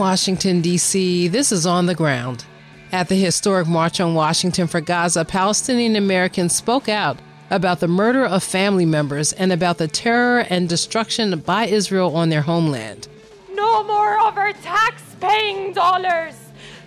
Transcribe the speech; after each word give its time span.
Washington, 0.00 0.62
D.C., 0.62 1.28
this 1.28 1.52
is 1.52 1.66
On 1.66 1.84
the 1.84 1.94
Ground. 1.94 2.46
At 2.90 3.08
the 3.08 3.16
historic 3.16 3.66
March 3.66 4.00
on 4.00 4.14
Washington 4.14 4.66
for 4.66 4.80
Gaza, 4.80 5.26
Palestinian 5.26 5.94
Americans 5.94 6.56
spoke 6.56 6.88
out 6.88 7.18
about 7.50 7.80
the 7.80 7.86
murder 7.86 8.24
of 8.24 8.42
family 8.42 8.86
members 8.86 9.34
and 9.34 9.52
about 9.52 9.76
the 9.76 9.88
terror 9.88 10.46
and 10.48 10.70
destruction 10.70 11.38
by 11.40 11.66
Israel 11.66 12.16
on 12.16 12.30
their 12.30 12.40
homeland. 12.40 13.08
No 13.52 13.84
more 13.84 14.18
of 14.26 14.38
our 14.38 14.54
tax 14.54 15.02
paying 15.20 15.74
dollars 15.74 16.34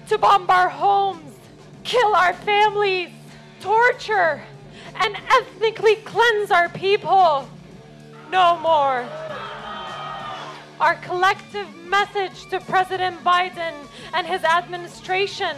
to 0.10 0.18
bomb 0.18 0.50
our 0.50 0.70
homes, 0.70 1.36
kill 1.84 2.16
our 2.16 2.34
families, 2.34 3.12
torture, 3.62 4.42
and 4.96 5.16
ethnically 5.30 5.98
cleanse 5.98 6.50
our 6.50 6.68
people. 6.70 7.48
No 8.32 8.58
more. 8.58 9.08
Our 10.80 10.96
collective 10.96 11.68
message 11.86 12.48
to 12.48 12.60
President 12.60 13.24
Biden 13.24 13.74
and 14.14 14.26
his 14.26 14.44
administration 14.44 15.56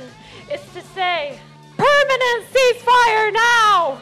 is 0.52 0.62
to 0.74 0.82
say, 0.94 1.40
permanent 1.78 2.46
ceasefire 2.52 3.34
now! 3.34 4.02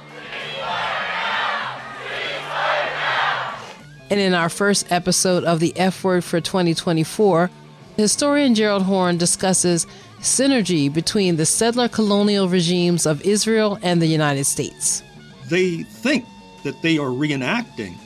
And 4.10 4.20
in 4.20 4.34
our 4.34 4.50
first 4.50 4.92
episode 4.92 5.44
of 5.44 5.60
the 5.60 5.74
F 5.78 6.04
Word 6.04 6.24
for 6.24 6.42
2024, 6.42 7.50
historian 7.98 8.54
Gerald 8.54 8.84
Horne 8.84 9.18
discusses 9.18 9.88
synergy 10.20 10.92
between 10.92 11.36
the 11.36 11.46
settler 11.46 11.88
colonial 11.88 12.50
regimes 12.50 13.06
of 13.06 13.22
Israel 13.22 13.78
and 13.82 14.02
the 14.02 14.08
United 14.08 14.46
States. 14.46 15.04
They 15.50 15.84
think 15.84 16.26
that 16.64 16.82
they 16.82 16.98
are 16.98 17.10
reenacting 17.10 17.98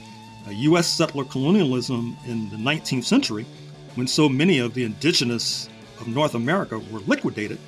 U.S. 0.54 0.86
settler 0.86 1.24
colonialism 1.24 2.16
in 2.26 2.48
the 2.50 2.56
19th 2.56 3.04
century 3.04 3.46
when 3.94 4.06
so 4.06 4.28
many 4.28 4.58
of 4.58 4.74
the 4.74 4.84
indigenous 4.84 5.68
of 6.00 6.08
North 6.08 6.34
America 6.34 6.78
were 6.78 7.00
liquidated. 7.00 7.58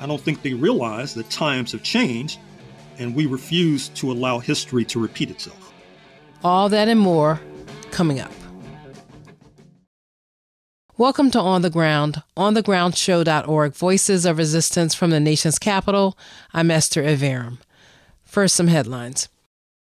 I 0.00 0.06
don't 0.06 0.20
think 0.20 0.42
they 0.42 0.54
realize 0.54 1.14
that 1.14 1.30
times 1.30 1.72
have 1.72 1.82
changed 1.82 2.38
and 2.98 3.14
we 3.14 3.26
refuse 3.26 3.88
to 3.90 4.12
allow 4.12 4.38
history 4.38 4.84
to 4.84 5.00
repeat 5.00 5.30
itself. 5.30 5.72
All 6.42 6.68
that 6.68 6.88
and 6.88 7.00
more 7.00 7.40
coming 7.90 8.20
up. 8.20 8.32
Welcome 10.96 11.32
to 11.32 11.40
On 11.40 11.62
the 11.62 11.70
Ground, 11.70 12.22
onthegroundshow.org, 12.36 13.74
Voices 13.74 14.24
of 14.24 14.38
Resistance 14.38 14.94
from 14.94 15.10
the 15.10 15.18
nation's 15.18 15.58
capital. 15.58 16.16
I'm 16.52 16.70
Esther 16.70 17.02
Iverem. 17.02 17.58
First, 18.22 18.54
some 18.54 18.68
headlines. 18.68 19.28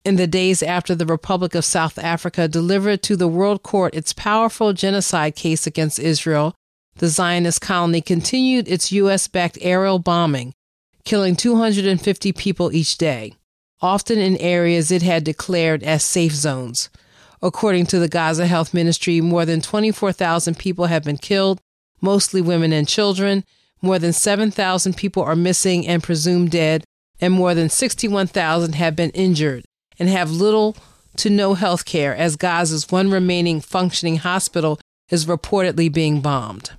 In 0.05 0.17
the 0.17 0.27
days 0.27 0.63
after 0.63 0.95
the 0.95 1.07
Republic 1.07 1.55
of 1.55 1.65
South 1.65 1.99
Africa 1.99 2.49
delivered 2.49 3.03
to 3.03 3.17
the 3.17 3.29
World 3.29 3.63
Court 3.63 3.95
its 3.95 4.13
powerful 4.13 4.73
genocide 4.73 5.35
case 5.35 5.67
against 5.67 5.99
Israel, 5.99 6.55
the 6.97 7.09
Zionist 7.09 7.61
colony 7.61 8.01
continued 8.01 8.69
its 8.69 8.93
U.S. 8.93 9.29
backed 9.29 9.59
aerial 9.61 9.99
bombing 9.99 10.55
killing 11.05 11.35
250 11.37 12.33
people 12.33 12.71
each 12.71 12.99
day, 12.99 13.33
often 13.81 14.19
in 14.19 14.37
areas 14.37 14.91
it 14.91 15.01
had 15.01 15.25
declared 15.25 15.83
as 15.83 16.05
safe 16.05 16.33
zones. 16.33 16.91
According 17.41 17.87
to 17.87 17.99
the 17.99 18.09
Gaza 18.09 18.47
Health 18.47 18.75
Ministry, 18.75 19.23
more 19.23 19.47
than 19.47 19.63
24,000 19.63 20.59
people 20.59 20.87
have 20.87 21.05
been 21.05 21.17
killed, 21.17 21.61
mostly 22.03 22.43
women 22.43 22.75
and 22.75 22.87
children. 22.87 23.45
More 23.81 23.99
than 23.99 24.13
7,000 24.13 24.97
people 24.97 25.23
are 25.23 25.37
missing 25.37 25.87
and 25.87 26.03
presumed 26.03 26.51
dead, 26.51 26.85
and 27.21 27.33
more 27.33 27.55
than 27.55 27.71
61,000 27.71 28.75
have 28.75 28.95
been 28.95 29.11
injured 29.11 29.65
and 29.99 30.09
have 30.09 30.31
little 30.31 30.77
to 31.17 31.31
no 31.31 31.55
health 31.55 31.85
care 31.85 32.15
as 32.15 32.37
Gaza's 32.37 32.91
one 32.91 33.11
remaining 33.11 33.61
functioning 33.61 34.17
hospital 34.17 34.79
is 35.11 35.27
reportedly 35.27 35.93
being 35.93 36.21
bombed. 36.21 36.73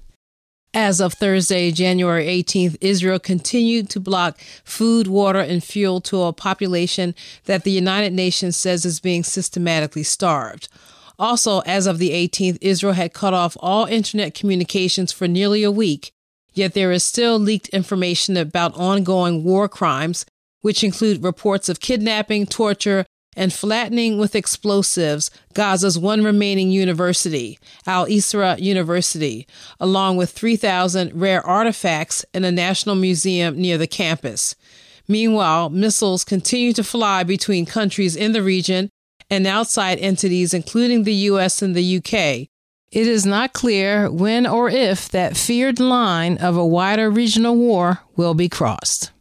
As 0.74 1.02
of 1.02 1.14
Thursday, 1.14 1.72
January 1.72 2.28
18th, 2.28 2.78
Israel 2.80 3.18
continued 3.18 3.90
to 3.90 4.00
block 4.00 4.40
food, 4.64 5.08
water, 5.08 5.40
and 5.40 5.64
fuel 5.64 6.00
to 6.02 6.22
a 6.22 6.34
population 6.34 7.16
that 7.46 7.64
the 7.64 7.72
United 7.72 8.14
Nations 8.14 8.56
says 8.56 8.86
is 8.86 9.00
being 9.00 9.24
systematically 9.24 10.04
starved. 10.04 10.70
Also, 11.18 11.60
as 11.62 11.88
of 11.88 11.98
the 11.98 12.12
18th, 12.12 12.60
Israel 12.62 12.94
had 12.94 13.14
cut 13.14 13.34
off 13.34 13.58
all 13.60 13.86
internet 13.86 14.36
communications 14.36 15.12
for 15.12 15.28
nearly 15.28 15.64
a 15.64 15.72
week, 15.72 16.12
yet 16.54 16.76
there 16.76 16.92
is 16.92 17.04
still 17.04 17.40
leaked 17.40 17.70
information 17.70 18.38
about 18.38 18.78
ongoing 18.78 19.44
war 19.44 19.68
crimes, 19.68 20.24
which 20.62 20.84
include 20.84 21.24
reports 21.24 21.68
of 21.68 21.80
kidnapping, 21.80 22.46
torture, 22.46 23.06
and 23.36 23.54
flattening 23.54 24.18
with 24.18 24.36
explosives 24.36 25.32
Gaza's 25.54 25.98
one 25.98 26.24
remaining 26.24 26.72
university, 26.72 27.60
Al 27.86 28.06
Isra 28.06 28.60
University, 28.60 29.48
along 29.80 30.18
with 30.18 30.32
3,000 30.32 31.14
rare 31.14 31.46
artifacts 31.46 32.26
in 32.34 32.44
a 32.44 32.52
national 32.52 32.96
museum 32.96 33.60
near 33.60 33.78
the 33.78 33.88
campus. 33.88 34.56
Meanwhile, 35.08 35.70
missiles 35.70 36.24
continue 36.24 36.74
to 36.74 36.84
fly 36.84 37.24
between 37.24 37.66
countries 37.66 38.16
in 38.16 38.32
the 38.32 38.44
region 38.44 38.90
and 39.30 39.46
outside 39.48 40.00
entities, 40.00 40.54
including 40.54 41.04
the 41.04 41.14
U.S. 41.14 41.62
and 41.62 41.76
the 41.76 41.84
U.K. 41.84 42.50
It 42.92 43.08
is 43.08 43.26
not 43.26 43.54
clear 43.54 44.10
when 44.12 44.48
or 44.48 44.70
if 44.70 45.10
that 45.10 45.38
feared 45.38 45.80
line 45.80 46.38
of 46.38 46.58
a 46.58 46.66
wider 46.66 47.10
regional 47.10 47.56
war 47.56 48.00
will 48.16 48.34
be 48.34 48.50
crossed. 48.50 49.12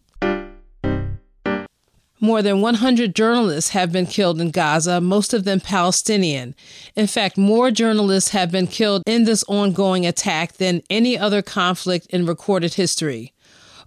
More 2.21 2.43
than 2.43 2.61
100 2.61 3.15
journalists 3.15 3.71
have 3.71 3.93
been 3.93 4.07
killed 4.07 4.41
in 4.41 4.51
Gaza, 4.51 5.01
most 5.01 5.33
of 5.33 5.45
them 5.45 5.61
Palestinian. 5.61 6.57
In 6.97 7.07
fact, 7.07 7.39
more 7.39 7.71
journalists 7.71 8.31
have 8.31 8.51
been 8.51 8.67
killed 8.67 9.05
in 9.07 9.23
this 9.25 9.45
ongoing 9.45 10.05
attack 10.05 10.55
than 10.55 10.83
any 10.91 11.17
other 11.17 11.43
conflict 11.43 12.07
in 12.07 12.27
recorded 12.27 12.75
history. 12.75 13.35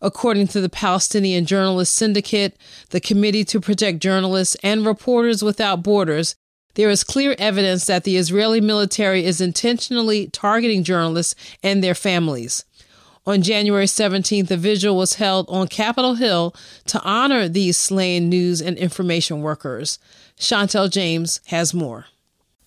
According 0.01 0.47
to 0.49 0.61
the 0.61 0.69
Palestinian 0.69 1.45
Journalist 1.45 1.93
Syndicate, 1.93 2.57
the 2.91 3.01
Committee 3.01 3.43
to 3.45 3.59
Protect 3.59 3.99
Journalists, 3.99 4.55
and 4.63 4.85
Reporters 4.85 5.43
Without 5.43 5.83
Borders, 5.83 6.35
there 6.75 6.89
is 6.89 7.03
clear 7.03 7.35
evidence 7.37 7.85
that 7.85 8.05
the 8.05 8.15
Israeli 8.15 8.61
military 8.61 9.25
is 9.25 9.41
intentionally 9.41 10.27
targeting 10.27 10.85
journalists 10.85 11.35
and 11.61 11.83
their 11.83 11.93
families. 11.93 12.63
On 13.27 13.43
January 13.43 13.85
17th, 13.85 14.49
a 14.49 14.57
vigil 14.57 14.97
was 14.97 15.15
held 15.15 15.45
on 15.47 15.67
Capitol 15.67 16.15
Hill 16.15 16.55
to 16.87 16.99
honor 17.03 17.47
these 17.47 17.77
slain 17.77 18.29
news 18.29 18.61
and 18.61 18.77
information 18.77 19.41
workers. 19.41 19.99
Chantel 20.39 20.89
James 20.89 21.39
has 21.47 21.71
more. 21.71 22.07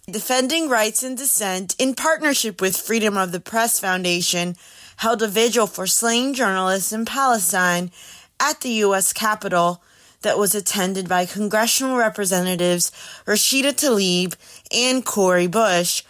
Defending 0.09 0.69
Rights 0.69 1.03
and 1.03 1.19
Dissent, 1.19 1.75
in 1.79 1.95
partnership 1.95 2.61
with 2.61 2.77
Freedom 2.77 3.17
of 3.17 3.33
the 3.33 3.41
Press 3.41 3.81
Foundation, 3.81 4.55
held 4.99 5.23
a 5.23 5.29
vigil 5.29 5.67
for 5.67 5.89
slain 5.89 6.35
journalists 6.35 6.93
in 6.93 7.05
Palestine 7.05 7.91
at 8.39 8.61
the 8.61 8.71
U.S. 8.85 9.13
Capitol 9.13 9.83
that 10.21 10.39
was 10.39 10.55
attended 10.55 11.09
by 11.09 11.27
congressional 11.27 11.97
representatives 11.97 12.93
Rashida 13.27 13.73
Tlaib 13.73 14.35
and 14.73 15.05
Cori 15.05 15.47
Bush, 15.47 16.03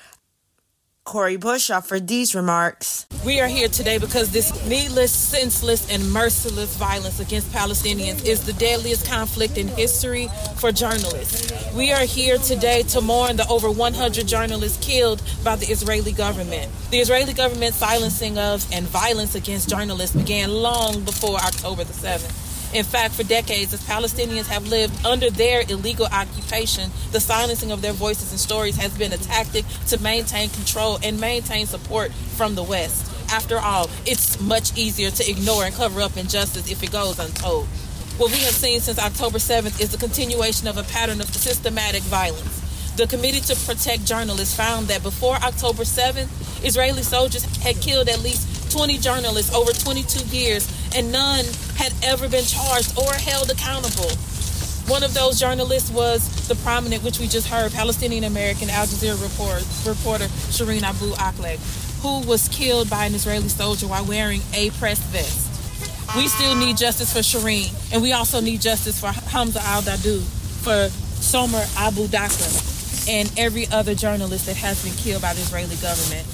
Cori 1.05 1.37
Bush 1.37 1.69
offered 1.69 2.09
these 2.09 2.35
remarks. 2.35 3.07
We 3.27 3.39
are 3.39 3.47
here 3.47 3.69
today 3.69 3.99
because 3.99 4.31
this 4.31 4.67
needless, 4.67 5.13
senseless, 5.13 5.91
and 5.91 6.11
merciless 6.11 6.77
violence 6.77 7.21
against 7.21 7.53
Palestinians 7.53 8.25
is 8.25 8.47
the 8.47 8.55
deadliest 8.55 9.07
conflict 9.07 9.59
in 9.59 9.69
history 9.69 10.29
for 10.57 10.73
journalists. 10.73 11.53
We 11.75 11.93
are 11.93 12.05
here 12.05 12.39
today 12.39 12.85
to 12.85 13.03
mourn 13.03 13.37
the 13.37 13.47
over 13.49 13.71
100 13.71 14.27
journalists 14.27 14.83
killed 14.83 15.23
by 15.45 15.57
the 15.57 15.67
Israeli 15.67 16.13
government. 16.13 16.73
The 16.91 17.01
Israeli 17.01 17.35
government 17.35 17.75
silencing 17.75 18.39
of 18.39 18.67
and 18.73 18.87
violence 18.87 19.35
against 19.35 19.69
journalists 19.69 20.17
began 20.17 20.51
long 20.51 21.05
before 21.05 21.37
October 21.37 21.85
the 21.85 21.93
7th. 21.93 22.44
In 22.75 22.83
fact, 22.83 23.15
for 23.15 23.23
decades, 23.23 23.73
as 23.73 23.87
Palestinians 23.87 24.47
have 24.47 24.67
lived 24.67 25.07
under 25.07 25.31
their 25.31 25.63
illegal 25.69 26.07
occupation, 26.07 26.91
the 27.13 27.21
silencing 27.21 27.71
of 27.71 27.83
their 27.83 27.93
voices 27.93 28.33
and 28.33 28.41
stories 28.41 28.77
has 28.77 28.93
been 28.99 29.13
a 29.13 29.17
tactic 29.17 29.65
to 29.87 30.03
maintain 30.03 30.49
control 30.51 30.99
and 31.05 31.21
maintain 31.21 31.67
support 31.67 32.13
from 32.13 32.57
the 32.57 32.65
West. 32.65 33.13
After 33.31 33.61
all, 33.61 33.89
it's 34.05 34.41
much 34.41 34.77
easier 34.77 35.13
to 35.13 35.31
ignore 35.31 35.65
and 35.65 35.73
cover 35.73 36.01
up 36.01 36.17
injustice 36.17 36.69
if 36.69 36.83
it 36.83 36.91
goes 36.91 37.21
untold. 37.21 37.67
What 38.19 38.33
we 38.33 38.39
have 38.39 38.55
seen 38.55 38.81
since 38.81 38.99
October 38.99 39.39
7th 39.39 39.81
is 39.81 39.93
the 39.93 39.99
continuation 39.99 40.67
of 40.67 40.77
a 40.77 40.83
pattern 40.83 41.21
of 41.21 41.33
systematic 41.33 42.03
violence. 42.03 42.61
The 42.97 43.07
Committee 43.07 43.41
to 43.41 43.57
Protect 43.67 44.05
Journalists 44.05 44.57
found 44.57 44.89
that 44.89 45.05
before 45.05 45.37
October 45.37 45.85
7th, 45.85 46.29
Israeli 46.65 47.03
soldiers 47.03 47.45
had 47.59 47.81
killed 47.81 48.09
at 48.09 48.21
least 48.23 48.64
20 48.75 48.99
journalists 48.99 49.55
over 49.55 49.73
22 49.73 50.27
years, 50.37 50.67
and 50.97 51.13
none 51.13 51.45
had 51.77 51.95
ever 52.03 52.29
been 52.29 52.45
charged 52.45 52.99
or 52.99 53.13
held 53.15 53.49
accountable. 53.49 54.11
One 54.91 55.05
of 55.05 55.15
those 55.15 55.39
journalists 55.39 55.93
was 55.93 56.49
the 56.49 56.57
prominent, 56.57 57.05
which 57.05 57.21
we 57.21 57.29
just 57.29 57.47
heard, 57.47 57.71
Palestinian 57.73 58.25
American 58.25 58.69
Al 58.71 58.87
Jazeera 58.87 59.23
report, 59.23 59.63
reporter 59.87 60.25
Shireen 60.51 60.83
Abu 60.83 61.13
Akleh, 61.15 61.57
who 62.03 62.27
was 62.29 62.49
killed 62.49 62.91
by 62.91 63.07
an 63.07 63.15
Israeli 63.15 63.49
soldier 63.49 63.87
while 63.87 64.05
wearing 64.05 64.43
a 64.53 64.71
press 64.71 64.99
vest. 64.99 65.55
We 66.17 66.27
still 66.27 66.57
need 66.57 66.77
justice 66.77 67.13
for 67.13 67.21
Shireen, 67.21 67.71
and 67.93 68.03
we 68.03 68.13
also 68.13 68.41
need 68.41 68.61
justice 68.61 68.99
for 68.99 69.13
Hamza 69.31 69.61
al 69.63 69.83
Dahdouh, 69.83 70.21
for 70.65 70.89
Samer 71.23 71.65
Abu 71.79 72.09
Daqqa, 72.09 73.09
and 73.09 73.31
every 73.39 73.69
other 73.69 73.95
journalist 73.95 74.47
that 74.47 74.57
has 74.57 74.83
been 74.83 74.95
killed 74.95 75.23
by 75.23 75.33
the 75.33 75.41
Israeli 75.41 75.77
government. 75.77 76.27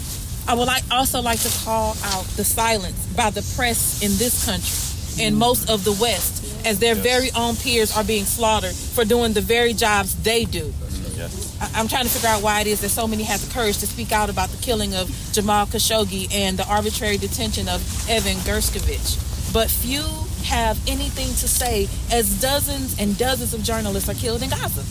I 0.49 0.55
would 0.55 0.67
like 0.67 0.83
also 0.91 1.21
like 1.21 1.41
to 1.41 1.65
call 1.65 1.97
out 2.05 2.25
the 2.37 2.45
silence 2.45 3.07
by 3.15 3.31
the 3.31 3.43
press 3.57 4.03
in 4.03 4.11
this 4.19 4.45
country 4.45 5.25
and 5.25 5.37
most 5.37 5.69
of 5.71 5.85
the 5.85 5.93
West 5.93 6.67
as 6.67 6.79
their 6.79 6.95
yes. 6.95 7.05
very 7.05 7.31
own 7.33 7.57
peers 7.57 7.97
are 7.97 8.05
being 8.05 8.25
slaughtered 8.25 8.75
for 8.75 9.05
doing 9.05 9.33
the 9.33 9.41
very 9.41 9.73
jobs 9.73 10.15
they 10.23 10.45
do. 10.45 10.73
Yes. 11.15 11.57
I- 11.61 11.81
am 11.81 11.89
trying 11.89 12.05
to 12.05 12.11
figure 12.11 12.29
out 12.29 12.43
why 12.43 12.61
it 12.61 12.67
is 12.67 12.81
that 12.81 12.89
so 12.89 13.07
many 13.07 13.23
have 13.25 13.47
the 13.47 13.53
courage 13.53 13.79
to 13.79 13.87
speak 13.87 14.13
out 14.13 14.31
about 14.31 14.51
the 14.51 14.57
killing 14.63 14.95
of 14.95 15.11
Jamal 15.33 15.67
Khashoggi 15.67 16.33
and 16.33 16.59
the 16.59 16.67
arbitrary 16.69 17.19
detention 17.19 17.69
of 17.69 17.81
Evan 18.09 18.37
Gershkovich. 18.39 19.53
But 19.53 19.71
few 19.71 20.05
have 20.45 20.79
anything 20.89 21.29
to 21.29 21.49
say 21.49 21.89
as 22.11 22.41
dozens 22.41 22.99
and 22.99 23.17
dozens 23.19 23.53
of 23.53 23.63
journalists 23.63 24.09
are 24.09 24.15
killed 24.15 24.43
in 24.43 24.51
Gaza. 24.51 24.83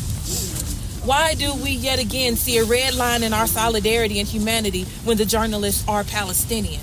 Why 1.03 1.33
do 1.33 1.55
we 1.55 1.71
yet 1.71 1.99
again 1.99 2.35
see 2.35 2.57
a 2.57 2.65
red 2.65 2.93
line 2.93 3.23
in 3.23 3.31
our 3.33 3.47
solidarity 3.47 4.19
and 4.19 4.27
humanity 4.27 4.83
when 5.05 5.17
the 5.17 5.25
journalists 5.25 5.87
are 5.87 6.03
Palestinian? 6.03 6.81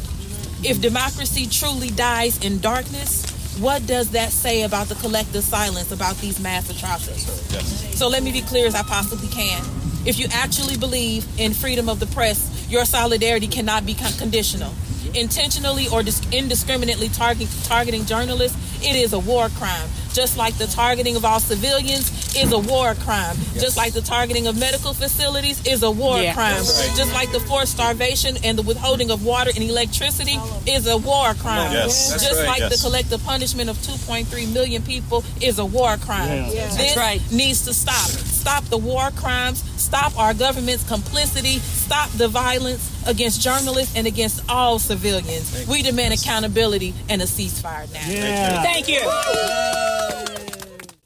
If 0.65 0.81
democracy 0.81 1.47
truly 1.47 1.91
dies 1.91 2.43
in 2.45 2.59
darkness, 2.61 3.31
what 3.59 3.87
does 3.87 4.11
that 4.11 4.33
say 4.33 4.63
about 4.63 4.89
the 4.89 4.95
collective 4.97 5.45
silence 5.45 5.93
about 5.93 6.17
these 6.17 6.41
mass 6.41 6.71
atrocities? 6.71 7.27
Yes. 7.53 7.99
So 7.99 8.09
let 8.09 8.23
me 8.23 8.33
be 8.33 8.41
clear 8.41 8.67
as 8.67 8.75
I 8.75 8.83
possibly 8.83 9.29
can. 9.29 9.63
If 10.07 10.19
you 10.19 10.29
actually 10.33 10.79
believe 10.79 11.27
in 11.39 11.53
freedom 11.53 11.89
of 11.89 12.01
the 12.01 12.07
press, 12.07 12.67
your 12.71 12.85
solidarity 12.85 13.49
cannot 13.49 13.85
be 13.85 13.95
conditional. 13.95 14.73
Intentionally 15.15 15.89
or 15.89 16.01
indiscriminately 16.33 17.09
targeting, 17.11 17.49
targeting 17.65 18.07
journalists, 18.07 18.57
it 18.83 18.97
is 18.97 19.13
a 19.13 19.19
war 19.19 19.51
crime 19.51 19.89
just 20.17 20.39
like 20.39 20.57
the 20.57 20.67
targeting 20.67 21.15
of 21.15 21.27
all 21.27 21.39
civilians 21.39 22.11
is 22.35 22.51
a 22.51 22.59
war 22.59 22.95
crime. 22.95 23.37
Yes. 23.53 23.61
Just 23.61 23.77
like 23.77 23.93
the 23.93 24.01
targeting 24.01 24.47
of 24.47 24.59
medical 24.59 24.95
facilities 24.95 25.65
is 25.67 25.83
a 25.83 25.91
war 25.91 26.19
yeah. 26.19 26.33
crime. 26.33 26.57
Right. 26.57 26.93
Just 26.97 27.13
like 27.13 27.31
the 27.33 27.41
forced 27.41 27.73
starvation 27.73 28.39
and 28.43 28.57
the 28.57 28.63
withholding 28.63 29.11
of 29.11 29.27
water 29.27 29.51
and 29.55 29.63
electricity 29.63 30.39
is 30.67 30.87
a 30.87 30.97
war 30.97 31.35
crime. 31.35 31.71
Yes. 31.71 32.13
Just 32.13 32.41
right. 32.41 32.47
like 32.47 32.59
yes. 32.61 32.77
the 32.81 32.89
collective 32.89 33.23
punishment 33.25 33.69
of 33.69 33.77
2.3 33.77 34.53
million 34.55 34.83
people 34.83 35.23
is 35.43 35.59
a 35.59 35.67
war 35.67 35.99
crime. 35.99 36.29
Yeah. 36.29 36.51
Yeah. 36.51 36.77
This 36.77 36.97
right. 36.97 37.21
needs 37.31 37.67
to 37.67 37.75
stop. 37.75 38.09
Stop 38.47 38.63
the 38.67 38.79
war 38.79 39.11
crimes. 39.11 39.61
Stop 39.77 40.17
our 40.17 40.33
government's 40.33 40.87
complicity. 40.87 41.59
Stop 41.59 42.09
the 42.11 42.29
violence 42.29 43.05
against 43.05 43.41
journalists 43.41 43.97
and 43.97 44.07
against 44.07 44.41
all 44.49 44.79
civilians. 44.79 45.67
We 45.67 45.83
demand 45.83 46.15
accountability 46.15 46.95
and 47.09 47.21
a 47.21 47.25
ceasefire 47.25 47.93
now. 47.93 48.09
Yeah. 48.09 48.63
Thank 48.63 48.87
you. 48.89 49.01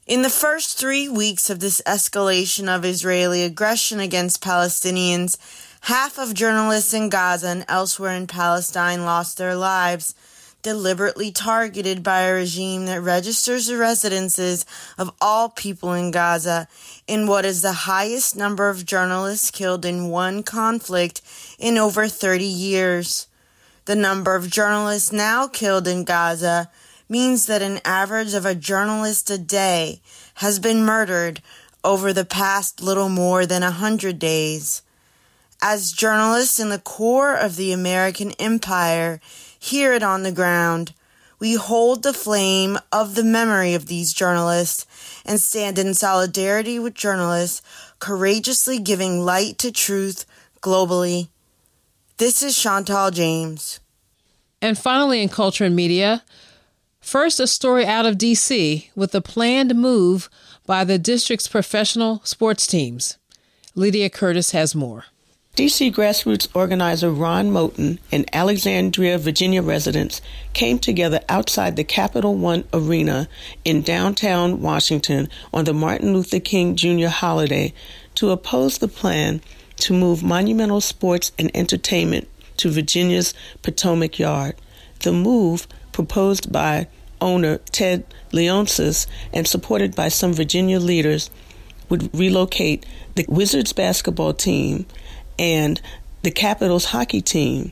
In 0.05 0.21
the 0.21 0.29
first 0.29 0.77
three 0.77 1.09
weeks 1.09 1.49
of 1.49 1.59
this 1.59 1.81
escalation 1.87 2.67
of 2.67 2.85
Israeli 2.85 3.41
aggression 3.43 3.99
against 3.99 4.43
Palestinians, 4.43 5.35
half 5.81 6.19
of 6.19 6.35
journalists 6.35 6.93
in 6.93 7.09
Gaza 7.09 7.47
and 7.47 7.65
elsewhere 7.67 8.13
in 8.13 8.27
Palestine 8.27 9.03
lost 9.03 9.39
their 9.39 9.55
lives, 9.55 10.13
deliberately 10.61 11.31
targeted 11.31 12.03
by 12.03 12.21
a 12.21 12.33
regime 12.33 12.85
that 12.85 13.01
registers 13.01 13.67
the 13.67 13.77
residences 13.77 14.65
of 14.97 15.11
all 15.19 15.49
people 15.49 15.93
in 15.93 16.11
Gaza 16.11 16.67
in 17.11 17.27
what 17.27 17.43
is 17.43 17.61
the 17.61 17.73
highest 17.91 18.37
number 18.37 18.69
of 18.69 18.85
journalists 18.85 19.51
killed 19.51 19.83
in 19.83 20.07
one 20.07 20.41
conflict 20.41 21.21
in 21.59 21.77
over 21.77 22.07
30 22.07 22.45
years. 22.45 23.27
The 23.83 23.97
number 23.97 24.33
of 24.33 24.49
journalists 24.49 25.11
now 25.11 25.49
killed 25.49 25.89
in 25.89 26.05
Gaza 26.05 26.69
means 27.09 27.47
that 27.47 27.61
an 27.61 27.81
average 27.83 28.33
of 28.33 28.45
a 28.45 28.55
journalist 28.55 29.29
a 29.29 29.37
day 29.37 29.99
has 30.35 30.57
been 30.57 30.85
murdered 30.85 31.41
over 31.83 32.13
the 32.13 32.23
past 32.23 32.81
little 32.81 33.09
more 33.09 33.45
than 33.45 33.61
a 33.61 33.71
hundred 33.71 34.17
days. 34.17 34.81
As 35.61 35.91
journalists 35.91 36.61
in 36.61 36.69
the 36.69 36.79
core 36.79 37.35
of 37.35 37.57
the 37.57 37.73
American 37.73 38.31
empire, 38.39 39.19
hear 39.59 39.91
it 39.91 40.01
on 40.01 40.23
the 40.23 40.31
ground, 40.31 40.93
we 41.41 41.55
hold 41.55 42.03
the 42.03 42.13
flame 42.13 42.77
of 42.91 43.15
the 43.15 43.23
memory 43.23 43.73
of 43.73 43.87
these 43.87 44.13
journalists 44.13 44.85
and 45.25 45.41
stand 45.41 45.79
in 45.79 45.93
solidarity 45.95 46.77
with 46.77 46.93
journalists 46.93 47.63
courageously 47.99 48.79
giving 48.79 49.25
light 49.25 49.57
to 49.57 49.71
truth 49.71 50.25
globally. 50.61 51.29
This 52.17 52.43
is 52.43 52.57
Chantal 52.57 53.09
James. 53.09 53.79
And 54.61 54.77
finally, 54.77 55.21
in 55.21 55.29
culture 55.29 55.65
and 55.65 55.75
media, 55.75 56.23
First, 57.01 57.39
a 57.39 57.47
story 57.47 57.83
out 57.83 58.05
of 58.05 58.19
DC 58.19 58.89
with 58.95 59.15
a 59.15 59.21
planned 59.21 59.73
move 59.73 60.29
by 60.67 60.83
the 60.83 60.99
district's 60.99 61.47
professional 61.47 62.21
sports 62.23 62.67
teams. 62.67 63.17
Lydia 63.73 64.07
Curtis 64.07 64.51
has 64.51 64.75
more. 64.75 65.05
DC 65.57 65.93
grassroots 65.93 66.47
organizer 66.53 67.11
Ron 67.11 67.51
Moten 67.51 67.99
and 68.09 68.25
Alexandria, 68.33 69.17
Virginia 69.17 69.61
residents 69.61 70.21
came 70.53 70.79
together 70.79 71.19
outside 71.27 71.75
the 71.75 71.83
Capital 71.83 72.35
One 72.35 72.63
Arena 72.71 73.27
in 73.65 73.81
downtown 73.81 74.61
Washington 74.61 75.27
on 75.53 75.65
the 75.65 75.73
Martin 75.73 76.13
Luther 76.13 76.39
King 76.39 76.77
Jr. 76.77 77.07
holiday 77.07 77.73
to 78.15 78.29
oppose 78.29 78.77
the 78.77 78.87
plan 78.87 79.41
to 79.75 79.93
move 79.93 80.23
monumental 80.23 80.79
sports 80.79 81.33
and 81.37 81.51
entertainment 81.53 82.29
to 82.55 82.71
Virginia's 82.71 83.33
Potomac 83.61 84.17
Yard. 84.19 84.55
The 85.01 85.11
move 85.11 85.67
proposed 85.91 86.49
by 86.53 86.87
owner 87.19 87.57
Ted 87.73 88.05
Leonsis 88.31 89.05
and 89.33 89.45
supported 89.45 89.97
by 89.97 90.07
some 90.07 90.31
Virginia 90.31 90.79
leaders, 90.79 91.29
would 91.89 92.09
relocate 92.17 92.85
the 93.15 93.25
Wizards 93.27 93.73
basketball 93.73 94.33
team 94.33 94.85
and 95.41 95.81
the 96.21 96.31
Capitals 96.31 96.85
hockey 96.85 97.19
team, 97.19 97.71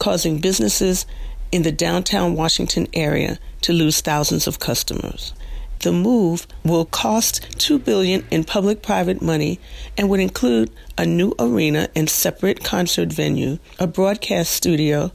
causing 0.00 0.40
businesses 0.40 1.06
in 1.52 1.62
the 1.62 1.72
downtown 1.72 2.34
Washington 2.34 2.88
area 2.92 3.38
to 3.62 3.72
lose 3.72 4.00
thousands 4.00 4.48
of 4.48 4.58
customers. 4.58 5.32
The 5.80 5.92
move 5.92 6.48
will 6.64 6.84
cost 6.84 7.60
2 7.60 7.78
billion 7.78 8.26
in 8.32 8.42
public-private 8.42 9.22
money 9.22 9.60
and 9.96 10.10
would 10.10 10.18
include 10.18 10.72
a 10.98 11.06
new 11.06 11.34
arena 11.38 11.88
and 11.94 12.10
separate 12.10 12.64
concert 12.64 13.12
venue, 13.12 13.58
a 13.78 13.86
broadcast 13.86 14.50
studio, 14.50 15.12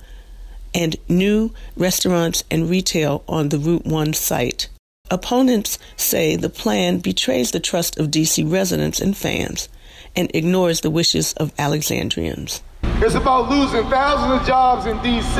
and 0.73 0.95
new 1.09 1.53
restaurants 1.75 2.45
and 2.49 2.69
retail 2.69 3.25
on 3.27 3.49
the 3.49 3.59
Route 3.59 3.85
1 3.85 4.13
site. 4.13 4.69
Opponents 5.11 5.77
say 5.97 6.37
the 6.37 6.49
plan 6.49 6.99
betrays 6.99 7.51
the 7.51 7.59
trust 7.59 7.99
of 7.99 8.07
DC 8.07 8.49
residents 8.49 9.01
and 9.01 9.17
fans 9.17 9.67
and 10.15 10.29
ignores 10.33 10.81
the 10.81 10.89
wishes 10.89 11.33
of 11.33 11.53
Alexandrians. 11.57 12.61
It's 13.01 13.15
about 13.15 13.49
losing 13.49 13.83
thousands 13.89 14.41
of 14.41 14.47
jobs 14.47 14.85
in 14.85 14.97
DC, 14.99 15.37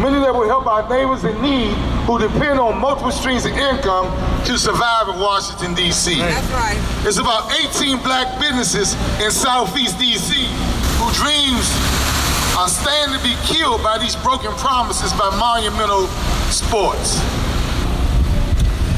many 0.00 0.18
that 0.20 0.32
will 0.32 0.48
help 0.48 0.66
our 0.66 0.88
neighbors 0.88 1.24
in 1.24 1.40
need 1.42 1.74
who 2.06 2.18
depend 2.18 2.58
on 2.58 2.78
multiple 2.80 3.10
streams 3.10 3.44
of 3.44 3.52
income 3.52 4.08
to 4.46 4.56
survive 4.56 5.08
in 5.08 5.20
Washington, 5.20 5.74
D.C. 5.74 6.16
That's 6.16 6.50
right. 6.52 6.78
It's 7.04 7.18
about 7.18 7.52
18 7.52 7.98
black 8.00 8.40
businesses 8.40 8.94
in 9.20 9.30
Southeast 9.30 9.98
D.C. 9.98 10.32
who 10.96 11.06
dreams 11.12 11.68
are 12.56 12.68
standing 12.68 13.18
to 13.18 13.22
be 13.22 13.36
killed 13.44 13.82
by 13.82 13.98
these 13.98 14.16
broken 14.16 14.50
promises 14.56 15.12
by 15.12 15.28
monumental 15.36 16.06
sports. 16.48 17.20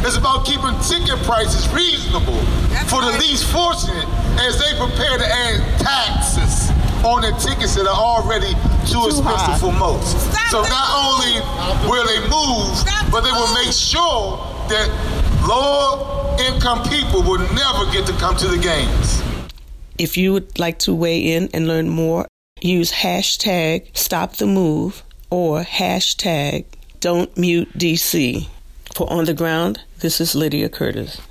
It's 0.03 0.17
about 0.17 0.47
keeping 0.47 0.73
ticket 0.81 1.19
prices 1.25 1.69
reasonable 1.73 2.41
That's 2.73 2.91
for 2.91 3.01
right. 3.01 3.13
the 3.13 3.19
least 3.21 3.45
fortunate 3.53 4.09
as 4.41 4.59
they 4.59 4.73
prepare 4.79 5.19
to 5.19 5.27
add 5.27 5.61
taxes 5.79 6.71
on 7.05 7.21
the 7.23 7.33
tickets 7.37 7.75
that 7.77 7.87
are 7.87 8.01
already 8.01 8.53
too, 8.89 8.97
too 9.01 9.07
expensive 9.13 9.57
high. 9.57 9.59
for 9.59 9.73
most. 9.73 10.17
Stop 10.33 10.49
so 10.49 10.59
not 10.63 10.89
only 10.97 11.41
will 11.89 12.07
they 12.07 12.21
move, 12.29 12.77
Stop 12.77 13.11
but 13.13 13.21
they 13.23 13.33
will 13.33 13.53
make 13.55 13.73
sure 13.73 14.39
that 14.73 14.89
lower 15.47 16.37
income 16.41 16.83
people 16.89 17.23
will 17.23 17.41
never 17.53 17.91
get 17.93 18.07
to 18.07 18.13
come 18.15 18.37
to 18.37 18.49
the 18.49 18.59
games. 18.59 19.23
If 19.99 20.17
you 20.17 20.33
would 20.33 20.59
like 20.59 20.79
to 20.81 20.95
weigh 20.95 21.35
in 21.35 21.51
and 21.53 21.69
learn 21.69 21.89
more 21.91 22.27
use 22.63 22.93
hashtag 22.93 23.95
stop 23.97 24.37
the 24.37 24.47
move 24.47 25.03
or 25.31 25.63
hashtag 25.63 26.65
don't 27.01 27.35
mute 27.37 27.69
DC. 27.79 28.49
For 29.01 29.11
On 29.11 29.25
the 29.25 29.33
Ground, 29.33 29.81
this 30.01 30.21
is 30.21 30.35
Lydia 30.35 30.69
Curtis. 30.69 31.23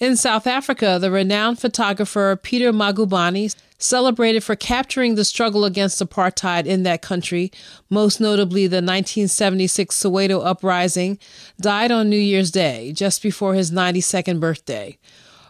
In 0.00 0.16
South 0.16 0.46
Africa, 0.46 0.96
the 0.98 1.10
renowned 1.10 1.58
photographer 1.58 2.40
Peter 2.42 2.72
Magubane, 2.72 3.54
celebrated 3.76 4.42
for 4.42 4.56
capturing 4.56 5.14
the 5.14 5.26
struggle 5.26 5.66
against 5.66 6.00
apartheid 6.00 6.64
in 6.64 6.84
that 6.84 7.02
country, 7.02 7.52
most 7.90 8.18
notably 8.18 8.66
the 8.66 8.76
1976 8.76 9.94
Soweto 9.94 10.42
uprising, 10.42 11.18
died 11.60 11.92
on 11.92 12.08
New 12.08 12.16
Year's 12.16 12.50
Day, 12.50 12.94
just 12.94 13.22
before 13.22 13.52
his 13.52 13.70
92nd 13.70 14.40
birthday. 14.40 14.96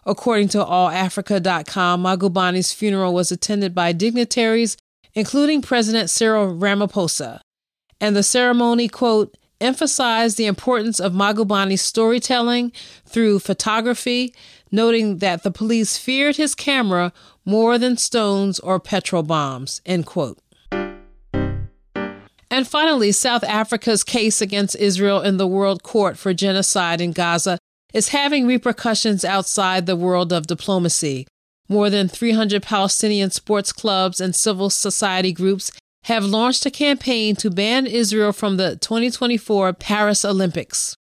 According 0.05 0.49
to 0.49 0.59
AllAfrica.com, 0.65 2.03
Magubane's 2.03 2.73
funeral 2.73 3.15
was 3.15 3.31
attended 3.31 3.73
by 3.73 3.93
dignitaries, 3.93 4.77
including 5.15 5.63
President 5.63 6.11
Cyril 6.11 6.53
Ramaphosa. 6.53 7.39
And 8.01 8.17
the 8.17 8.25
ceremony, 8.25 8.89
quote, 8.89 9.37
emphasized 9.63 10.37
the 10.37 10.47
importance 10.47 11.01
of 11.01 11.13
Magubane's 11.13 11.81
storytelling 11.81 12.73
through 13.07 13.39
photography, 13.39 14.35
noting 14.71 15.19
that 15.19 15.43
the 15.43 15.51
police 15.51 15.97
feared 15.97 16.37
his 16.37 16.55
camera 16.55 17.13
more 17.45 17.79
than 17.79 17.97
stones 17.97 18.59
or 18.61 18.79
petrol 18.79 19.23
bombs, 19.23 19.81
end 19.87 20.07
quote. 20.07 20.39
And 22.51 22.69
finally, 22.69 23.13
South 23.13 23.45
Africa's 23.45 24.05
case 24.05 24.43
against 24.43 24.77
Israel 24.77 25.23
in 25.23 25.39
the 25.39 25.47
World 25.47 25.83
Court 25.83 26.19
for 26.19 26.35
Genocide 26.35 27.01
in 27.01 27.13
Gaza 27.13 27.59
is 27.95 28.09
having 28.09 28.47
repercussions 28.47 29.25
outside 29.25 29.87
the 29.87 29.97
world 29.97 30.35
of 30.35 30.47
diplomacy. 30.47 31.27
More 31.69 31.89
than 31.89 32.09
300 32.09 32.63
Palestinian 32.63 33.31
sports 33.31 33.73
clubs 33.73 34.21
and 34.21 34.37
civil 34.37 34.69
society 34.69 35.33
groups 35.33 35.73
have 36.05 36.25
launched 36.25 36.67
a 36.67 36.71
campaign 36.71 37.37
to 37.37 37.51
ban 37.51 37.87
Israel 37.87 38.33
from 38.33 38.57
the 38.57 38.77
2024 38.77 39.73
Paris 39.75 40.25
Olympics. 40.25 40.97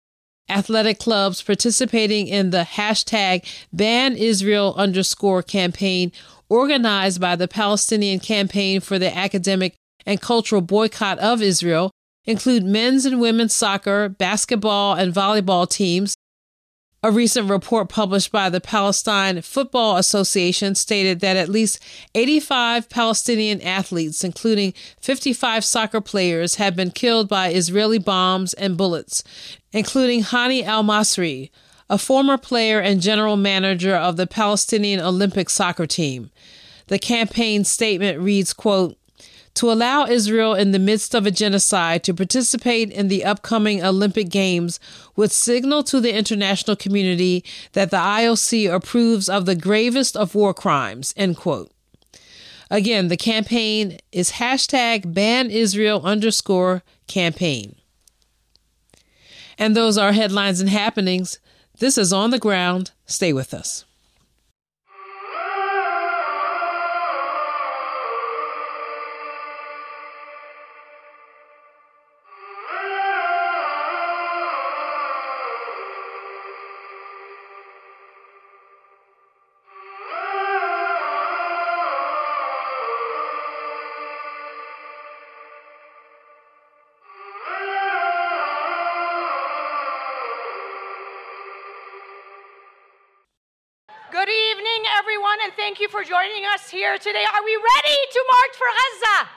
Athletic 0.49 0.97
clubs 0.97 1.41
participating 1.41 2.27
in 2.27 2.49
the 2.51 2.63
hashtag 2.63 3.45
ban 3.71 4.15
Israel 4.15 4.73
underscore 4.77 5.43
campaign 5.43 6.11
organized 6.49 7.19
by 7.19 7.35
the 7.35 7.47
Palestinian 7.47 8.19
Campaign 8.19 8.79
for 8.79 8.97
the 8.97 9.15
Academic 9.15 9.75
and 10.05 10.21
cultural 10.21 10.61
boycott 10.61 11.19
of 11.19 11.41
Israel 11.41 11.91
include 12.25 12.63
men's 12.63 13.05
and 13.05 13.19
women's 13.19 13.53
soccer, 13.53 14.09
basketball, 14.09 14.93
and 14.93 15.13
volleyball 15.13 15.69
teams. 15.69 16.15
A 17.03 17.11
recent 17.11 17.47
report 17.47 17.89
published 17.89 18.31
by 18.31 18.49
the 18.49 18.59
Palestine 18.59 19.43
Football 19.43 19.97
Association 19.97 20.73
stated 20.73 21.19
that 21.19 21.37
at 21.37 21.47
least 21.47 21.79
85 22.15 22.89
Palestinian 22.89 23.61
athletes, 23.61 24.23
including 24.23 24.73
55 24.99 25.63
soccer 25.63 26.01
players, 26.01 26.55
have 26.55 26.75
been 26.75 26.89
killed 26.89 27.29
by 27.29 27.49
Israeli 27.49 27.99
bombs 27.99 28.55
and 28.55 28.75
bullets, 28.75 29.23
including 29.71 30.23
Hani 30.23 30.63
Al 30.63 30.83
Masri, 30.83 31.51
a 31.87 31.99
former 31.99 32.37
player 32.37 32.79
and 32.79 32.99
general 32.99 33.37
manager 33.37 33.95
of 33.95 34.17
the 34.17 34.27
Palestinian 34.27 34.99
Olympic 34.99 35.51
soccer 35.51 35.85
team. 35.85 36.31
The 36.87 36.97
campaign 36.97 37.63
statement 37.63 38.19
reads, 38.19 38.53
quote, 38.53 38.97
to 39.57 39.71
allow 39.71 40.05
Israel 40.05 40.53
in 40.53 40.71
the 40.71 40.79
midst 40.79 41.15
of 41.15 41.25
a 41.25 41.31
genocide 41.31 42.03
to 42.03 42.13
participate 42.13 42.91
in 42.91 43.07
the 43.07 43.25
upcoming 43.25 43.83
Olympic 43.83 44.29
Games 44.29 44.79
would 45.15 45.31
signal 45.31 45.83
to 45.83 45.99
the 45.99 46.15
international 46.15 46.75
community 46.75 47.43
that 47.73 47.89
the 47.89 47.97
IOC 47.97 48.71
approves 48.71 49.27
of 49.27 49.47
the 49.47 49.55
gravest 49.55 50.15
of 50.15 50.35
war 50.35 50.53
crimes, 50.53 51.11
end 51.17 51.37
quote. 51.37 51.71
Again, 52.69 53.07
the 53.07 53.17
campaign 53.17 53.97
is 54.11 54.33
hashtag 54.33 55.11
ban 55.11 55.49
Israel 55.49 56.01
underscore 56.03 56.83
campaign. 57.07 57.75
And 59.57 59.75
those 59.75 59.97
are 59.97 60.11
headlines 60.11 60.59
and 60.59 60.69
happenings. 60.69 61.39
This 61.79 61.97
is 61.97 62.13
On 62.13 62.29
the 62.29 62.37
Ground. 62.37 62.91
Stay 63.07 63.33
with 63.33 63.55
us. 63.55 63.86
Joining 96.07 96.45
us 96.55 96.69
here 96.69 96.97
today. 96.97 97.25
Are 97.35 97.43
we 97.43 97.51
ready 97.51 97.97
to 98.13 98.19
march 98.31 98.55
for 98.55 98.69
Gaza? 98.79 99.29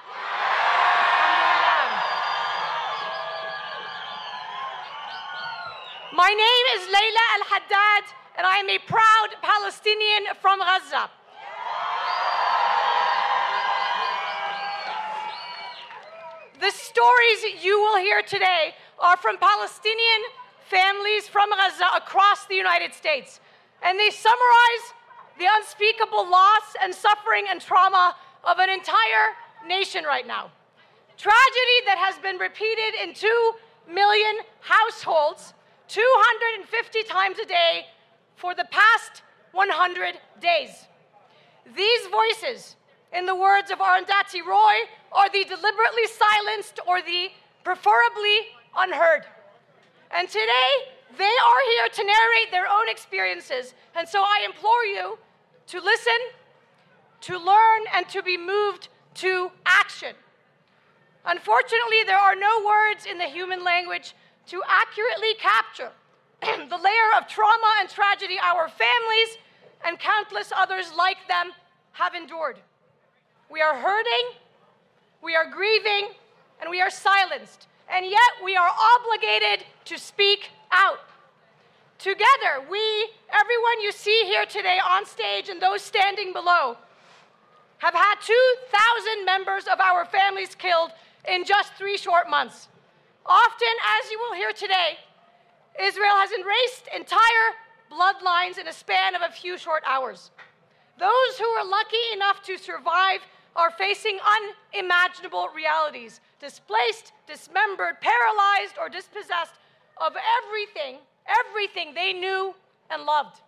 My 6.14 6.28
name 6.28 6.66
is 6.76 6.82
Layla 6.86 7.24
Al 7.34 7.44
Haddad, 7.50 8.04
and 8.38 8.46
I 8.46 8.58
am 8.58 8.70
a 8.70 8.78
proud 8.86 9.28
Palestinian 9.42 10.32
from 10.40 10.60
Gaza. 10.60 11.10
The 16.60 16.70
stories 16.70 17.64
you 17.64 17.80
will 17.80 17.98
hear 17.98 18.22
today 18.22 18.76
are 19.00 19.16
from 19.16 19.38
Palestinian 19.38 20.22
families 20.68 21.26
from 21.26 21.50
Gaza 21.50 21.88
across 21.96 22.46
the 22.46 22.54
United 22.54 22.94
States 22.94 23.40
and 23.82 23.98
they 23.98 24.10
summarize 24.10 24.94
the 25.40 25.48
unspeakable 25.56 26.30
loss 26.30 26.76
and 26.84 26.94
suffering 26.94 27.46
and 27.48 27.60
trauma 27.60 28.14
of 28.44 28.58
an 28.58 28.68
entire 28.68 29.34
nation 29.66 30.04
right 30.04 30.26
now. 30.26 30.50
Tragedy 31.16 31.78
that 31.86 31.96
has 31.98 32.18
been 32.18 32.36
repeated 32.36 32.94
in 33.02 33.14
2 33.14 33.52
million 33.88 34.36
households 34.60 35.54
250 35.88 37.02
times 37.04 37.38
a 37.38 37.46
day 37.46 37.86
for 38.36 38.54
the 38.54 38.66
past 38.70 39.22
100 39.52 40.20
days. 40.40 40.86
These 41.74 42.06
voices, 42.06 42.76
in 43.12 43.26
the 43.26 43.34
words 43.34 43.70
of 43.70 43.78
Arundhati 43.78 44.44
Roy, 44.46 44.86
are 45.12 45.28
the 45.30 45.44
deliberately 45.44 46.06
silenced 46.06 46.80
or 46.86 47.00
the 47.00 47.30
preferably 47.64 48.52
unheard. 48.76 49.24
And 50.10 50.28
today, 50.28 50.70
they 51.16 51.24
are 51.24 51.62
here 51.72 51.88
to 51.94 52.04
narrate 52.04 52.50
their 52.50 52.66
own 52.66 52.88
experiences. 52.88 53.74
And 53.96 54.08
so 54.08 54.20
I 54.20 54.46
implore 54.46 54.84
you 54.84 55.18
to 55.70 55.80
listen, 55.80 56.18
to 57.20 57.38
learn, 57.38 57.82
and 57.94 58.08
to 58.08 58.22
be 58.22 58.36
moved 58.36 58.88
to 59.14 59.50
action. 59.64 60.14
Unfortunately, 61.24 62.02
there 62.06 62.18
are 62.18 62.34
no 62.34 62.64
words 62.66 63.06
in 63.06 63.18
the 63.18 63.26
human 63.26 63.62
language 63.62 64.14
to 64.46 64.60
accurately 64.68 65.34
capture 65.38 65.92
the 66.42 66.76
layer 66.76 67.10
of 67.18 67.28
trauma 67.28 67.74
and 67.78 67.88
tragedy 67.88 68.36
our 68.42 68.68
families 68.68 69.38
and 69.84 69.98
countless 69.98 70.52
others 70.56 70.90
like 70.96 71.18
them 71.28 71.52
have 71.92 72.14
endured. 72.14 72.58
We 73.48 73.60
are 73.60 73.76
hurting, 73.76 74.38
we 75.22 75.36
are 75.36 75.48
grieving, 75.48 76.08
and 76.60 76.68
we 76.68 76.80
are 76.80 76.90
silenced. 76.90 77.68
And 77.88 78.06
yet 78.06 78.32
we 78.44 78.56
are 78.56 78.70
obligated 78.98 79.66
to 79.84 79.98
speak 79.98 80.50
out. 80.72 80.98
Together, 82.00 82.64
we, 82.70 83.10
everyone 83.28 83.82
you 83.82 83.92
see 83.92 84.22
here 84.24 84.46
today 84.46 84.78
on 84.82 85.04
stage 85.04 85.50
and 85.50 85.60
those 85.60 85.82
standing 85.82 86.32
below, 86.32 86.74
have 87.76 87.92
had 87.92 88.14
2,000 88.24 89.26
members 89.26 89.64
of 89.70 89.78
our 89.80 90.06
families 90.06 90.54
killed 90.54 90.92
in 91.28 91.44
just 91.44 91.74
three 91.74 91.98
short 91.98 92.30
months. 92.30 92.68
Often, 93.26 93.74
as 94.00 94.10
you 94.10 94.18
will 94.18 94.34
hear 94.34 94.50
today, 94.52 94.96
Israel 95.78 96.16
has 96.16 96.30
erased 96.32 96.88
entire 96.96 97.48
bloodlines 97.92 98.56
in 98.58 98.66
a 98.66 98.72
span 98.72 99.14
of 99.14 99.20
a 99.20 99.30
few 99.30 99.58
short 99.58 99.82
hours. 99.86 100.30
Those 100.98 101.38
who 101.38 101.44
are 101.44 101.66
lucky 101.66 102.14
enough 102.14 102.42
to 102.44 102.56
survive 102.56 103.20
are 103.54 103.72
facing 103.72 104.18
unimaginable 104.72 105.50
realities 105.54 106.20
displaced, 106.40 107.12
dismembered, 107.26 108.00
paralyzed, 108.00 108.76
or 108.80 108.88
dispossessed 108.88 109.52
of 110.00 110.14
everything, 110.16 110.96
everything 111.26 111.94
they 111.94 112.12
knew 112.12 112.54
and 112.90 113.04
loved. 113.04 113.40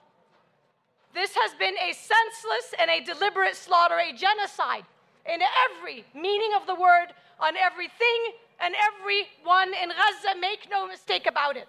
This 1.14 1.34
has 1.34 1.52
been 1.58 1.74
a 1.76 1.92
senseless 1.92 2.74
and 2.80 2.90
a 2.90 3.04
deliberate 3.04 3.56
slaughter, 3.56 3.98
a 3.98 4.12
genocide 4.16 4.84
in 5.26 5.40
every 5.70 6.04
meaning 6.14 6.52
of 6.58 6.66
the 6.66 6.74
word, 6.74 7.12
on 7.38 7.56
everything 7.56 8.32
and 8.60 8.74
everyone 8.74 9.74
in 9.74 9.90
Gaza. 9.90 10.38
Make 10.40 10.68
no 10.70 10.86
mistake 10.86 11.26
about 11.26 11.56
it. 11.56 11.68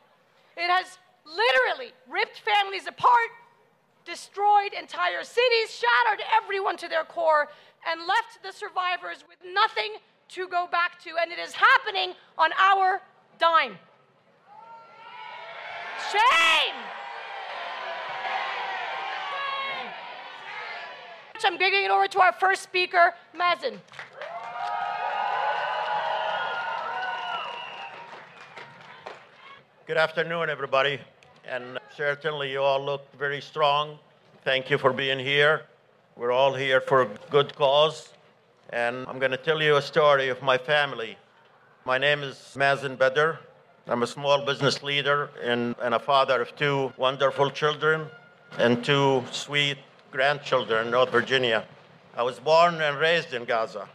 It 0.56 0.70
has 0.70 0.98
literally 1.26 1.94
ripped 2.10 2.40
families 2.40 2.88
apart, 2.88 3.32
destroyed 4.06 4.74
entire 4.80 5.24
cities, 5.24 5.72
shattered 5.72 6.24
everyone 6.42 6.78
to 6.78 6.88
their 6.88 7.04
core, 7.04 7.50
and 7.90 8.02
left 8.08 8.44
the 8.44 8.52
survivors 8.52 9.24
with 9.28 9.38
nothing 9.54 9.96
to 10.30 10.48
go 10.48 10.68
back 10.72 11.02
to. 11.04 11.12
And 11.22 11.32
it 11.32 11.40
is 11.40 11.54
happening 11.54 12.14
on 12.38 12.52
our 12.60 13.02
dime. 13.40 13.78
Shame! 16.12 16.84
I'm 21.46 21.58
giving 21.58 21.84
it 21.84 21.92
over 21.92 22.08
to 22.08 22.20
our 22.22 22.32
first 22.34 22.64
speaker, 22.64 23.14
Mazen. 23.36 23.78
Good 29.86 29.98
afternoon, 29.98 30.50
everybody. 30.50 31.00
And 31.46 31.78
certainly 31.96 32.52
you 32.52 32.62
all 32.62 32.84
look 32.84 33.06
very 33.20 33.42
strong. 33.42 34.00
Thank 34.44 34.70
you 34.70 34.78
for 34.78 34.94
being 34.94 35.20
here. 35.20 35.64
We're 36.16 36.32
all 36.32 36.54
here 36.54 36.80
for 36.80 37.02
a 37.02 37.10
good 37.30 37.54
cause. 37.56 38.14
And 38.70 39.06
I'm 39.08 39.20
going 39.20 39.32
to 39.32 39.38
tell 39.38 39.62
you 39.62 39.76
a 39.76 39.82
story 39.82 40.30
of 40.30 40.42
my 40.42 40.58
family. 40.58 41.18
My 41.86 41.98
name 41.98 42.24
is 42.24 42.56
Mazen 42.58 42.98
Badr. 42.98 43.34
I'm 43.88 44.04
a 44.04 44.08
small 44.08 44.46
business 44.46 44.82
leader 44.82 45.30
and, 45.44 45.76
and 45.82 45.94
a 45.94 46.00
father 46.00 46.42
of 46.42 46.56
two 46.56 46.94
wonderful 46.98 47.50
children 47.52 48.08
and 48.58 48.84
two 48.84 49.24
sweet 49.32 49.78
grandchildren 50.12 50.86
in 50.86 50.92
North 50.92 51.12
Virginia. 51.12 51.66
I 52.16 52.24
was 52.24 52.40
born 52.40 52.82
and 52.82 52.98
raised 52.98 53.34
in 53.34 53.46
Gaza. 53.46 53.88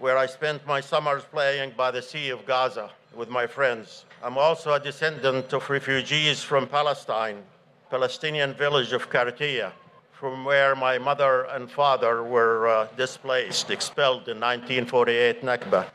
where 0.00 0.16
I 0.16 0.24
spent 0.24 0.66
my 0.66 0.80
summers 0.80 1.22
playing 1.30 1.74
by 1.76 1.90
the 1.90 2.00
Sea 2.00 2.30
of 2.30 2.46
Gaza 2.46 2.90
with 3.14 3.28
my 3.28 3.46
friends. 3.46 4.06
I'm 4.22 4.38
also 4.38 4.72
a 4.72 4.80
descendant 4.80 5.52
of 5.52 5.68
refugees 5.68 6.42
from 6.42 6.66
Palestine, 6.66 7.42
Palestinian 7.90 8.54
village 8.54 8.92
of 8.94 9.10
Kartiya, 9.10 9.72
from 10.12 10.46
where 10.46 10.74
my 10.74 10.96
mother 10.96 11.42
and 11.50 11.70
father 11.70 12.22
were 12.22 12.66
uh, 12.66 12.88
displaced, 12.96 13.70
expelled 13.70 14.26
in 14.28 14.40
1948 14.40 15.42
Nakba. 15.42 15.86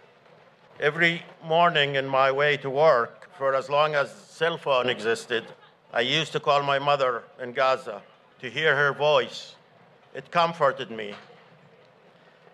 Every 0.80 1.24
morning 1.44 1.96
in 1.96 2.06
my 2.06 2.32
way 2.32 2.58
to 2.58 2.70
work, 2.70 3.25
for 3.38 3.54
as 3.54 3.70
long 3.70 3.96
as 3.96 4.12
cell 4.12 4.58
phone 4.58 4.90
existed, 4.90 5.44
I 5.94 6.02
used 6.02 6.32
to 6.34 6.40
call 6.40 6.64
my 6.64 6.80
mother 6.80 7.24
in 7.42 7.52
Gaza 7.52 8.02
to 8.40 8.50
hear 8.50 8.76
her 8.76 8.94
voice. 8.94 9.56
It 10.14 10.32
comforted 10.32 10.92
me. 10.92 11.14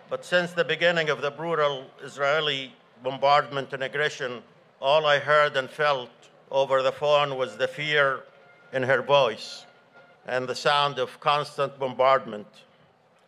But 0.09 0.25
since 0.25 0.51
the 0.51 0.65
beginning 0.65 1.09
of 1.09 1.21
the 1.21 1.31
brutal 1.31 1.85
Israeli 2.03 2.73
bombardment 3.03 3.73
and 3.73 3.83
aggression, 3.83 4.41
all 4.81 5.05
I 5.05 5.19
heard 5.19 5.55
and 5.55 5.69
felt 5.69 6.09
over 6.49 6.81
the 6.81 6.91
phone 6.91 7.37
was 7.37 7.57
the 7.57 7.67
fear 7.67 8.23
in 8.73 8.83
her 8.83 9.01
voice 9.01 9.65
and 10.27 10.47
the 10.47 10.55
sound 10.55 10.99
of 10.99 11.19
constant 11.19 11.77
bombardment. 11.79 12.47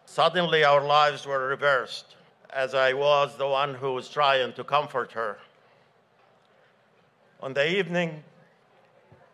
Suddenly, 0.05 0.63
our 0.63 0.83
lives 0.85 1.25
were 1.25 1.47
reversed, 1.47 2.15
as 2.49 2.75
I 2.75 2.93
was 2.93 3.37
the 3.37 3.47
one 3.47 3.73
who 3.73 3.93
was 3.93 4.09
trying 4.09 4.53
to 4.53 4.63
comfort 4.63 5.11
her. 5.13 5.37
On 7.43 7.53
the 7.53 7.77
evening 7.77 8.23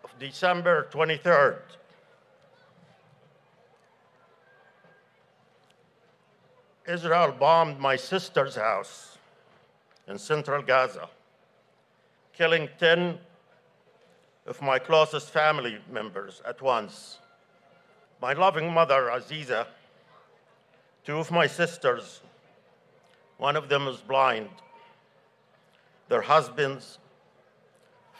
of 0.03 0.09
December 0.17 0.87
23rd, 0.91 1.59
Israel 6.87 7.31
bombed 7.39 7.79
my 7.79 7.95
sister's 7.95 8.55
house 8.55 9.19
in 10.07 10.17
central 10.17 10.63
Gaza, 10.63 11.07
killing 12.33 12.67
10 12.79 13.19
of 14.47 14.59
my 14.59 14.79
closest 14.79 15.29
family 15.29 15.77
members 15.87 16.41
at 16.47 16.63
once. 16.63 17.19
My 18.19 18.33
loving 18.33 18.73
mother, 18.73 19.11
Aziza, 19.13 19.67
two 21.05 21.19
of 21.19 21.29
my 21.29 21.45
sisters, 21.45 22.21
one 23.37 23.55
of 23.55 23.69
them 23.69 23.87
is 23.87 23.97
blind, 23.97 24.49
their 26.07 26.23
husbands, 26.23 26.97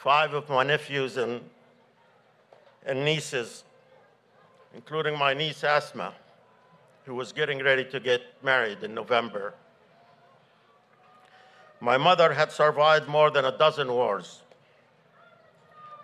five 0.00 0.32
of 0.32 0.48
my 0.48 0.62
nephews 0.62 1.18
and, 1.18 1.42
and 2.86 3.04
nieces, 3.04 3.64
including 4.74 5.18
my 5.18 5.34
niece 5.34 5.62
Asma 5.62 6.14
who 7.04 7.14
was 7.14 7.32
getting 7.32 7.62
ready 7.62 7.84
to 7.84 8.00
get 8.00 8.22
married 8.42 8.82
in 8.82 8.94
November. 8.94 9.52
My 11.80 11.98
mother 11.98 12.32
had 12.32 12.50
survived 12.50 13.08
more 13.08 13.30
than 13.30 13.44
a 13.44 13.58
dozen 13.58 13.92
wars, 13.92 14.40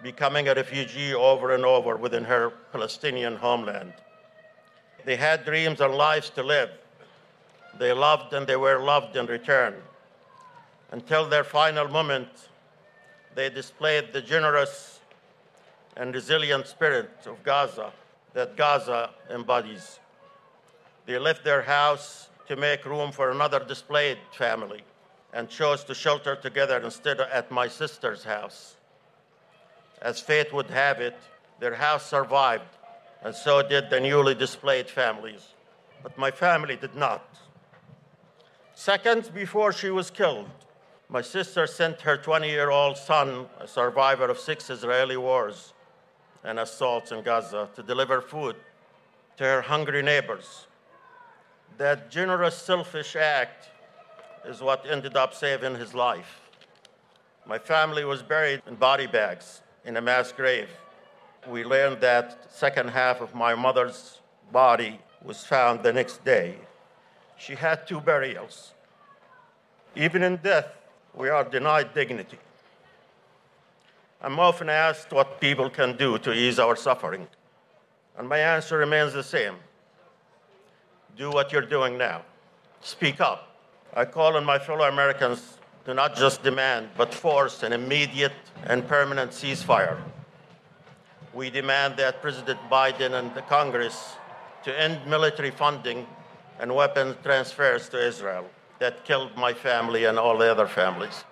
becoming 0.02 0.46
a 0.48 0.54
refugee 0.54 1.14
over 1.14 1.54
and 1.54 1.64
over 1.64 1.96
within 1.96 2.24
her 2.24 2.50
Palestinian 2.72 3.36
homeland. 3.36 3.94
They 5.06 5.16
had 5.16 5.46
dreams 5.46 5.80
and 5.80 5.94
lives 5.94 6.28
to 6.30 6.42
live. 6.42 6.70
They 7.78 7.94
loved 7.94 8.34
and 8.34 8.46
they 8.46 8.56
were 8.56 8.78
loved 8.78 9.16
in 9.16 9.24
return. 9.24 9.74
Until 10.90 11.26
their 11.26 11.44
final 11.44 11.88
moment, 11.88 12.28
they 13.36 13.50
displayed 13.50 14.14
the 14.14 14.22
generous 14.22 15.00
and 15.96 16.14
resilient 16.14 16.66
spirit 16.66 17.10
of 17.26 17.42
Gaza 17.42 17.92
that 18.32 18.56
Gaza 18.56 19.10
embodies. 19.30 20.00
They 21.04 21.18
left 21.18 21.44
their 21.44 21.62
house 21.62 22.30
to 22.48 22.56
make 22.56 22.86
room 22.86 23.12
for 23.12 23.30
another 23.30 23.62
displaced 23.62 24.20
family 24.32 24.82
and 25.34 25.50
chose 25.50 25.84
to 25.84 25.94
shelter 25.94 26.34
together 26.34 26.78
instead 26.78 27.20
at 27.20 27.50
my 27.50 27.68
sister's 27.68 28.24
house. 28.24 28.76
As 30.00 30.18
fate 30.18 30.52
would 30.54 30.70
have 30.70 31.00
it, 31.00 31.18
their 31.60 31.74
house 31.74 32.06
survived, 32.06 32.72
and 33.22 33.34
so 33.34 33.62
did 33.66 33.90
the 33.90 34.00
newly 34.00 34.34
displaced 34.34 34.90
families. 34.90 35.48
But 36.02 36.16
my 36.16 36.30
family 36.30 36.76
did 36.76 36.94
not. 36.94 37.38
Seconds 38.74 39.28
before 39.28 39.72
she 39.72 39.90
was 39.90 40.10
killed, 40.10 40.48
my 41.08 41.22
sister 41.22 41.66
sent 41.66 42.00
her 42.02 42.16
20 42.16 42.48
year 42.48 42.70
old 42.70 42.96
son, 42.96 43.46
a 43.60 43.66
survivor 43.66 44.26
of 44.26 44.38
six 44.38 44.70
Israeli 44.70 45.16
wars 45.16 45.72
and 46.44 46.58
assaults 46.58 47.12
in 47.12 47.22
Gaza, 47.22 47.68
to 47.74 47.82
deliver 47.82 48.20
food 48.20 48.56
to 49.36 49.44
her 49.44 49.62
hungry 49.62 50.02
neighbors 50.02 50.66
that 51.78 52.10
generous, 52.10 52.56
selfish 52.56 53.16
act 53.16 53.68
is 54.46 54.60
what 54.60 54.86
ended 54.88 55.16
up 55.16 55.34
saving 55.34 55.74
his 55.74 55.94
life. 55.94 56.40
My 57.46 57.58
family 57.58 58.04
was 58.04 58.22
buried 58.22 58.62
in 58.66 58.76
body 58.76 59.06
bags 59.06 59.60
in 59.84 59.96
a 59.96 60.00
mass 60.00 60.32
grave. 60.32 60.70
We 61.46 61.64
learned 61.64 62.00
that 62.00 62.50
second 62.52 62.88
half 62.88 63.20
of 63.20 63.34
my 63.34 63.54
mother's 63.54 64.20
body 64.52 65.00
was 65.22 65.44
found 65.44 65.82
the 65.82 65.92
next 65.92 66.24
day. 66.24 66.56
She 67.36 67.54
had 67.54 67.86
two 67.86 68.00
burials. 68.00 68.72
Even 69.94 70.22
in 70.22 70.36
death, 70.36 70.66
we 71.16 71.30
are 71.30 71.44
denied 71.44 71.94
dignity. 71.94 72.38
I'm 74.20 74.38
often 74.38 74.68
asked 74.68 75.12
what 75.12 75.40
people 75.40 75.70
can 75.70 75.96
do 75.96 76.18
to 76.18 76.32
ease 76.32 76.58
our 76.58 76.76
suffering, 76.76 77.26
and 78.18 78.28
my 78.28 78.38
answer 78.38 78.78
remains 78.78 79.14
the 79.14 79.22
same 79.22 79.56
do 81.16 81.30
what 81.30 81.50
you're 81.50 81.62
doing 81.62 81.96
now. 81.96 82.22
Speak 82.82 83.20
up. 83.20 83.56
I 83.94 84.04
call 84.04 84.36
on 84.36 84.44
my 84.44 84.58
fellow 84.58 84.86
Americans 84.86 85.58
to 85.86 85.94
not 85.94 86.14
just 86.14 86.42
demand, 86.42 86.90
but 86.96 87.14
force 87.14 87.62
an 87.62 87.72
immediate 87.72 88.34
and 88.64 88.86
permanent 88.86 89.30
ceasefire. 89.30 89.98
We 91.32 91.48
demand 91.48 91.96
that 91.96 92.20
President 92.20 92.60
Biden 92.70 93.18
and 93.18 93.34
the 93.34 93.42
Congress 93.42 94.16
to 94.64 94.78
end 94.78 94.98
military 95.06 95.50
funding 95.50 96.06
and 96.58 96.74
weapons 96.74 97.16
transfers 97.22 97.88
to 97.90 98.06
Israel 98.06 98.46
that 98.78 99.04
killed 99.04 99.36
my 99.36 99.52
family 99.52 100.04
and 100.04 100.18
all 100.18 100.36
the 100.36 100.50
other 100.50 100.66
families. 100.66 101.24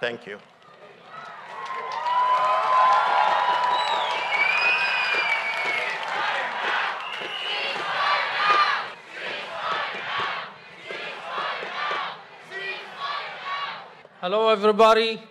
Thank 0.00 0.26
you. 0.26 0.38
Hello, 14.20 14.48
everybody. 14.50 15.22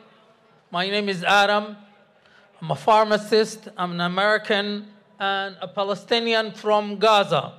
My 0.72 0.90
name 0.90 1.10
is 1.10 1.24
Adam. 1.24 1.78
I'm 2.62 2.72
a 2.72 2.76
pharmacist. 2.76 3.68
I'm 3.78 3.92
an 3.92 4.02
American 4.02 4.88
and 5.20 5.58
a 5.62 5.68
Palestinian 5.68 6.52
from 6.52 6.98
Gaza. 6.98 7.54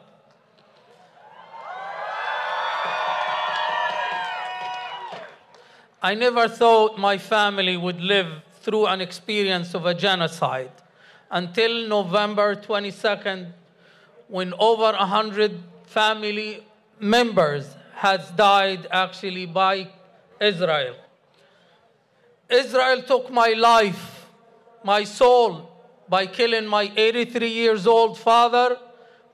I 6.02 6.14
never 6.14 6.48
thought 6.48 6.98
my 6.98 7.18
family 7.18 7.76
would 7.76 8.00
live 8.00 8.42
through 8.62 8.86
an 8.86 9.02
experience 9.02 9.74
of 9.74 9.84
a 9.84 9.94
genocide 9.94 10.72
until 11.30 11.86
November 11.88 12.54
22nd, 12.54 13.52
when 14.28 14.54
over 14.58 14.96
100 14.96 15.60
family 15.84 16.64
members 16.98 17.76
has 17.94 18.30
died 18.30 18.86
actually 18.90 19.44
by 19.44 19.88
Israel. 20.40 20.96
Israel 22.48 23.02
took 23.02 23.30
my 23.30 23.50
life, 23.50 24.26
my 24.82 25.04
soul, 25.04 25.70
by 26.08 26.26
killing 26.26 26.66
my 26.66 26.90
83 26.96 27.46
years 27.46 27.86
old 27.86 28.18
father, 28.18 28.78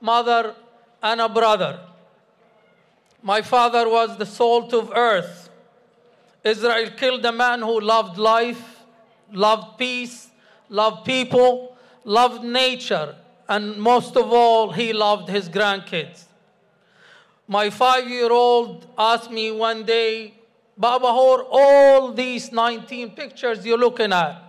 mother, 0.01 0.53
and 1.01 1.21
a 1.21 1.29
brother. 1.29 1.79
My 3.23 3.41
father 3.41 3.89
was 3.89 4.17
the 4.17 4.25
salt 4.25 4.73
of 4.73 4.91
earth. 4.93 5.46
Israel 6.47 6.89
killed 6.91 7.25
a 7.25 7.31
man 7.31 7.61
who 7.61 7.79
loved 7.79 8.17
life, 8.17 8.83
loved 9.31 9.77
peace, 9.77 10.29
loved 10.69 11.05
people, 11.05 11.75
loved 12.03 12.43
nature, 12.43 13.15
and 13.49 13.77
most 13.77 14.17
of 14.17 14.31
all, 14.31 14.71
he 14.71 14.93
loved 14.93 15.29
his 15.29 15.47
grandkids. 15.49 16.23
My 17.47 17.69
five 17.69 18.09
year 18.09 18.31
old 18.31 18.87
asked 18.97 19.31
me 19.31 19.51
one 19.51 19.83
day, 19.83 20.33
Baba 20.77 21.07
Hor, 21.07 21.45
all 21.49 22.11
these 22.11 22.51
19 22.51 23.11
pictures 23.11 23.65
you're 23.65 23.77
looking 23.77 24.11
at. 24.11 24.43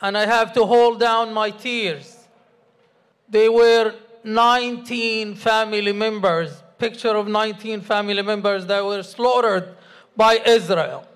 And 0.00 0.16
I 0.16 0.26
have 0.26 0.52
to 0.52 0.64
hold 0.64 1.00
down 1.00 1.32
my 1.32 1.50
tears. 1.50 2.16
They 3.28 3.48
were 3.48 3.94
19 4.22 5.34
family 5.34 5.92
members, 5.92 6.62
picture 6.78 7.16
of 7.16 7.26
19 7.26 7.80
family 7.80 8.22
members 8.22 8.66
that 8.66 8.84
were 8.84 9.02
slaughtered 9.02 9.74
by 10.18 10.34
Israel. 10.44 11.06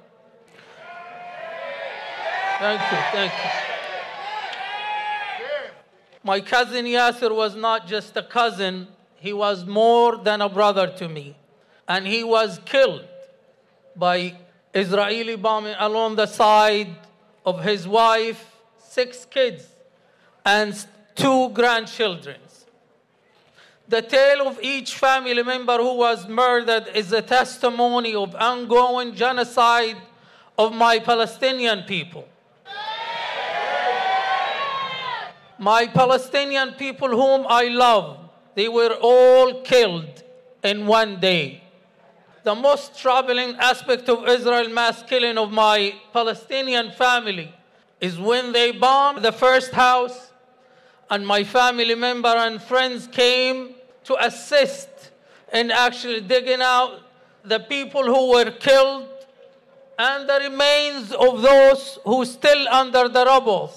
Thank 2.60 2.80
you, 2.80 2.98
thank 3.10 3.32
you. 3.32 3.50
My 6.22 6.40
cousin 6.40 6.84
Yasser 6.86 7.34
was 7.34 7.56
not 7.56 7.88
just 7.88 8.16
a 8.16 8.22
cousin, 8.22 8.86
he 9.16 9.32
was 9.32 9.66
more 9.66 10.16
than 10.16 10.40
a 10.40 10.48
brother 10.48 10.86
to 10.98 11.08
me 11.08 11.34
and 11.88 12.06
he 12.06 12.22
was 12.22 12.60
killed 12.64 13.04
by 13.96 14.36
Israeli 14.72 15.34
bombing 15.34 15.74
along 15.78 16.14
the 16.16 16.26
side 16.26 16.94
of 17.44 17.64
his 17.64 17.88
wife, 17.88 18.52
six 18.78 19.24
kids, 19.24 19.66
and 20.44 20.86
two 21.16 21.48
grandchildren. 21.50 22.38
The 23.92 24.00
tale 24.00 24.48
of 24.48 24.58
each 24.62 24.94
family 24.94 25.42
member 25.42 25.76
who 25.76 25.96
was 25.98 26.26
murdered 26.26 26.88
is 26.94 27.12
a 27.12 27.20
testimony 27.20 28.14
of 28.14 28.34
ongoing 28.34 29.14
genocide 29.14 29.98
of 30.56 30.72
my 30.72 30.98
Palestinian 30.98 31.82
people. 31.82 32.26
My 35.58 35.88
Palestinian 35.88 36.72
people, 36.72 37.10
whom 37.10 37.44
I 37.46 37.64
love, 37.68 38.30
they 38.54 38.66
were 38.66 38.96
all 38.98 39.60
killed 39.60 40.22
in 40.64 40.86
one 40.86 41.20
day. 41.20 41.62
The 42.44 42.54
most 42.54 42.98
troubling 42.98 43.56
aspect 43.56 44.08
of 44.08 44.26
Israel 44.26 44.70
mass 44.70 45.02
killing 45.02 45.36
of 45.36 45.52
my 45.52 45.94
Palestinian 46.14 46.92
family 46.92 47.54
is 48.00 48.18
when 48.18 48.52
they 48.52 48.72
bombed 48.72 49.22
the 49.22 49.32
first 49.32 49.72
house 49.72 50.32
and 51.10 51.26
my 51.26 51.44
family 51.44 51.94
member 51.94 52.34
and 52.34 52.62
friends 52.62 53.06
came 53.06 53.74
to 54.04 54.24
assist 54.24 54.88
in 55.52 55.70
actually 55.70 56.20
digging 56.20 56.60
out 56.60 57.00
the 57.44 57.60
people 57.60 58.04
who 58.04 58.30
were 58.30 58.50
killed 58.50 59.08
and 59.98 60.28
the 60.28 60.38
remains 60.50 61.12
of 61.12 61.42
those 61.42 61.98
who 62.04 62.24
still 62.24 62.68
under 62.68 63.08
the 63.08 63.24
rubble. 63.24 63.72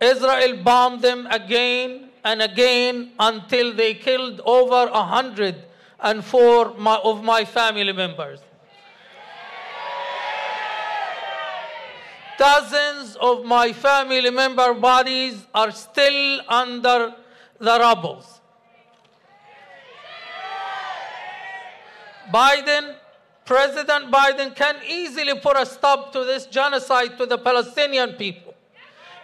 Israel 0.00 0.62
bombed 0.62 1.02
them 1.02 1.26
again 1.30 2.08
and 2.24 2.42
again 2.42 3.12
until 3.18 3.74
they 3.74 3.94
killed 3.94 4.40
over 4.44 4.90
a 4.92 5.02
hundred 5.02 5.56
and 6.00 6.24
four 6.24 6.68
of 6.68 7.22
my 7.22 7.44
family 7.44 7.92
members. 7.92 8.40
Dozens 12.38 13.16
of 13.16 13.44
my 13.44 13.72
family 13.72 14.30
member 14.30 14.74
bodies 14.74 15.46
are 15.54 15.70
still 15.70 16.40
under 16.48 17.14
the 17.58 17.78
rubble. 17.78 18.24
Biden, 22.30 22.94
President 23.44 24.10
Biden 24.10 24.54
can 24.54 24.76
easily 24.86 25.38
put 25.38 25.56
a 25.56 25.66
stop 25.66 26.12
to 26.12 26.24
this 26.24 26.46
genocide 26.46 27.18
to 27.18 27.26
the 27.26 27.38
Palestinian 27.38 28.14
people. 28.14 28.54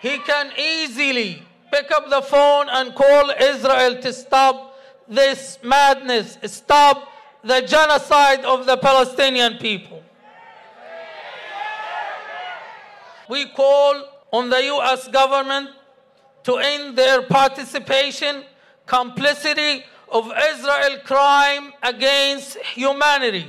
He 0.00 0.18
can 0.18 0.52
easily 0.58 1.42
pick 1.70 1.90
up 1.90 2.08
the 2.08 2.22
phone 2.22 2.68
and 2.68 2.94
call 2.94 3.30
Israel 3.30 4.00
to 4.02 4.12
stop 4.12 4.78
this 5.06 5.58
madness, 5.62 6.38
stop 6.44 7.08
the 7.42 7.62
genocide 7.62 8.44
of 8.44 8.66
the 8.66 8.76
Palestinian 8.76 9.58
people. 9.58 10.02
We 13.28 13.46
call 13.46 14.04
on 14.32 14.50
the 14.50 14.64
US 14.74 15.08
government 15.08 15.70
to 16.44 16.56
end 16.56 16.96
their 16.96 17.22
participation, 17.22 18.44
complicity, 18.87 19.84
of 20.11 20.33
Israel 20.51 20.99
crime 21.05 21.73
against 21.83 22.57
humanity. 22.59 23.47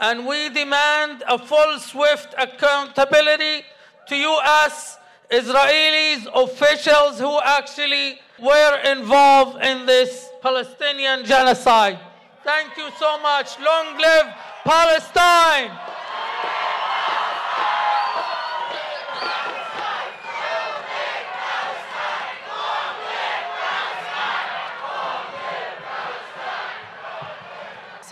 And 0.00 0.26
we 0.26 0.48
demand 0.50 1.22
a 1.28 1.38
full, 1.38 1.78
swift 1.78 2.34
accountability 2.36 3.64
to 4.08 4.16
U.S. 4.16 4.98
Israelis, 5.30 6.26
officials 6.34 7.18
who 7.18 7.40
actually 7.42 8.20
were 8.38 8.78
involved 8.84 9.64
in 9.64 9.86
this 9.86 10.28
Palestinian 10.42 11.24
genocide. 11.24 11.98
Thank 12.42 12.76
you 12.76 12.90
so 12.98 13.18
much. 13.20 13.58
Long 13.58 13.96
live 13.98 14.34
Palestine! 14.64 15.70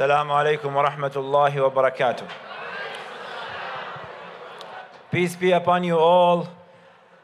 Assalamu 0.02 0.30
alaikum 0.30 0.74
wa 0.74 0.84
rahmatullahi 0.84 1.62
wa 1.62 1.70
barakatuh. 1.70 2.28
Peace 5.12 5.36
be 5.36 5.52
upon 5.52 5.84
you 5.84 5.96
all. 5.96 6.48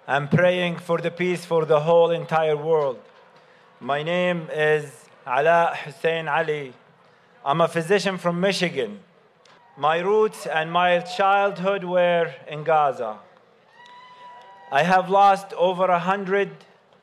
I'm 0.06 0.28
praying 0.28 0.76
for 0.76 0.98
the 0.98 1.10
peace 1.10 1.44
for 1.44 1.64
the 1.64 1.80
whole 1.80 2.12
entire 2.12 2.56
world. 2.56 3.00
My 3.80 4.04
name 4.04 4.46
is 4.54 4.92
Ala 5.26 5.76
Hussein 5.84 6.28
Ali. 6.28 6.72
I'm 7.44 7.60
a 7.60 7.66
physician 7.66 8.16
from 8.16 8.38
Michigan. 8.40 9.00
My 9.76 9.98
roots 9.98 10.46
and 10.46 10.70
my 10.70 11.00
childhood 11.00 11.82
were 11.82 12.32
in 12.46 12.62
Gaza. 12.62 13.18
I 14.70 14.84
have 14.84 15.10
lost 15.10 15.52
over 15.54 15.86
a 15.86 15.98
hundred 15.98 16.50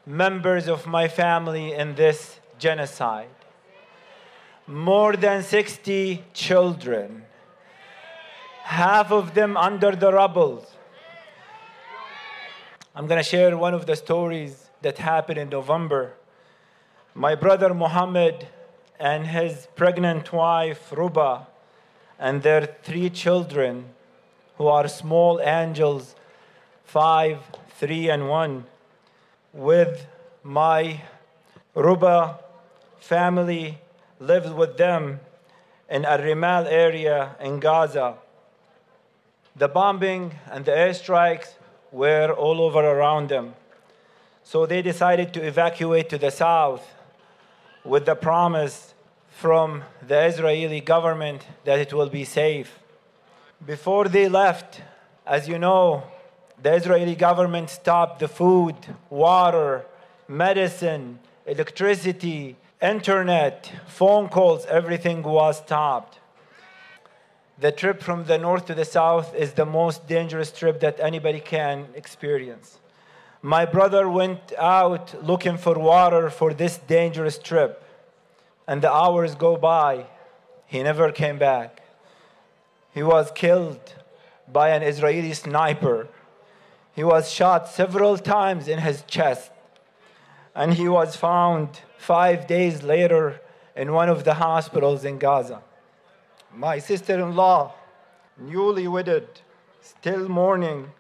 members 0.05 0.69
of 0.69 0.87
my 0.87 1.09
family 1.09 1.73
in 1.73 1.95
this 1.95 2.39
genocide 2.57 3.34
more 4.67 5.15
than 5.15 5.43
60 5.43 6.23
children, 6.33 7.23
half 8.63 9.11
of 9.11 9.35
them 9.35 9.55
under 9.57 9.95
the 9.95 10.11
rubble. 10.11 10.65
I'm 12.95 13.07
going 13.07 13.19
to 13.19 13.29
share 13.29 13.55
one 13.57 13.73
of 13.73 13.85
the 13.85 13.95
stories 13.95 14.69
that 14.81 14.97
happened 14.97 15.37
in 15.37 15.49
November. 15.49 16.13
My 17.13 17.35
brother 17.35 17.73
Muhammad 17.73 18.47
and 18.99 19.27
his 19.27 19.67
pregnant 19.75 20.33
wife 20.33 20.91
Ruba 20.91 21.47
and 22.17 22.41
their 22.41 22.65
three 22.81 23.09
children, 23.09 23.85
who 24.57 24.67
are 24.67 24.87
small 24.87 25.41
angels, 25.41 26.15
five, 26.85 27.39
three, 27.77 28.09
and 28.09 28.29
one, 28.29 28.63
with 29.53 30.07
my 30.43 31.01
Ruba 31.75 32.39
family 32.99 33.77
lived 34.19 34.53
with 34.53 34.77
them 34.77 35.19
in 35.89 36.05
Al 36.05 36.19
Rimal 36.19 36.65
area 36.69 37.35
in 37.39 37.59
Gaza. 37.59 38.15
The 39.55 39.67
bombing 39.67 40.33
and 40.51 40.65
the 40.65 40.71
airstrikes 40.71 41.53
were 41.91 42.31
all 42.31 42.61
over 42.61 42.79
around 42.79 43.29
them. 43.29 43.53
So 44.43 44.65
they 44.65 44.81
decided 44.81 45.33
to 45.33 45.41
evacuate 45.41 46.09
to 46.09 46.17
the 46.17 46.31
south 46.31 46.85
with 47.83 48.05
the 48.05 48.15
promise 48.15 48.93
from 49.29 49.83
the 50.05 50.25
Israeli 50.25 50.81
government 50.81 51.45
that 51.63 51.79
it 51.79 51.93
will 51.93 52.09
be 52.09 52.23
safe. 52.23 52.79
Before 53.65 54.07
they 54.07 54.29
left, 54.29 54.81
as 55.25 55.47
you 55.47 55.57
know, 55.57 56.03
the 56.61 56.73
Israeli 56.73 57.15
government 57.15 57.69
stopped 57.69 58.19
the 58.19 58.27
food, 58.27 58.75
water, 59.09 59.85
medicine, 60.27 61.19
electricity, 61.45 62.55
internet, 62.81 63.71
phone 63.87 64.29
calls, 64.29 64.65
everything 64.65 65.23
was 65.23 65.57
stopped. 65.57 66.19
The 67.57 67.71
trip 67.71 68.01
from 68.03 68.25
the 68.25 68.37
north 68.37 68.65
to 68.65 68.75
the 68.75 68.83
south 68.83 69.33
is 69.33 69.53
the 69.53 69.65
most 69.65 70.07
dangerous 70.07 70.51
trip 70.51 70.81
that 70.81 70.99
anybody 70.99 71.39
can 71.39 71.87
experience. 71.95 72.79
My 73.41 73.65
brother 73.65 74.09
went 74.09 74.53
out 74.57 75.23
looking 75.23 75.57
for 75.57 75.79
water 75.79 76.29
for 76.29 76.53
this 76.53 76.77
dangerous 76.79 77.37
trip, 77.37 77.81
and 78.67 78.81
the 78.81 78.91
hours 78.91 79.35
go 79.35 79.55
by. 79.55 80.07
He 80.65 80.83
never 80.83 81.11
came 81.11 81.37
back. 81.37 81.81
He 82.93 83.03
was 83.03 83.31
killed 83.31 83.93
by 84.51 84.69
an 84.69 84.83
Israeli 84.83 85.33
sniper. 85.33 86.07
He 86.93 87.03
was 87.03 87.31
shot 87.31 87.69
several 87.69 88.17
times 88.17 88.67
in 88.67 88.79
his 88.79 89.03
chest, 89.03 89.51
and 90.53 90.73
he 90.73 90.89
was 90.89 91.15
found 91.15 91.81
five 92.05 92.45
days 92.45 92.83
later 92.83 93.41
in 93.75 93.91
one 93.91 94.09
of 94.09 94.23
the 94.23 94.35
hospitals 94.35 95.03
in 95.03 95.17
Gaza. 95.17 95.61
My 96.53 96.77
sister 96.79 97.15
in 97.19 97.35
law, 97.35 97.73
newly 98.37 98.87
wedded, 98.87 99.27
still 99.81 100.29
mourning, 100.29 100.91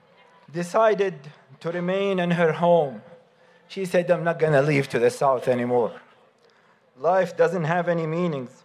decided 0.51 1.15
to 1.59 1.71
remain 1.71 2.19
in 2.19 2.31
her 2.31 2.53
home. 2.53 3.01
She 3.67 3.85
said, 3.85 4.09
I'm 4.09 4.23
not 4.23 4.39
going 4.39 4.53
to 4.53 4.61
leave 4.61 4.87
to 4.89 4.99
the 4.99 5.09
south 5.09 5.47
anymore. 5.47 5.93
Life 6.97 7.37
doesn't 7.37 7.65
have 7.65 7.87
any 7.87 8.07
meanings. 8.07 8.63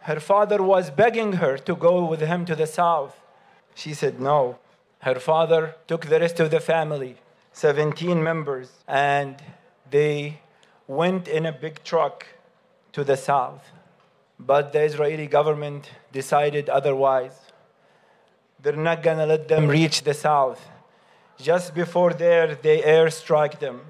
Her 0.00 0.20
father 0.20 0.62
was 0.62 0.90
begging 0.90 1.34
her 1.34 1.58
to 1.58 1.74
go 1.76 2.04
with 2.04 2.20
him 2.20 2.44
to 2.46 2.56
the 2.56 2.66
south. 2.66 3.20
She 3.74 3.92
said 3.94 4.20
no. 4.20 4.58
Her 5.00 5.20
father 5.20 5.76
took 5.86 6.06
the 6.06 6.18
rest 6.18 6.40
of 6.40 6.50
the 6.50 6.60
family, 6.60 7.16
17 7.52 8.22
members, 8.22 8.70
and 8.86 9.36
they 9.90 10.40
went 10.88 11.28
in 11.28 11.46
a 11.46 11.52
big 11.52 11.84
truck 11.84 12.26
to 12.92 13.04
the 13.04 13.16
south. 13.16 13.70
But 14.40 14.72
the 14.72 14.82
Israeli 14.82 15.26
government 15.26 15.90
decided 16.10 16.68
otherwise. 16.68 17.38
They're 18.60 18.72
not 18.74 19.02
to 19.18 19.26
let 19.26 19.46
them 19.46 19.68
reach 19.68 20.02
the 20.02 20.14
south. 20.14 20.66
Just 21.38 21.74
before 21.74 22.12
there, 22.12 22.56
they 22.56 22.80
airstrike 22.82 23.60
them, 23.60 23.82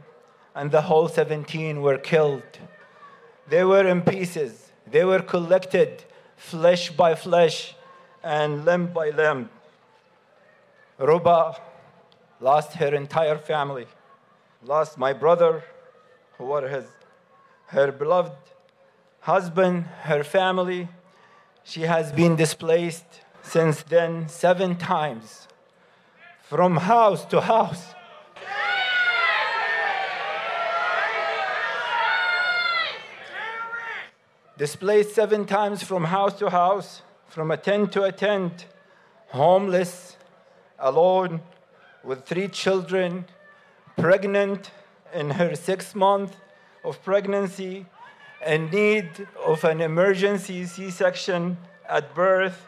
and 0.55 0.71
the 0.71 0.83
whole 0.83 1.09
17 1.09 1.81
were 1.81 1.97
killed. 1.97 2.59
They 3.49 3.65
were 3.65 3.87
in 3.87 4.03
pieces. 4.03 4.73
They 4.87 5.05
were 5.05 5.21
collected 5.21 6.05
flesh 6.37 6.91
by 6.91 7.15
flesh 7.15 7.75
and 8.23 8.65
limb 8.65 8.93
by 8.93 9.11
limb. 9.11 9.49
Ruba 10.99 11.57
lost 12.41 12.75
her 12.75 12.95
entire 12.95 13.39
family, 13.39 13.87
lost 14.63 14.99
my 14.99 15.13
brother, 15.13 15.63
who 16.39 16.45
was 16.45 16.71
his, 16.71 16.85
her 17.67 17.93
beloved 17.93 18.33
husband, 19.21 19.85
her 20.03 20.25
family. 20.25 20.89
She 21.65 21.83
has 21.83 22.13
been 22.13 22.37
displaced 22.37 23.05
since 23.43 23.83
then 23.83 24.29
seven 24.29 24.77
times 24.77 25.49
from 26.43 26.77
house 26.77 27.25
to 27.27 27.41
house. 27.41 27.95
Displaced 34.57 35.15
seven 35.15 35.45
times 35.45 35.83
from 35.83 36.05
house 36.05 36.39
to 36.39 36.51
house, 36.51 37.03
from 37.29 37.51
a 37.51 37.57
tent 37.57 37.93
to 37.93 38.03
a 38.03 38.11
tent, 38.11 38.67
homeless, 39.29 40.17
alone, 40.79 41.41
with 42.03 42.25
three 42.25 42.49
children, 42.49 43.27
pregnant 43.97 44.71
in 45.13 45.31
her 45.31 45.55
sixth 45.55 45.95
month 45.95 46.37
of 46.85 47.03
pregnancy, 47.05 47.87
in 48.47 48.71
need 48.71 49.27
of 49.45 49.65
an 49.65 49.81
emergency 49.81 50.65
C 50.65 50.91
section 50.91 51.59
at 51.89 52.15
birth, 52.15 52.67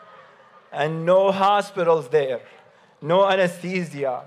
and 0.73 1.05
no 1.05 1.33
hospitals 1.33 2.09
there, 2.09 2.41
no 3.01 3.29
anesthesia. 3.29 4.25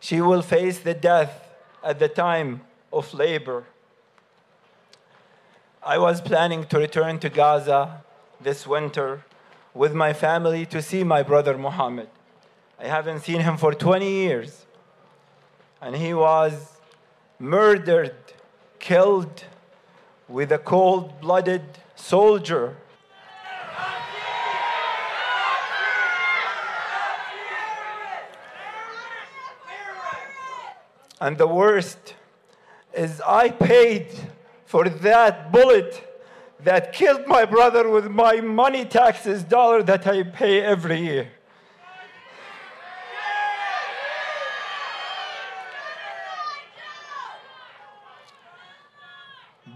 She 0.00 0.20
will 0.20 0.42
face 0.42 0.78
the 0.78 0.94
death 0.94 1.56
at 1.82 1.98
the 1.98 2.08
time 2.08 2.62
of 2.92 3.12
labor. 3.12 3.64
I 5.82 5.98
was 5.98 6.20
planning 6.20 6.64
to 6.66 6.78
return 6.78 7.18
to 7.20 7.28
Gaza 7.28 8.02
this 8.40 8.66
winter 8.66 9.24
with 9.74 9.94
my 9.94 10.12
family 10.12 10.66
to 10.66 10.82
see 10.82 11.04
my 11.04 11.22
brother 11.22 11.56
Muhammad. 11.56 12.08
I 12.78 12.86
haven't 12.86 13.20
seen 13.20 13.40
him 13.40 13.56
for 13.56 13.74
20 13.74 14.08
years. 14.08 14.66
And 15.80 15.96
he 15.96 16.14
was 16.14 16.77
murdered, 17.38 18.14
killed 18.78 19.44
with 20.28 20.52
a 20.52 20.58
cold 20.58 21.20
blooded 21.20 21.62
soldier. 21.94 22.76
And 31.20 31.36
the 31.36 31.48
worst 31.48 32.14
is, 32.94 33.20
I 33.26 33.50
paid 33.50 34.08
for 34.66 34.88
that 34.88 35.50
bullet 35.50 36.04
that 36.60 36.92
killed 36.92 37.26
my 37.26 37.44
brother 37.44 37.88
with 37.88 38.08
my 38.08 38.40
money 38.40 38.84
taxes 38.84 39.42
dollar 39.42 39.82
that 39.84 40.06
I 40.06 40.22
pay 40.22 40.60
every 40.60 41.00
year. 41.00 41.28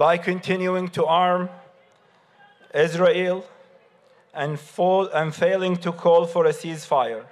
By 0.02 0.18
continuing 0.18 0.88
to 0.88 1.04
arm 1.06 1.48
Israel 2.74 3.46
and, 4.34 4.58
fall, 4.58 5.06
and 5.06 5.32
failing 5.32 5.76
to 5.76 5.92
call 5.92 6.26
for 6.26 6.44
a 6.44 6.52
ceasefire. 6.52 7.24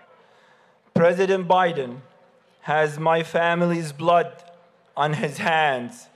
President 0.94 1.48
Biden 1.48 1.96
has 2.61 2.96
my 2.96 3.24
family's 3.24 3.90
blood 3.90 4.30
on 4.96 5.14
his 5.14 5.38
hands. 5.38 6.06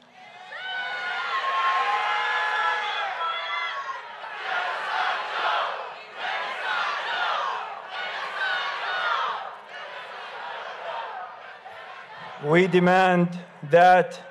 We 12.45 12.69
demand 12.69 13.41
that 13.71 14.23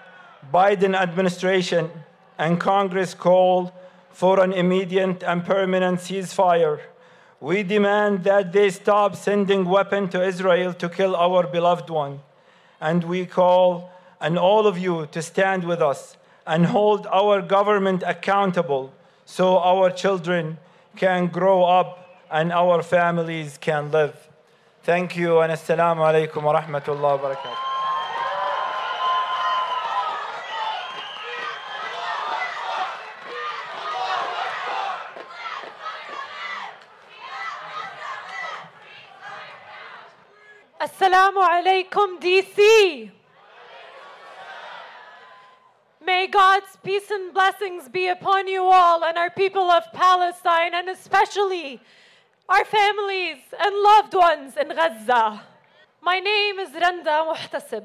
Biden 0.54 0.96
administration 0.96 1.92
and 2.38 2.60
Congress 2.60 3.14
called 3.14 3.72
for 4.12 4.44
an 4.44 4.54
immediate 4.54 5.24
and 5.24 5.44
permanent 5.46 6.00
ceasefire. 6.00 6.80
We 7.40 7.64
demand 7.64 8.24
that 8.24 8.54
they 8.54 8.70
stop 8.70 9.16
sending 9.16 9.66
weapons 9.66 10.12
to 10.12 10.24
Israel 10.24 10.74
to 10.76 10.88
kill 10.88 11.16
our 11.16 11.46
beloved 11.46 11.90
one. 11.90 12.22
And 12.80 13.04
we 13.04 13.26
call 13.26 13.92
on 14.22 14.38
all 14.38 14.66
of 14.68 14.78
you 14.78 15.08
to 15.12 15.22
stand 15.22 15.64
with 15.66 15.82
us 15.82 16.16
and 16.48 16.68
hold 16.68 17.08
our 17.08 17.42
government 17.42 18.04
accountable 18.06 18.94
so 19.26 19.58
our 19.60 19.90
children 19.90 20.58
can 20.96 21.28
grow 21.28 21.64
up 21.64 22.22
and 22.32 22.52
our 22.52 22.82
families 22.82 23.58
can 23.58 23.92
live. 23.92 24.16
Thank 24.84 25.16
you 25.16 25.40
and 25.40 25.52
assalamu 25.52 26.02
alaikum 26.02 26.44
wa 26.44 26.60
rahmatullahi 26.62 27.22
wa 27.22 27.30
barakatuh. 27.36 27.73
Assalamu 41.14 41.64
alaikum, 41.64 42.20
DC. 42.20 43.12
May 46.04 46.26
God's 46.26 46.76
peace 46.84 47.12
and 47.12 47.32
blessings 47.32 47.88
be 47.88 48.08
upon 48.08 48.48
you 48.48 48.64
all 48.64 49.04
and 49.04 49.16
our 49.16 49.30
people 49.30 49.70
of 49.70 49.84
Palestine, 49.94 50.74
and 50.74 50.90
especially 50.90 51.80
our 52.50 52.66
families 52.66 53.38
and 53.60 53.76
loved 53.76 54.16
ones 54.16 54.58
in 54.58 54.70
Gaza. 54.70 55.44
My 56.02 56.20
name 56.20 56.58
is 56.58 56.72
Randa 56.74 57.32
Muhtasib. 57.32 57.84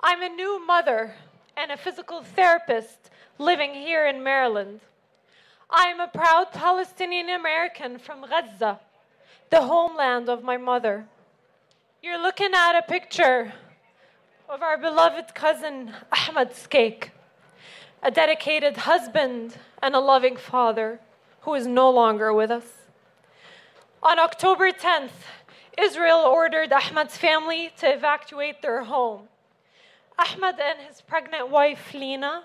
I'm 0.00 0.22
a 0.22 0.28
new 0.28 0.64
mother 0.64 1.16
and 1.56 1.72
a 1.72 1.76
physical 1.76 2.22
therapist 2.22 3.10
living 3.40 3.74
here 3.74 4.06
in 4.06 4.22
Maryland. 4.22 4.78
I 5.68 5.88
am 5.88 5.98
a 5.98 6.06
proud 6.06 6.52
Palestinian 6.52 7.30
American 7.30 7.98
from 7.98 8.20
Gaza, 8.20 8.78
the 9.50 9.62
homeland 9.62 10.28
of 10.28 10.44
my 10.44 10.56
mother. 10.56 11.08
You're 12.04 12.20
looking 12.20 12.52
at 12.52 12.78
a 12.78 12.82
picture 12.82 13.54
of 14.46 14.62
our 14.62 14.76
beloved 14.76 15.34
cousin 15.34 15.90
Ahmad 16.12 16.52
Skeik, 16.52 17.12
a 18.02 18.10
dedicated 18.10 18.76
husband 18.76 19.56
and 19.82 19.94
a 19.94 20.00
loving 20.00 20.36
father 20.36 21.00
who 21.40 21.54
is 21.54 21.66
no 21.66 21.88
longer 21.88 22.30
with 22.34 22.50
us. 22.50 22.66
On 24.02 24.18
October 24.18 24.70
10th, 24.70 25.16
Israel 25.78 26.18
ordered 26.18 26.74
Ahmad's 26.74 27.16
family 27.16 27.70
to 27.78 27.90
evacuate 27.90 28.60
their 28.60 28.82
home. 28.84 29.28
Ahmad 30.18 30.60
and 30.60 30.86
his 30.86 31.00
pregnant 31.00 31.48
wife, 31.48 31.94
Lina, 31.94 32.44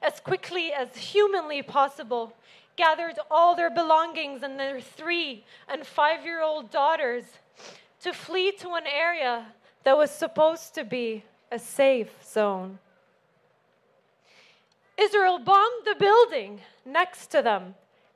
as 0.00 0.18
quickly 0.18 0.72
as 0.72 0.96
humanly 0.96 1.60
possible, 1.60 2.32
gathered 2.76 3.18
all 3.30 3.54
their 3.54 3.68
belongings 3.68 4.42
and 4.42 4.58
their 4.58 4.80
three 4.80 5.44
and 5.68 5.86
five 5.86 6.24
year 6.24 6.42
old 6.42 6.70
daughters 6.70 7.24
to 8.02 8.12
flee 8.12 8.52
to 8.52 8.74
an 8.74 8.86
area 8.86 9.46
that 9.84 9.96
was 9.96 10.10
supposed 10.10 10.74
to 10.74 10.84
be 10.84 11.24
a 11.50 11.58
safe 11.58 12.12
zone. 12.24 12.78
Israel 14.98 15.38
bombed 15.38 15.84
the 15.84 15.96
building 15.98 16.60
next 16.84 17.28
to 17.28 17.42
them 17.42 17.74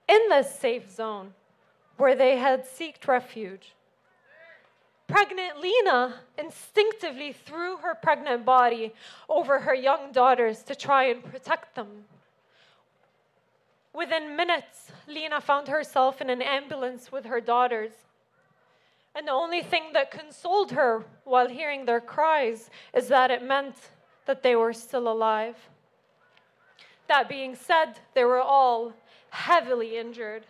in 0.08 0.28
the 0.28 0.42
safe 0.42 0.90
zone 0.90 1.32
where 1.96 2.16
they 2.16 2.36
had 2.36 2.66
sought 2.66 3.06
refuge. 3.06 3.72
Pregnant 5.06 5.60
Lena 5.60 6.20
instinctively 6.38 7.32
threw 7.32 7.76
her 7.76 7.94
pregnant 7.94 8.44
body 8.44 8.92
over 9.28 9.60
her 9.60 9.74
young 9.74 10.10
daughters 10.10 10.62
to 10.64 10.74
try 10.74 11.04
and 11.04 11.22
protect 11.22 11.74
them. 11.74 12.04
Within 13.94 14.36
minutes, 14.36 14.90
Lena 15.06 15.40
found 15.40 15.68
herself 15.68 16.20
in 16.20 16.30
an 16.30 16.40
ambulance 16.40 17.12
with 17.12 17.26
her 17.26 17.40
daughters. 17.40 17.92
And 19.14 19.28
the 19.28 19.32
only 19.32 19.62
thing 19.62 19.92
that 19.92 20.10
consoled 20.10 20.72
her 20.72 21.04
while 21.24 21.48
hearing 21.48 21.84
their 21.84 22.00
cries 22.00 22.70
is 22.94 23.08
that 23.08 23.30
it 23.30 23.42
meant 23.42 23.74
that 24.26 24.42
they 24.42 24.56
were 24.56 24.72
still 24.72 25.06
alive. 25.08 25.56
That 27.08 27.28
being 27.28 27.54
said, 27.54 27.98
they 28.14 28.24
were 28.24 28.40
all 28.40 28.94
heavily 29.30 29.98
injured. 29.98 30.46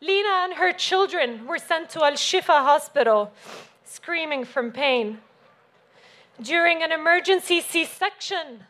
Lena 0.00 0.44
and 0.44 0.54
her 0.54 0.72
children 0.72 1.46
were 1.46 1.58
sent 1.58 1.90
to 1.90 2.04
Al 2.04 2.12
Shifa 2.12 2.62
hospital, 2.62 3.32
screaming 3.84 4.44
from 4.44 4.70
pain. 4.70 5.18
During 6.40 6.82
an 6.82 6.92
emergency 6.92 7.60
C 7.60 7.84
section 7.84 8.64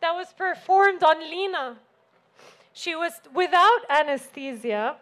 that 0.00 0.12
was 0.12 0.32
performed 0.32 1.04
on 1.04 1.20
Lena, 1.20 1.76
she 2.72 2.94
was 2.94 3.12
without 3.32 3.80
anesthesia 3.90 4.96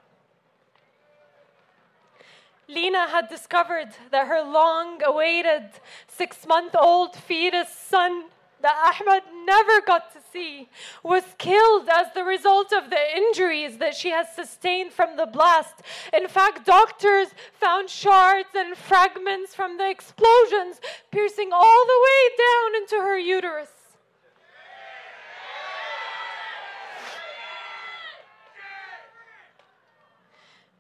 Lena 2.68 3.08
had 3.08 3.28
discovered 3.28 3.88
that 4.10 4.26
her 4.26 4.42
long 4.42 5.02
awaited 5.02 5.70
six 6.08 6.46
month 6.46 6.74
old 6.78 7.14
fetus 7.14 7.68
son 7.68 8.24
that 8.64 8.96
Ahmed 8.98 9.24
never 9.44 9.82
got 9.82 10.10
to 10.14 10.20
see 10.32 10.70
was 11.02 11.22
killed 11.36 11.86
as 11.92 12.06
the 12.14 12.24
result 12.24 12.72
of 12.72 12.88
the 12.88 13.16
injuries 13.16 13.76
that 13.76 13.94
she 13.94 14.08
has 14.08 14.34
sustained 14.34 14.90
from 14.90 15.18
the 15.18 15.26
blast. 15.26 15.74
In 16.14 16.28
fact, 16.28 16.64
doctors 16.64 17.28
found 17.52 17.90
shards 17.90 18.48
and 18.54 18.74
fragments 18.74 19.54
from 19.54 19.76
the 19.76 19.90
explosions 19.90 20.80
piercing 21.10 21.50
all 21.52 21.84
the 21.86 22.00
way 22.06 22.36
down 22.38 22.82
into 22.82 22.96
her 22.96 23.18
uterus. 23.18 23.73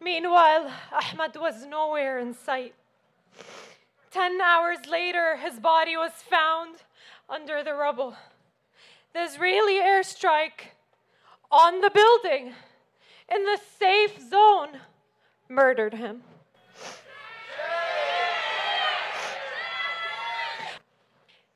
Meanwhile, 0.04 0.70
Ahmad 0.92 1.34
was 1.34 1.64
nowhere 1.64 2.18
in 2.18 2.34
sight. 2.34 2.74
Ten 4.10 4.38
hours 4.38 4.80
later, 4.86 5.38
his 5.38 5.58
body 5.58 5.96
was 5.96 6.12
found 6.12 6.76
under 7.26 7.64
the 7.64 7.72
rubble. 7.72 8.14
The 9.14 9.22
Israeli 9.22 9.78
airstrike 9.78 10.74
on 11.50 11.80
the 11.80 11.88
building 11.88 12.52
in 13.34 13.44
the 13.46 13.58
safe 13.78 14.20
zone 14.28 14.80
murdered 15.48 15.94
him. 15.94 16.22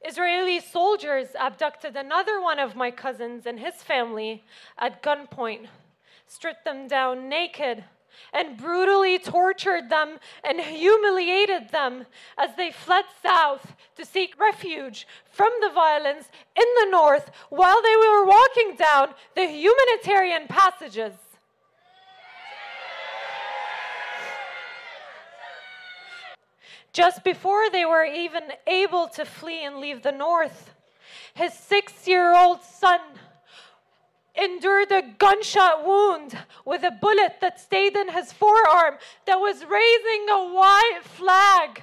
Israeli 0.03 0.59
soldiers 0.61 1.29
abducted 1.39 1.97
another 1.97 2.41
one 2.41 2.59
of 2.59 2.75
my 2.75 2.91
cousins 2.91 3.45
and 3.45 3.61
his 3.61 3.83
family 3.83 4.43
at 4.79 5.03
gunpoint, 5.03 5.67
stripped 6.27 6.65
them 6.65 6.89
down 6.89 7.29
naked 7.29 7.85
and 8.33 8.57
brutally 8.57 9.19
tortured 9.19 9.89
them 9.89 10.19
and 10.45 10.61
humiliated 10.61 11.71
them 11.71 12.07
as 12.37 12.55
they 12.57 12.71
fled 12.71 13.05
south 13.23 13.75
to 13.97 14.05
seek 14.05 14.39
refuge 14.39 15.07
from 15.31 15.51
the 15.61 15.71
violence 15.71 16.29
in 16.57 16.67
the 16.81 16.91
north 16.91 17.31
while 17.51 17.81
they 17.83 17.97
were 17.97 18.25
walking 18.27 18.77
down 18.77 19.15
the 19.35 19.47
humanitarian 19.47 20.47
passages. 20.49 21.15
Just 26.93 27.23
before 27.23 27.71
they 27.71 27.85
were 27.85 28.05
even 28.05 28.43
able 28.67 29.09
to 29.09 29.25
flee 29.25 29.65
and 29.65 29.77
leave 29.77 30.03
the 30.03 30.13
north, 30.13 30.75
his 31.35 31.53
six 31.53 32.09
year 32.09 32.35
old 32.35 32.63
son 32.63 33.01
endured 34.39 34.91
a 34.93 35.03
gunshot 35.19 35.87
wound 35.87 36.39
with 36.65 36.83
a 36.83 36.91
bullet 36.91 37.41
that 37.41 37.61
stayed 37.61 37.97
in 37.97 38.11
his 38.11 38.33
forearm 38.33 38.97
that 39.27 39.41
was 39.41 39.65
raising 39.65 40.29
a 40.31 40.55
white 40.55 41.01
flag. 41.03 41.83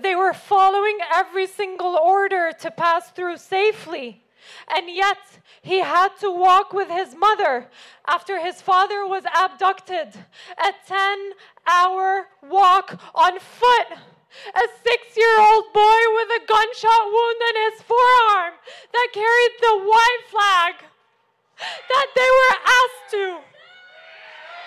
They 0.00 0.14
were 0.14 0.34
following 0.34 0.98
every 1.14 1.46
single 1.46 1.96
order 1.96 2.52
to 2.60 2.70
pass 2.70 3.10
through 3.10 3.38
safely. 3.38 4.22
And 4.68 4.88
yet, 4.88 5.18
he 5.62 5.80
had 5.80 6.16
to 6.20 6.30
walk 6.30 6.72
with 6.72 6.88
his 6.88 7.16
mother 7.16 7.68
after 8.06 8.40
his 8.40 8.60
father 8.60 9.06
was 9.06 9.24
abducted. 9.34 10.14
A 10.58 10.72
10 10.86 11.32
hour 11.66 12.28
walk 12.42 13.00
on 13.14 13.38
foot. 13.38 13.98
A 14.54 14.68
six 14.84 15.16
year 15.16 15.40
old 15.40 15.72
boy 15.72 16.00
with 16.14 16.28
a 16.28 16.46
gunshot 16.46 17.04
wound 17.06 17.40
in 17.48 17.72
his 17.72 17.82
forearm 17.82 18.54
that 18.92 19.08
carried 19.12 19.56
the 19.60 19.78
white 19.78 20.24
flag 20.28 20.74
that 21.88 22.06
they 22.14 22.30
were 22.40 22.56
asked 22.64 23.10
to 23.10 23.46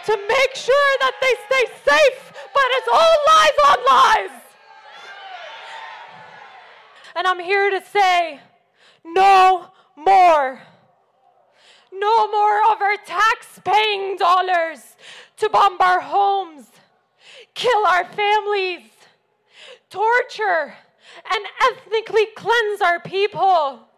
to 0.05 0.17
make 0.27 0.55
sure 0.55 0.97
that 1.01 1.13
they 1.21 1.33
stay 1.45 1.65
safe, 1.85 2.33
but 2.53 2.63
it's 2.71 2.87
all 2.91 3.15
lies 3.27 3.57
on 3.67 3.77
lies. 3.85 4.41
And 7.15 7.27
I'm 7.27 7.39
here 7.39 7.69
to 7.69 7.85
say 7.85 8.39
no 9.05 9.71
more. 9.95 10.61
No 11.91 12.31
more 12.31 12.71
of 12.71 12.81
our 12.81 12.95
tax 13.05 13.59
paying 13.63 14.15
dollars 14.15 14.95
to 15.37 15.49
bomb 15.49 15.77
our 15.79 15.99
homes, 15.99 16.67
kill 17.53 17.85
our 17.85 18.05
families, 18.05 18.89
torture, 19.89 20.75
and 21.29 21.45
ethnically 21.61 22.27
cleanse 22.35 22.81
our 22.81 22.99
people 22.99 23.88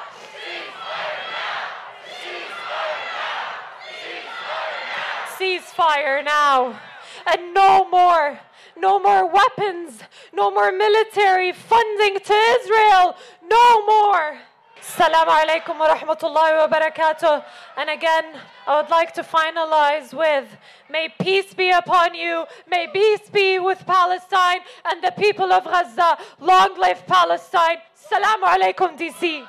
Ceasefire 2.19 3.03
now! 3.11 3.57
Ceasefire 5.41 6.23
now! 6.23 6.23
Ceasefire 6.23 6.23
now! 6.23 6.79
And 7.25 7.53
no 7.53 7.89
more 7.89 8.39
no 8.77 8.99
more 8.99 9.29
weapons, 9.29 10.01
no 10.33 10.51
more 10.51 10.71
military 10.71 11.51
funding 11.51 12.19
to 12.19 12.33
Israel, 12.33 13.15
no 13.47 13.85
more. 13.85 14.37
Assalamu 14.79 15.31
alaikum 15.31 15.79
wa 15.79 15.95
rahmatullahi 15.95 16.57
wa 16.57 16.67
barakatuh. 16.67 17.43
And 17.77 17.89
again, 17.89 18.25
I 18.67 18.81
would 18.81 18.89
like 18.89 19.13
to 19.13 19.23
finalize 19.23 20.13
with 20.13 20.47
May 20.89 21.07
peace 21.19 21.53
be 21.55 21.71
upon 21.71 22.13
you, 22.13 22.45
may 22.69 22.87
peace 22.93 23.27
be 23.31 23.57
with 23.57 23.83
Palestine 23.87 24.59
and 24.85 25.01
the 25.01 25.11
people 25.17 25.51
of 25.51 25.63
Gaza. 25.63 26.17
Long 26.39 26.77
live 26.77 27.07
Palestine. 27.07 27.77
Assalamu 27.97 28.43
alaikum, 28.43 28.95
DC. 28.95 29.43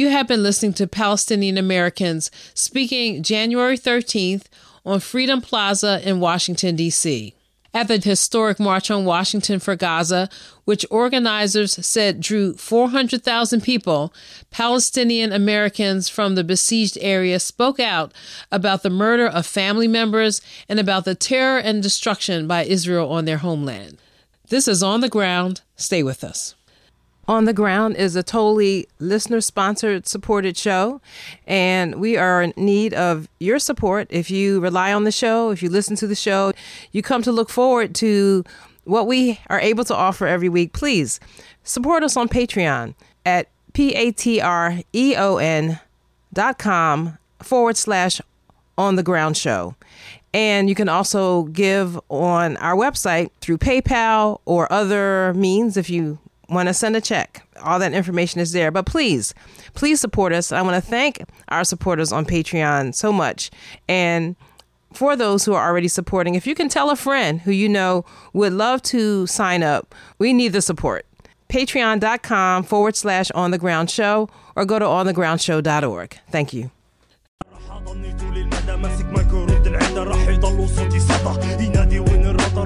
You 0.00 0.08
have 0.08 0.26
been 0.26 0.42
listening 0.42 0.72
to 0.74 0.86
Palestinian 0.86 1.58
Americans 1.58 2.30
speaking 2.54 3.22
January 3.22 3.76
13th 3.76 4.46
on 4.86 4.98
Freedom 4.98 5.42
Plaza 5.42 6.00
in 6.02 6.20
Washington, 6.20 6.74
D.C. 6.74 7.34
At 7.74 7.88
the 7.88 7.98
historic 7.98 8.58
March 8.58 8.90
on 8.90 9.04
Washington 9.04 9.60
for 9.60 9.76
Gaza, 9.76 10.30
which 10.64 10.86
organizers 10.90 11.86
said 11.86 12.22
drew 12.22 12.54
400,000 12.54 13.60
people, 13.60 14.14
Palestinian 14.50 15.32
Americans 15.32 16.08
from 16.08 16.34
the 16.34 16.44
besieged 16.44 16.96
area 17.02 17.38
spoke 17.38 17.78
out 17.78 18.14
about 18.50 18.82
the 18.82 18.88
murder 18.88 19.26
of 19.26 19.44
family 19.44 19.86
members 19.86 20.40
and 20.66 20.80
about 20.80 21.04
the 21.04 21.14
terror 21.14 21.58
and 21.58 21.82
destruction 21.82 22.46
by 22.46 22.64
Israel 22.64 23.12
on 23.12 23.26
their 23.26 23.36
homeland. 23.36 23.98
This 24.48 24.66
is 24.66 24.82
On 24.82 25.02
the 25.02 25.10
Ground. 25.10 25.60
Stay 25.76 26.02
with 26.02 26.24
us. 26.24 26.54
On 27.30 27.44
the 27.44 27.52
Ground 27.52 27.94
is 27.94 28.16
a 28.16 28.24
totally 28.24 28.88
listener 28.98 29.40
sponsored 29.40 30.04
supported 30.04 30.56
show, 30.56 31.00
and 31.46 32.00
we 32.00 32.16
are 32.16 32.42
in 32.42 32.52
need 32.56 32.92
of 32.92 33.28
your 33.38 33.60
support. 33.60 34.08
If 34.10 34.32
you 34.32 34.58
rely 34.58 34.92
on 34.92 35.04
the 35.04 35.12
show, 35.12 35.50
if 35.50 35.62
you 35.62 35.70
listen 35.70 35.94
to 35.96 36.08
the 36.08 36.16
show, 36.16 36.52
you 36.90 37.02
come 37.02 37.22
to 37.22 37.30
look 37.30 37.48
forward 37.48 37.94
to 37.94 38.42
what 38.82 39.06
we 39.06 39.38
are 39.48 39.60
able 39.60 39.84
to 39.84 39.94
offer 39.94 40.26
every 40.26 40.48
week, 40.48 40.72
please 40.72 41.20
support 41.62 42.02
us 42.02 42.16
on 42.16 42.28
Patreon 42.28 42.96
at 43.24 43.46
p-a-t-r-e-o-n 43.74 44.40
dot 46.32 46.58
com 46.58 47.18
forward 47.38 47.76
slash 47.76 48.20
on 48.76 48.96
the 48.96 49.04
ground 49.04 49.36
show. 49.36 49.76
And 50.34 50.68
you 50.68 50.74
can 50.74 50.88
also 50.88 51.44
give 51.44 51.96
on 52.08 52.56
our 52.56 52.74
website 52.74 53.30
through 53.40 53.58
PayPal 53.58 54.40
or 54.46 54.66
other 54.72 55.32
means 55.34 55.76
if 55.76 55.88
you 55.88 56.18
want 56.49 56.67
to 56.67 56.73
send 56.73 56.95
a 56.95 57.01
check, 57.01 57.45
all 57.63 57.79
that 57.79 57.93
information 57.93 58.39
is 58.39 58.51
there. 58.51 58.71
But 58.71 58.85
please, 58.85 59.33
please 59.73 59.99
support 59.99 60.33
us. 60.33 60.51
I 60.51 60.61
want 60.61 60.75
to 60.75 60.81
thank 60.81 61.23
our 61.49 61.63
supporters 61.63 62.11
on 62.11 62.25
Patreon 62.25 62.93
so 62.93 63.11
much. 63.11 63.51
And 63.87 64.35
for 64.93 65.15
those 65.15 65.45
who 65.45 65.53
are 65.53 65.67
already 65.67 65.87
supporting, 65.87 66.35
if 66.35 66.47
you 66.47 66.55
can 66.55 66.69
tell 66.69 66.89
a 66.89 66.95
friend 66.95 67.41
who 67.41 67.51
you 67.51 67.67
know 67.67 68.05
would 68.33 68.53
love 68.53 68.81
to 68.83 69.27
sign 69.27 69.63
up, 69.63 69.93
we 70.19 70.33
need 70.33 70.53
the 70.53 70.61
support. 70.61 71.05
Patreon.com 71.49 72.63
forward 72.63 72.95
slash 72.95 73.29
on 73.31 73.51
the 73.51 73.57
ground 73.57 73.89
show 73.89 74.29
or 74.55 74.65
go 74.65 74.79
to 74.79 74.85
onthegroundshow.org. 74.85 76.17
Thank 76.31 76.53
you. 76.53 76.71
ماسك 78.75 79.05
مايكرو 79.05 79.43
العدة 79.43 80.03
راح 80.03 80.27
يضلوا 80.27 80.67
صوتي 80.67 80.99
صدى 80.99 81.65
ينادي 81.65 81.99
وين 81.99 82.25
الرضا 82.25 82.63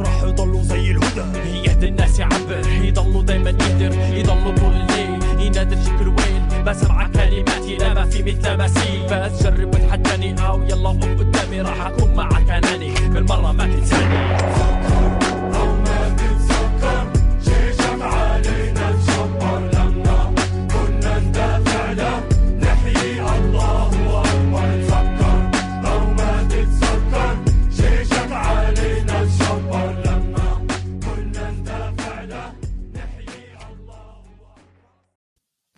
الناس 1.95 2.19
يعبر 2.19 2.63
يضلوا 2.83 3.23
دايما 3.23 3.51
يقدر 3.51 3.93
يضلوا 4.15 4.55
طول 4.55 4.75
الليل 4.75 5.41
ينادي 5.47 5.77
شكل 5.85 6.09
وين 6.09 6.65
بسمع 6.67 7.09
كلماتي 7.09 7.77
لا 7.77 7.95
ما 7.95 8.05
في 8.05 8.23
مثل 8.23 8.57
مثيل 8.57 9.03
بس 9.11 9.43
جرب 9.43 9.75
وتحداني 9.75 10.47
أو 10.47 10.63
يلا 10.63 10.89
قف 10.89 11.19
قدامي 11.19 11.61
راح 11.61 11.87
أكون 11.87 12.15
معك 12.15 12.51
اناني 12.51 12.95
بالمرة 13.09 13.53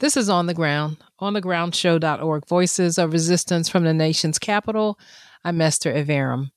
This 0.06 0.16
is 0.16 0.28
On 0.28 0.46
the 0.46 0.54
Ground, 0.54 0.98
onthegroundshow.org, 1.20 2.46
Voices 2.46 2.96
of 2.96 3.12
Resistance 3.12 3.68
from 3.68 3.82
the 3.82 3.92
Nation's 3.92 4.38
Capital. 4.38 5.00
I'm 5.44 5.60
Esther 5.60 5.92
Iverem. 5.92 6.52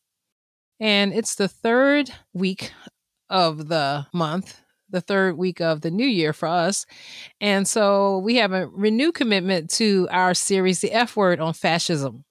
And 0.79 1.15
it's 1.15 1.33
the 1.33 1.47
third 1.47 2.11
week 2.31 2.71
of 3.27 3.67
the 3.67 4.05
month, 4.13 4.61
the 4.91 5.01
third 5.01 5.35
week 5.35 5.61
of 5.61 5.81
the 5.81 5.89
new 5.89 6.05
year 6.05 6.31
for 6.31 6.47
us. 6.47 6.85
And 7.41 7.67
so 7.67 8.19
we 8.19 8.35
have 8.35 8.51
a 8.51 8.67
renewed 8.67 9.15
commitment 9.15 9.71
to 9.71 10.07
our 10.11 10.35
series, 10.35 10.81
The 10.81 10.91
F 10.91 11.17
Word 11.17 11.39
on 11.39 11.53
Fascism. 11.53 12.25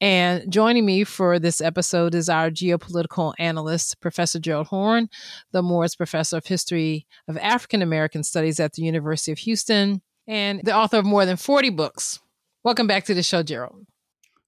And 0.00 0.50
joining 0.50 0.86
me 0.86 1.04
for 1.04 1.38
this 1.38 1.60
episode 1.60 2.14
is 2.14 2.30
our 2.30 2.50
geopolitical 2.50 3.34
analyst, 3.38 4.00
Professor 4.00 4.38
Gerald 4.38 4.68
Horne, 4.68 5.10
the 5.52 5.60
Moores 5.60 5.94
Professor 5.94 6.38
of 6.38 6.46
History 6.46 7.06
of 7.28 7.36
African 7.36 7.82
American 7.82 8.22
Studies 8.22 8.58
at 8.58 8.72
the 8.72 8.82
University 8.82 9.30
of 9.30 9.38
Houston, 9.40 10.00
and 10.28 10.60
the 10.62 10.74
author 10.74 10.98
of 10.98 11.04
more 11.04 11.26
than 11.26 11.36
40 11.36 11.70
books. 11.70 12.20
Welcome 12.62 12.86
back 12.86 13.04
to 13.06 13.14
the 13.14 13.22
show, 13.24 13.42
Gerald. 13.42 13.84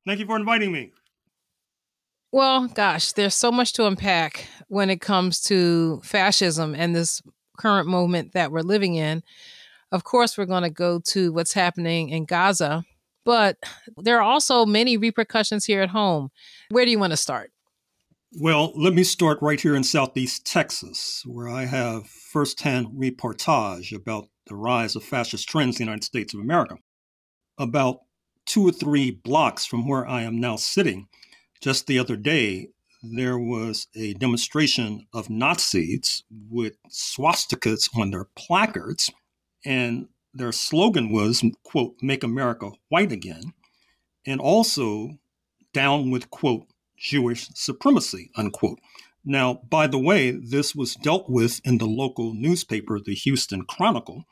Thank 0.07 0.21
you 0.21 0.27
for 0.27 0.37
inviting 0.37 0.71
me. 0.71 0.93
Well, 2.31 2.69
gosh, 2.69 3.11
there's 3.13 3.35
so 3.35 3.51
much 3.51 3.73
to 3.73 3.87
unpack 3.87 4.47
when 4.69 4.89
it 4.89 5.01
comes 5.01 5.41
to 5.43 6.01
fascism 6.05 6.77
and 6.77 6.95
this 6.95 7.21
current 7.59 7.89
moment 7.89 8.35
that 8.35 8.53
we're 8.53 8.61
living 8.61 8.95
in. 8.95 9.25
Of 9.91 10.05
course, 10.05 10.39
we're 10.39 10.47
going 10.47 10.63
to 10.63 10.71
go 10.71 11.01
to 11.07 11.33
what's 11.33 11.53
happening 11.53 12.11
in 12.11 12.27
Gaza 12.27 12.85
but 13.25 13.59
there 13.97 14.19
are 14.19 14.23
also 14.23 14.67
many 14.67 14.97
repercussions 14.97 15.65
here 15.65 15.83
at 15.83 15.91
home. 15.91 16.31
Where 16.71 16.85
do 16.85 16.91
you 16.91 16.99
want 16.99 17.13
to 17.13 17.17
start? 17.17 17.53
Well, 18.41 18.73
let 18.77 18.95
me 18.95 19.03
start 19.03 19.39
right 19.43 19.61
here 19.61 19.75
in 19.75 19.83
Southeast 19.83 20.47
Texas, 20.47 21.23
where 21.27 21.49
I 21.49 21.65
have 21.65 22.07
firsthand 22.07 22.89
reportage 22.89 23.95
about 23.95 24.29
the 24.51 24.57
rise 24.57 24.95
of 24.95 25.03
fascist 25.03 25.49
trends 25.49 25.81
in 25.81 25.87
the 25.87 25.91
United 25.91 26.05
States 26.05 26.35
of 26.35 26.41
America. 26.41 26.77
About 27.57 28.01
two 28.45 28.67
or 28.69 28.73
three 28.73 29.11
blocks 29.11 29.65
from 29.65 29.89
where 29.89 30.07
I 30.07 30.23
am 30.23 30.39
now 30.39 30.57
sitting, 30.57 31.09
just 31.63 31.87
the 31.87 31.99
other 31.99 32.17
day, 32.17 32.69
there 33.03 33.39
was 33.39 33.87
a 33.97 34.13
demonstration 34.15 35.07
of 35.15 35.31
Nazis 35.31 36.25
with 36.51 36.77
swastikas 36.91 37.89
on 37.97 38.11
their 38.11 38.27
placards. 38.37 39.11
And 39.65 40.09
their 40.35 40.53
slogan 40.53 41.11
was, 41.11 41.43
quote, 41.65 41.95
make 42.03 42.23
America 42.23 42.71
white 42.89 43.13
again, 43.13 43.53
and 44.27 44.41
also 44.41 45.19
down 45.73 46.11
with, 46.11 46.31
quote, 46.31 46.67
Jewish 46.97 47.49
supremacy, 47.55 48.31
unquote. 48.37 48.79
Now, 49.25 49.61
by 49.69 49.87
the 49.87 49.99
way, 49.99 50.31
this 50.31 50.75
was 50.75 50.95
dealt 50.95 51.29
with 51.29 51.61
in 51.65 51.79
the 51.79 51.87
local 51.87 52.35
newspaper, 52.35 52.99
the 52.99 53.15
Houston 53.15 53.65
Chronicle. 53.65 54.25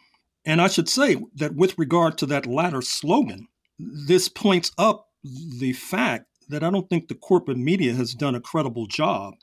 And 0.48 0.62
I 0.62 0.68
should 0.68 0.88
say 0.88 1.18
that 1.34 1.54
with 1.54 1.78
regard 1.78 2.16
to 2.18 2.26
that 2.26 2.46
latter 2.46 2.80
slogan, 2.80 3.48
this 3.78 4.30
points 4.30 4.72
up 4.78 5.08
the 5.22 5.74
fact 5.74 6.24
that 6.48 6.64
I 6.64 6.70
don't 6.70 6.88
think 6.88 7.08
the 7.08 7.14
corporate 7.14 7.58
media 7.58 7.92
has 7.92 8.14
done 8.14 8.34
a 8.34 8.40
credible 8.40 8.86
job 8.86 9.34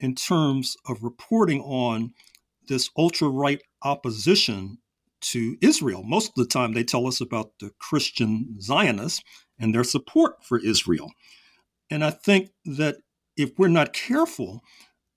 in 0.00 0.14
terms 0.14 0.74
of 0.88 1.02
reporting 1.02 1.60
on 1.60 2.14
this 2.68 2.88
ultra 2.96 3.28
right 3.28 3.60
opposition 3.82 4.78
to 5.20 5.58
Israel. 5.60 6.02
Most 6.02 6.28
of 6.30 6.34
the 6.36 6.46
time, 6.46 6.72
they 6.72 6.84
tell 6.84 7.06
us 7.06 7.20
about 7.20 7.52
the 7.60 7.70
Christian 7.78 8.58
Zionists 8.58 9.22
and 9.58 9.74
their 9.74 9.84
support 9.84 10.42
for 10.42 10.58
Israel. 10.58 11.12
And 11.90 12.02
I 12.02 12.10
think 12.10 12.48
that 12.64 12.96
if 13.36 13.50
we're 13.58 13.68
not 13.68 13.92
careful, 13.92 14.62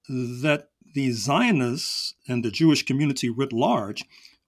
that 0.10 0.68
the 0.94 1.12
Zionists 1.12 2.14
and 2.28 2.44
the 2.44 2.52
Jewish 2.52 2.84
community 2.84 3.30
writ 3.30 3.54
large 3.54 4.04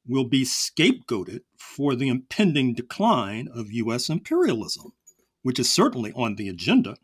will 0.08 0.26
be 0.26 0.44
scapegoated 0.44 1.42
for 1.58 1.96
the 1.96 2.08
impending 2.08 2.74
decline 2.74 3.48
of 3.54 3.72
U.S. 3.72 4.10
imperialism, 4.10 4.94
which 5.42 5.60
is 5.60 5.72
certainly 5.72 6.12
on 6.14 6.36
the 6.36 6.50
agenda. 6.50 6.96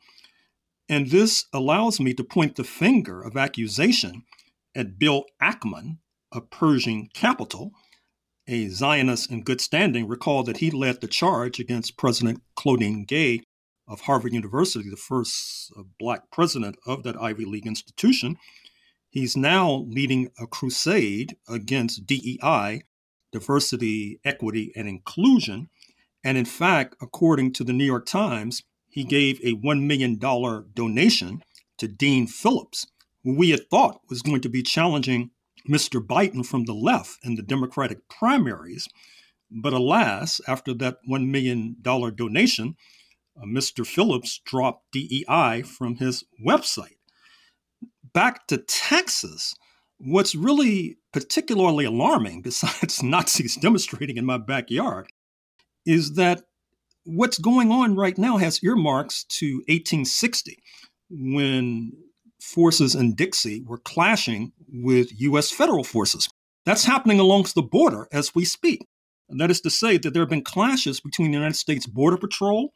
And 0.90 1.10
this 1.10 1.46
allows 1.54 2.00
me 2.00 2.14
to 2.14 2.24
point 2.24 2.56
the 2.56 2.64
finger 2.64 3.22
of 3.22 3.38
accusation 3.38 4.24
at 4.76 4.98
Bill 4.98 5.26
Ackman 5.42 5.98
of 6.32 6.50
Pershing 6.50 7.10
Capital, 7.14 7.72
a 8.48 8.68
Zionist 8.70 9.30
in 9.30 9.44
good 9.44 9.60
standing, 9.60 10.08
recall 10.08 10.44
that 10.44 10.58
he 10.58 10.72
led 10.72 11.02
the 11.02 11.08
charge 11.08 11.60
against 11.60 11.98
President 11.98 12.42
Claudine 12.56 13.04
Gay 13.04 13.42
of 13.88 14.02
Harvard 14.02 14.34
University, 14.34 14.90
the 14.90 14.96
first 14.96 15.72
uh, 15.78 15.84
black 16.00 16.30
president 16.32 16.78
of 16.86 17.04
that 17.04 17.20
Ivy 17.20 17.46
League 17.46 17.68
institution. 17.68 18.38
He's 19.18 19.36
now 19.36 19.88
leading 19.88 20.30
a 20.40 20.46
crusade 20.46 21.38
against 21.50 22.06
DEI, 22.06 22.84
diversity, 23.32 24.20
equity, 24.24 24.72
and 24.76 24.88
inclusion. 24.88 25.70
And 26.24 26.38
in 26.38 26.46
fact, 26.46 26.96
according 27.02 27.54
to 27.54 27.64
the 27.64 27.74
New 27.74 27.84
York 27.84 28.06
Times, 28.06 28.62
he 28.88 29.04
gave 29.04 29.40
a 29.42 29.56
$1 29.56 29.82
million 29.88 30.20
donation 30.20 31.42
to 31.80 31.88
Dean 31.88 32.28
Phillips, 32.28 32.86
who 33.24 33.36
we 33.36 33.50
had 33.50 33.68
thought 33.72 34.02
was 34.08 34.22
going 34.22 34.42
to 34.42 34.50
be 34.50 34.62
challenging 34.62 35.32
Mr. 35.68 36.00
Biden 36.00 36.46
from 36.46 36.66
the 36.66 36.76
left 36.76 37.18
in 37.24 37.34
the 37.34 37.42
Democratic 37.42 38.08
primaries. 38.10 38.88
But 39.50 39.74
alas, 39.74 40.40
after 40.48 40.76
that 40.76 41.00
$1 41.10 41.28
million 41.28 41.78
donation, 41.82 42.76
uh, 43.36 43.46
Mr. 43.46 43.84
Phillips 43.84 44.42
dropped 44.46 44.92
DEI 44.92 45.64
from 45.64 45.96
his 45.96 46.24
website. 46.40 46.97
Back 48.14 48.48
to 48.48 48.58
Texas, 48.58 49.56
what's 50.00 50.36
really 50.36 50.98
particularly 51.14 51.86
alarming, 51.86 52.42
besides 52.44 53.04
Nazis 53.04 53.56
demonstrating 53.58 54.18
in 54.18 54.26
my 54.26 54.38
backyard, 54.38 55.08
is 55.86 56.14
that 56.14 56.44
what's 57.04 57.38
going 57.38 57.72
on 57.72 57.96
right 57.96 58.18
now 58.18 58.38
has 58.38 58.64
earmarks 58.64 59.24
to 59.26 59.58
1860 59.68 60.62
when 61.10 61.94
forces 62.42 62.96
in 62.96 63.16
Dixie 63.16 63.64
were 63.66 63.78
clashing 63.78 64.52
with 64.68 65.10
U.S. 65.22 65.50
federal 65.50 65.84
forces. 65.84 66.30
That's 66.66 66.84
happening 66.84 67.20
along 67.20 67.46
the 67.56 67.62
border 67.62 68.08
as 68.12 68.36
we 68.36 68.44
speak. 68.44 68.86
And 69.30 69.40
that 69.40 69.52
is 69.52 69.62
to 69.62 69.70
say 69.70 69.98
that 69.98 70.14
there 70.14 70.22
have 70.22 70.30
been 70.30 70.44
clashes 70.44 71.00
between 71.00 71.32
the 71.32 71.38
United 71.38 71.56
States 71.56 71.86
Border 71.86 72.18
Patrol 72.18 72.74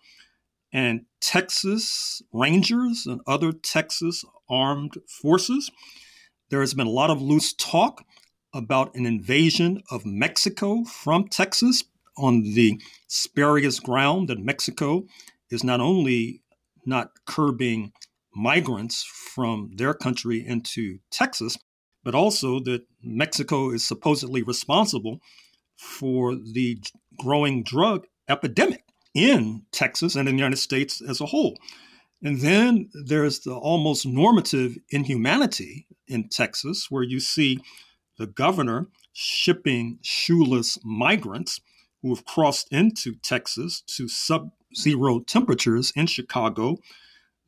and 0.73 1.05
Texas 1.19 2.21
Rangers 2.31 3.05
and 3.05 3.21
other 3.27 3.51
Texas 3.51 4.23
armed 4.51 4.97
forces. 5.07 5.71
There 6.49 6.59
has 6.59 6.73
been 6.73 6.87
a 6.87 6.91
lot 6.91 7.09
of 7.09 7.21
loose 7.21 7.53
talk 7.53 8.03
about 8.53 8.93
an 8.95 9.05
invasion 9.05 9.81
of 9.89 10.05
Mexico 10.05 10.83
from 10.83 11.27
Texas 11.27 11.83
on 12.17 12.43
the 12.43 12.79
spurious 13.07 13.79
ground 13.79 14.27
that 14.27 14.39
Mexico 14.39 15.05
is 15.49 15.63
not 15.63 15.79
only 15.79 16.41
not 16.85 17.11
curbing 17.25 17.93
migrants 18.35 19.03
from 19.03 19.71
their 19.75 19.93
country 19.93 20.45
into 20.45 20.99
Texas, 21.09 21.57
but 22.03 22.15
also 22.15 22.59
that 22.59 22.81
Mexico 23.01 23.71
is 23.71 23.87
supposedly 23.87 24.41
responsible 24.41 25.19
for 25.77 26.35
the 26.35 26.79
growing 27.17 27.63
drug 27.63 28.07
epidemic 28.27 28.83
in 29.13 29.63
Texas 29.71 30.15
and 30.15 30.27
in 30.27 30.35
the 30.35 30.39
United 30.39 30.57
States 30.57 31.01
as 31.01 31.21
a 31.21 31.27
whole. 31.27 31.57
And 32.23 32.41
then 32.41 32.89
there's 32.93 33.39
the 33.39 33.55
almost 33.55 34.05
normative 34.05 34.77
inhumanity 34.89 35.87
in 36.07 36.29
Texas, 36.29 36.87
where 36.89 37.03
you 37.03 37.19
see 37.19 37.59
the 38.17 38.27
governor 38.27 38.87
shipping 39.13 39.97
shoeless 40.01 40.77
migrants 40.83 41.59
who 42.01 42.13
have 42.13 42.25
crossed 42.25 42.71
into 42.71 43.15
Texas 43.15 43.81
to 43.81 44.07
sub 44.07 44.51
zero 44.75 45.19
temperatures 45.19 45.91
in 45.95 46.07
Chicago 46.07 46.77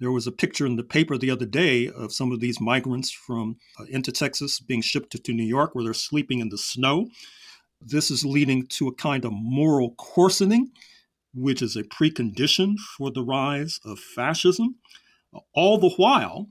there 0.03 0.11
was 0.11 0.27
a 0.27 0.33
picture 0.33 0.65
in 0.65 0.75
the 0.75 0.83
paper 0.83 1.17
the 1.17 1.31
other 1.31 1.45
day 1.45 1.87
of 1.87 2.11
some 2.11 2.33
of 2.33 2.41
these 2.41 2.59
migrants 2.59 3.09
from 3.09 3.55
uh, 3.79 3.85
into 3.89 4.11
Texas 4.11 4.59
being 4.59 4.81
shipped 4.81 5.11
to, 5.11 5.17
to 5.19 5.31
New 5.31 5.45
York 5.45 5.73
where 5.73 5.83
they're 5.85 5.93
sleeping 5.93 6.39
in 6.39 6.49
the 6.49 6.57
snow. 6.57 7.07
This 7.79 8.11
is 8.11 8.25
leading 8.25 8.67
to 8.67 8.89
a 8.89 8.93
kind 8.93 9.23
of 9.23 9.31
moral 9.33 9.95
coarsening, 9.95 10.71
which 11.33 11.61
is 11.61 11.75
a 11.75 11.83
precondition 11.83 12.75
for 12.97 13.11
the 13.11 13.23
rise 13.23 13.79
of 13.85 13.99
fascism. 13.99 14.75
All 15.53 15.77
the 15.77 15.89
while, 15.91 16.47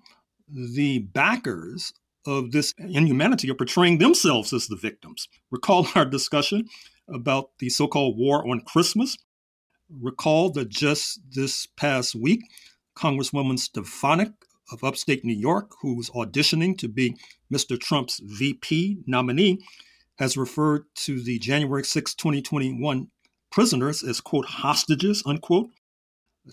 the 0.48 0.98
backers 0.98 1.92
of 2.26 2.52
this 2.52 2.74
inhumanity 2.78 3.50
are 3.50 3.54
portraying 3.54 3.98
themselves 3.98 4.52
as 4.52 4.66
the 4.66 4.76
victims. 4.76 5.28
Recall 5.50 5.88
our 5.94 6.04
discussion 6.04 6.68
about 7.08 7.50
the 7.58 7.68
so 7.68 7.86
called 7.86 8.16
war 8.16 8.48
on 8.48 8.60
Christmas. 8.60 9.16
Recall 9.90 10.50
that 10.50 10.68
just 10.68 11.20
this 11.30 11.66
past 11.66 12.14
week, 12.14 12.40
Congresswoman 12.96 13.58
Stefanik 13.58 14.32
of 14.70 14.84
upstate 14.84 15.24
New 15.24 15.36
York, 15.36 15.72
who's 15.82 16.10
auditioning 16.10 16.78
to 16.78 16.88
be 16.88 17.16
Mr. 17.52 17.78
Trump's 17.78 18.20
VP 18.22 18.98
nominee, 19.06 19.58
has 20.18 20.36
referred 20.36 20.84
to 20.94 21.22
the 21.22 21.38
January 21.38 21.84
6, 21.84 22.14
2021 22.14 23.08
prisoners 23.52 24.02
as, 24.02 24.20
quote, 24.20 24.46
hostages, 24.46 25.22
unquote. 25.24 25.70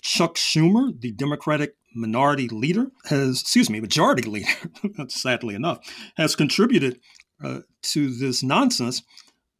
Chuck 0.02 0.36
Schumer, 0.36 1.00
the 1.00 1.12
Democratic 1.12 1.76
minority 1.95 2.47
leader, 2.47 2.91
has, 3.06 3.41
excuse 3.41 3.70
me, 3.70 3.80
majority 3.80 4.30
leader, 4.30 4.52
sadly 5.08 5.56
enough, 5.56 5.80
has 6.16 6.36
contributed 6.36 7.00
uh, 7.43 7.62
to 7.82 8.10
this 8.14 8.43
nonsense 8.43 9.02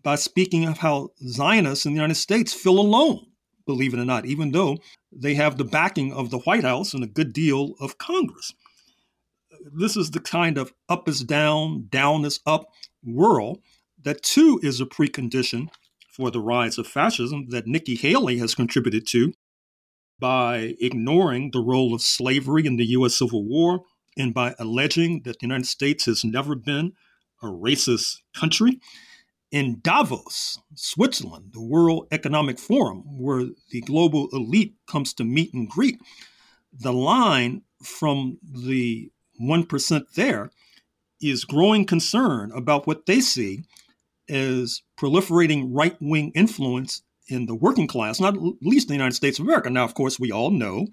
by 0.04 0.16
speaking 0.16 0.66
of 0.66 0.78
how 0.78 1.10
Zionists 1.28 1.86
in 1.86 1.94
the 1.94 1.98
United 1.98 2.16
States 2.16 2.54
feel 2.54 2.80
alone, 2.80 3.26
believe 3.66 3.94
it 3.94 4.00
or 4.00 4.06
not, 4.06 4.26
even 4.26 4.52
though 4.52 4.78
they 5.12 5.34
have 5.34 5.58
the 5.58 5.64
backing 5.64 6.14
of 6.14 6.30
the 6.30 6.40
White 6.40 6.64
House 6.64 6.94
and 6.94 7.04
a 7.04 7.08
good 7.08 7.34
deal 7.34 7.74
of 7.80 7.98
Congress. 7.98 8.54
This 9.74 9.98
is 9.98 10.12
the 10.12 10.20
kind 10.20 10.58
of 10.58 10.74
up 10.88 11.10
is 11.10 11.22
down, 11.22 11.88
down 11.90 12.24
is 12.24 12.40
up 12.46 12.68
world 13.04 13.62
that 14.04 14.22
too 14.22 14.60
is 14.64 14.80
a 14.80 14.86
precondition 14.86 15.70
for 16.20 16.30
the 16.30 16.42
rise 16.42 16.78
of 16.78 16.86
fascism 16.86 17.46
that 17.48 17.66
Nikki 17.66 17.96
Haley 17.96 18.40
has 18.40 18.54
contributed 18.54 19.08
to 19.08 19.32
by 20.20 20.76
ignoring 20.82 21.52
the 21.52 21.62
role 21.62 21.94
of 21.94 22.02
slavery 22.02 22.68
in 22.68 22.76
the 22.76 22.88
U.S. 22.88 23.18
Civil 23.18 23.48
War 23.48 23.84
and 24.18 24.34
by 24.34 24.54
alleging 24.60 25.22
that 25.24 25.40
the 25.40 25.46
United 25.46 25.66
States 25.66 26.06
has 26.08 26.26
never 26.26 26.56
been 26.56 26.92
a 27.42 27.46
racist 27.46 28.18
country. 28.36 28.82
In 29.50 29.80
Davos, 29.82 30.60
Switzerland, 30.76 31.52
the 31.54 31.64
World 31.64 32.08
Economic 32.12 32.60
Forum, 32.60 33.04
where 33.06 33.46
the 33.72 33.80
global 33.80 34.28
elite 34.34 34.76
comes 34.88 35.14
to 35.14 35.24
meet 35.24 35.54
and 35.54 35.70
greet, 35.70 36.02
the 36.78 36.92
line 36.92 37.62
from 37.82 38.40
the 38.44 39.10
1% 39.42 40.04
there 40.16 40.52
is 41.22 41.46
growing 41.46 41.86
concern 41.86 42.52
about 42.52 42.88
what 42.88 43.06
they 43.06 43.22
see 43.22 43.64
as 44.30 44.82
proliferating 44.98 45.68
right 45.70 45.98
wing 46.00 46.32
influence 46.36 47.02
in 47.28 47.46
the 47.46 47.56
working 47.56 47.88
class, 47.88 48.20
not 48.20 48.36
least 48.62 48.88
in 48.88 48.90
the 48.90 48.96
United 48.96 49.16
States 49.16 49.40
of 49.40 49.46
America. 49.46 49.70
Now, 49.70 49.84
of 49.84 49.94
course, 49.94 50.20
we 50.20 50.32
all 50.32 50.52
know 50.52 50.88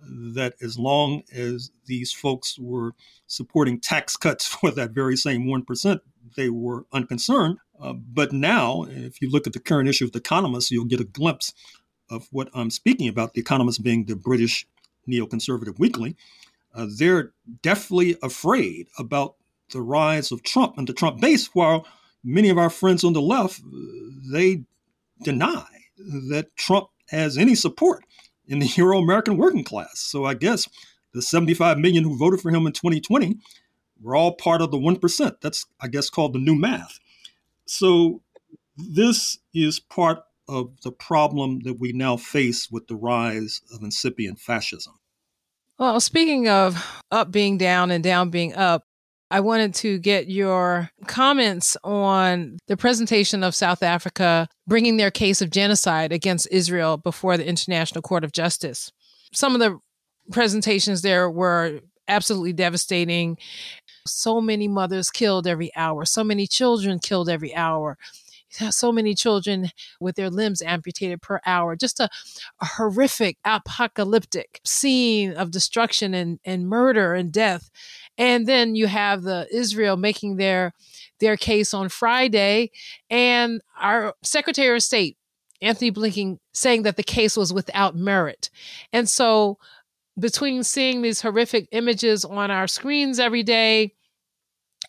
that 0.00 0.54
as 0.60 0.78
long 0.78 1.22
as 1.32 1.70
these 1.86 2.12
folks 2.12 2.58
were 2.58 2.92
supporting 3.26 3.80
tax 3.80 4.16
cuts 4.16 4.46
for 4.46 4.70
that 4.70 4.90
very 4.90 5.16
same 5.16 5.44
1%, 5.44 6.00
they 6.36 6.50
were 6.50 6.86
unconcerned. 6.92 7.58
Uh, 7.80 7.92
but 7.92 8.32
now, 8.32 8.84
if 8.88 9.20
you 9.20 9.30
look 9.30 9.46
at 9.46 9.52
the 9.52 9.60
current 9.60 9.88
issue 9.88 10.04
of 10.04 10.12
The 10.12 10.18
Economist, 10.18 10.70
you'll 10.70 10.84
get 10.84 11.00
a 11.00 11.04
glimpse 11.04 11.52
of 12.08 12.28
what 12.30 12.48
I'm 12.54 12.70
speaking 12.70 13.08
about. 13.08 13.34
The 13.34 13.40
Economist 13.40 13.82
being 13.82 14.06
the 14.06 14.16
British 14.16 14.66
neoconservative 15.08 15.78
weekly. 15.78 16.16
Uh, 16.74 16.86
they're 16.98 17.32
deathly 17.62 18.16
afraid 18.22 18.88
about 18.98 19.36
the 19.70 19.80
rise 19.80 20.30
of 20.30 20.42
Trump 20.42 20.78
and 20.78 20.86
the 20.86 20.92
Trump 20.92 21.20
base, 21.20 21.48
while 21.54 21.86
many 22.26 22.48
of 22.48 22.58
our 22.58 22.68
friends 22.68 23.04
on 23.04 23.12
the 23.12 23.22
left, 23.22 23.62
they 24.30 24.64
deny 25.22 25.64
that 26.28 26.48
Trump 26.56 26.88
has 27.08 27.38
any 27.38 27.54
support 27.54 28.04
in 28.46 28.58
the 28.58 28.66
Euro 28.76 28.98
American 28.98 29.36
working 29.36 29.64
class. 29.64 30.00
So 30.00 30.24
I 30.24 30.34
guess 30.34 30.68
the 31.14 31.22
75 31.22 31.78
million 31.78 32.04
who 32.04 32.18
voted 32.18 32.40
for 32.40 32.50
him 32.50 32.66
in 32.66 32.72
2020 32.72 33.38
were 34.02 34.16
all 34.16 34.34
part 34.34 34.60
of 34.60 34.70
the 34.70 34.76
1%. 34.76 35.36
That's, 35.40 35.64
I 35.80 35.88
guess, 35.88 36.10
called 36.10 36.34
the 36.34 36.38
new 36.38 36.56
math. 36.56 36.98
So 37.64 38.22
this 38.76 39.38
is 39.54 39.80
part 39.80 40.18
of 40.48 40.80
the 40.82 40.92
problem 40.92 41.60
that 41.60 41.80
we 41.80 41.92
now 41.92 42.16
face 42.16 42.70
with 42.70 42.88
the 42.88 42.96
rise 42.96 43.62
of 43.72 43.82
incipient 43.82 44.38
fascism. 44.38 44.94
Well, 45.78 46.00
speaking 46.00 46.48
of 46.48 47.02
up 47.10 47.30
being 47.30 47.58
down 47.58 47.90
and 47.90 48.02
down 48.02 48.30
being 48.30 48.54
up, 48.54 48.86
I 49.30 49.40
wanted 49.40 49.74
to 49.76 49.98
get 49.98 50.28
your 50.28 50.90
comments 51.06 51.76
on 51.82 52.58
the 52.68 52.76
presentation 52.76 53.42
of 53.42 53.54
South 53.54 53.82
Africa 53.82 54.48
bringing 54.68 54.96
their 54.96 55.10
case 55.10 55.42
of 55.42 55.50
genocide 55.50 56.12
against 56.12 56.46
Israel 56.50 56.96
before 56.96 57.36
the 57.36 57.46
International 57.46 58.02
Court 58.02 58.22
of 58.22 58.30
Justice. 58.30 58.92
Some 59.32 59.54
of 59.54 59.60
the 59.60 59.78
presentations 60.30 61.02
there 61.02 61.28
were 61.28 61.80
absolutely 62.06 62.52
devastating. 62.52 63.36
So 64.06 64.40
many 64.40 64.68
mothers 64.68 65.10
killed 65.10 65.48
every 65.48 65.74
hour, 65.74 66.04
so 66.04 66.22
many 66.22 66.46
children 66.46 67.00
killed 67.00 67.28
every 67.28 67.52
hour 67.54 67.98
so 68.70 68.92
many 68.92 69.14
children 69.14 69.70
with 70.00 70.16
their 70.16 70.30
limbs 70.30 70.62
amputated 70.62 71.22
per 71.22 71.40
hour. 71.46 71.76
Just 71.76 72.00
a, 72.00 72.08
a 72.60 72.64
horrific, 72.64 73.36
apocalyptic 73.44 74.60
scene 74.64 75.32
of 75.32 75.50
destruction 75.50 76.14
and, 76.14 76.38
and 76.44 76.68
murder 76.68 77.14
and 77.14 77.32
death. 77.32 77.70
And 78.18 78.46
then 78.46 78.74
you 78.74 78.86
have 78.86 79.22
the 79.22 79.46
Israel 79.52 79.96
making 79.96 80.36
their 80.36 80.72
their 81.18 81.36
case 81.36 81.72
on 81.72 81.88
Friday, 81.88 82.70
and 83.10 83.60
our 83.80 84.14
Secretary 84.22 84.76
of 84.76 84.82
State 84.82 85.16
Antony 85.62 85.90
Blinken 85.90 86.38
saying 86.52 86.82
that 86.82 86.96
the 86.96 87.02
case 87.02 87.36
was 87.36 87.52
without 87.52 87.96
merit. 87.96 88.50
And 88.92 89.08
so, 89.08 89.58
between 90.18 90.62
seeing 90.62 91.02
these 91.02 91.20
horrific 91.20 91.68
images 91.72 92.24
on 92.24 92.50
our 92.50 92.66
screens 92.66 93.18
every 93.18 93.42
day, 93.42 93.94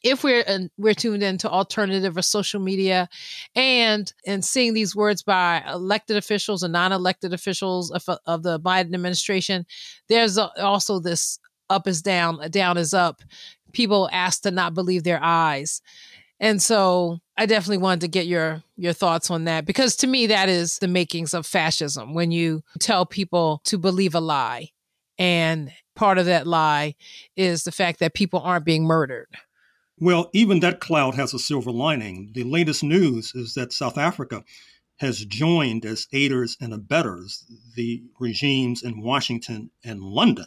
if 0.03 0.23
we're 0.23 0.43
uh, 0.47 0.59
we're 0.78 0.93
tuned 0.93 1.23
into 1.23 1.49
alternative 1.49 2.17
or 2.17 2.21
social 2.21 2.59
media 2.59 3.09
and 3.55 4.11
and 4.25 4.43
seeing 4.43 4.73
these 4.73 4.95
words 4.95 5.23
by 5.23 5.63
elected 5.67 6.17
officials 6.17 6.63
and 6.63 6.73
non-elected 6.73 7.34
officials 7.34 7.91
of, 7.91 8.03
of 8.25 8.43
the 8.43 8.59
Biden 8.59 8.93
administration 8.93 9.65
there's 10.07 10.38
also 10.38 10.99
this 10.99 11.39
up 11.70 11.88
is 11.88 12.01
down 12.01 12.39
down 12.51 12.78
is 12.78 12.93
up 12.93 13.22
people 13.72 14.09
asked 14.11 14.43
to 14.43 14.51
not 14.51 14.74
believe 14.74 15.03
their 15.03 15.22
eyes 15.22 15.82
and 16.39 16.61
so 16.61 17.20
I 17.36 17.45
definitely 17.45 17.80
wanted 17.80 18.01
to 18.01 18.07
get 18.07 18.28
your 18.28 18.63
your 18.76 18.93
thoughts 18.93 19.30
on 19.30 19.45
that 19.45 19.65
because 19.65 19.95
to 19.97 20.07
me 20.07 20.28
that 20.28 20.49
is 20.49 20.80
the 20.80 20.88
makings 20.88 21.34
of 21.34 21.45
fascism 21.45 22.13
when 22.13 22.32
you 22.32 22.63
tell 22.80 23.05
people 23.05 23.61
to 23.65 23.78
believe 23.78 24.15
a 24.15 24.20
lie 24.20 24.70
and 25.18 25.72
part 25.95 26.18
of 26.18 26.26
that 26.28 26.47
lie 26.47 26.95
is 27.36 27.63
the 27.63 27.72
fact 27.72 27.99
that 27.99 28.13
people 28.13 28.39
aren't 28.39 28.65
being 28.65 28.84
murdered 28.84 29.28
well, 29.99 30.30
even 30.32 30.59
that 30.59 30.80
cloud 30.80 31.15
has 31.15 31.34
a 31.34 31.39
silver 31.39 31.72
lining. 31.72 32.30
The 32.34 32.43
latest 32.43 32.84
news 32.84 33.34
is 33.34 33.55
that 33.55 33.74
South 33.74 33.97
Africa 33.97 34.43
has 34.97 35.26
joined 35.26 35.86
as 35.86 36.07
aiders 36.13 36.55
and 36.61 36.74
abettors 36.74 37.45
the 37.76 38.03
regimes 38.20 38.84
in 38.84 39.01
Washington 39.01 39.72
and 39.84 40.01
London. 40.01 40.45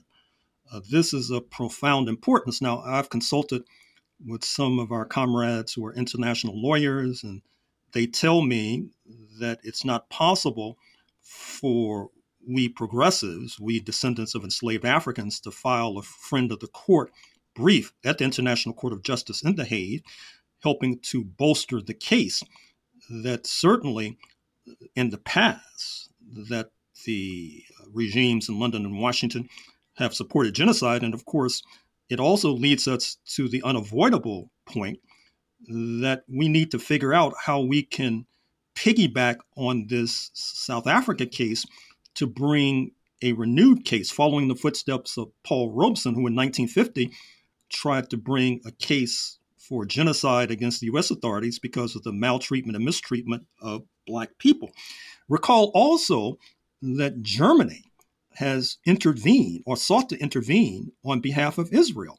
Uh, 0.72 0.80
this 0.90 1.12
is 1.12 1.30
of 1.30 1.50
profound 1.50 2.08
importance. 2.08 2.60
Now, 2.60 2.80
I've 2.80 3.10
consulted 3.10 3.64
with 4.24 4.44
some 4.44 4.78
of 4.78 4.92
our 4.92 5.04
comrades 5.04 5.72
who 5.72 5.84
are 5.86 5.94
international 5.94 6.60
lawyers, 6.60 7.24
and 7.24 7.42
they 7.92 8.06
tell 8.06 8.42
me 8.42 8.88
that 9.40 9.60
it's 9.64 9.84
not 9.84 10.10
possible 10.10 10.78
for 11.22 12.10
we 12.46 12.68
progressives, 12.68 13.58
we 13.60 13.80
descendants 13.80 14.34
of 14.34 14.44
enslaved 14.44 14.84
Africans, 14.84 15.40
to 15.40 15.50
file 15.50 15.98
a 15.98 16.02
friend 16.02 16.52
of 16.52 16.60
the 16.60 16.68
court 16.68 17.10
brief 17.54 17.92
at 18.04 18.18
the 18.18 18.24
International 18.24 18.74
Court 18.74 18.92
of 18.92 19.02
Justice 19.02 19.42
in 19.42 19.56
The 19.56 19.64
Hague, 19.64 20.04
helping 20.62 20.98
to 21.00 21.24
bolster 21.24 21.80
the 21.80 21.94
case 21.94 22.42
that 23.10 23.46
certainly 23.46 24.18
in 24.94 25.10
the 25.10 25.18
past 25.18 26.10
that 26.48 26.70
the 27.04 27.64
regimes 27.92 28.48
in 28.48 28.58
London 28.58 28.84
and 28.84 29.00
Washington 29.00 29.48
have 29.96 30.14
supported 30.14 30.54
genocide. 30.54 31.02
And 31.02 31.14
of 31.14 31.24
course, 31.24 31.62
it 32.08 32.20
also 32.20 32.52
leads 32.52 32.88
us 32.88 33.18
to 33.34 33.48
the 33.48 33.62
unavoidable 33.62 34.50
point 34.66 34.98
that 35.68 36.22
we 36.28 36.48
need 36.48 36.70
to 36.70 36.78
figure 36.78 37.12
out 37.12 37.34
how 37.44 37.60
we 37.60 37.82
can 37.82 38.26
piggyback 38.74 39.36
on 39.56 39.86
this 39.88 40.30
South 40.34 40.86
Africa 40.86 41.26
case 41.26 41.66
to 42.14 42.26
bring 42.26 42.92
a 43.22 43.32
renewed 43.32 43.84
case 43.84 44.10
following 44.10 44.48
the 44.48 44.54
footsteps 44.54 45.18
of 45.18 45.30
Paul 45.44 45.70
Robeson, 45.70 46.14
who 46.14 46.26
in 46.26 46.34
1950 46.34 47.12
tried 47.68 48.10
to 48.10 48.16
bring 48.16 48.60
a 48.64 48.72
case 48.72 49.38
for 49.58 49.84
genocide 49.84 50.50
against 50.50 50.80
the 50.80 50.86
U.S. 50.86 51.10
authorities 51.10 51.58
because 51.58 51.94
of 51.94 52.02
the 52.02 52.12
maltreatment 52.12 52.76
and 52.76 52.84
mistreatment 52.84 53.44
of 53.60 53.82
Black 54.06 54.30
people. 54.38 54.70
Recall 55.28 55.70
also 55.74 56.38
that 56.82 57.22
Germany 57.22 57.89
has 58.40 58.78
intervened 58.86 59.62
or 59.66 59.76
sought 59.76 60.08
to 60.08 60.18
intervene 60.18 60.92
on 61.04 61.20
behalf 61.20 61.58
of 61.58 61.74
Israel. 61.74 62.18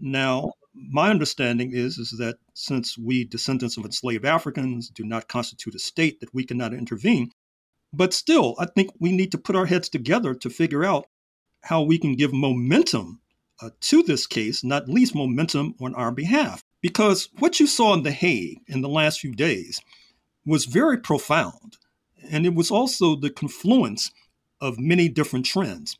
Now, 0.00 0.52
my 0.72 1.10
understanding 1.10 1.72
is, 1.72 1.98
is 1.98 2.14
that 2.18 2.36
since 2.54 2.96
we 2.96 3.24
descendants 3.24 3.76
of 3.76 3.84
enslaved 3.84 4.24
Africans 4.24 4.88
do 4.90 5.04
not 5.04 5.26
constitute 5.26 5.74
a 5.74 5.80
state, 5.80 6.20
that 6.20 6.32
we 6.32 6.44
cannot 6.44 6.72
intervene. 6.72 7.32
But 7.92 8.14
still, 8.14 8.54
I 8.60 8.66
think 8.66 8.90
we 9.00 9.10
need 9.10 9.32
to 9.32 9.38
put 9.38 9.56
our 9.56 9.66
heads 9.66 9.88
together 9.88 10.34
to 10.34 10.48
figure 10.48 10.84
out 10.84 11.06
how 11.62 11.82
we 11.82 11.98
can 11.98 12.14
give 12.14 12.32
momentum 12.32 13.20
uh, 13.60 13.70
to 13.80 14.04
this 14.04 14.28
case, 14.28 14.62
not 14.62 14.88
least 14.88 15.16
momentum 15.16 15.74
on 15.80 15.96
our 15.96 16.12
behalf. 16.12 16.62
Because 16.80 17.28
what 17.40 17.58
you 17.58 17.66
saw 17.66 17.92
in 17.94 18.04
The 18.04 18.12
Hague 18.12 18.60
in 18.68 18.82
the 18.82 18.88
last 18.88 19.18
few 19.18 19.34
days 19.34 19.80
was 20.46 20.64
very 20.64 20.98
profound. 20.98 21.76
And 22.30 22.46
it 22.46 22.54
was 22.54 22.70
also 22.70 23.16
the 23.16 23.30
confluence 23.30 24.12
of 24.60 24.78
many 24.78 25.08
different 25.08 25.46
trends. 25.46 25.96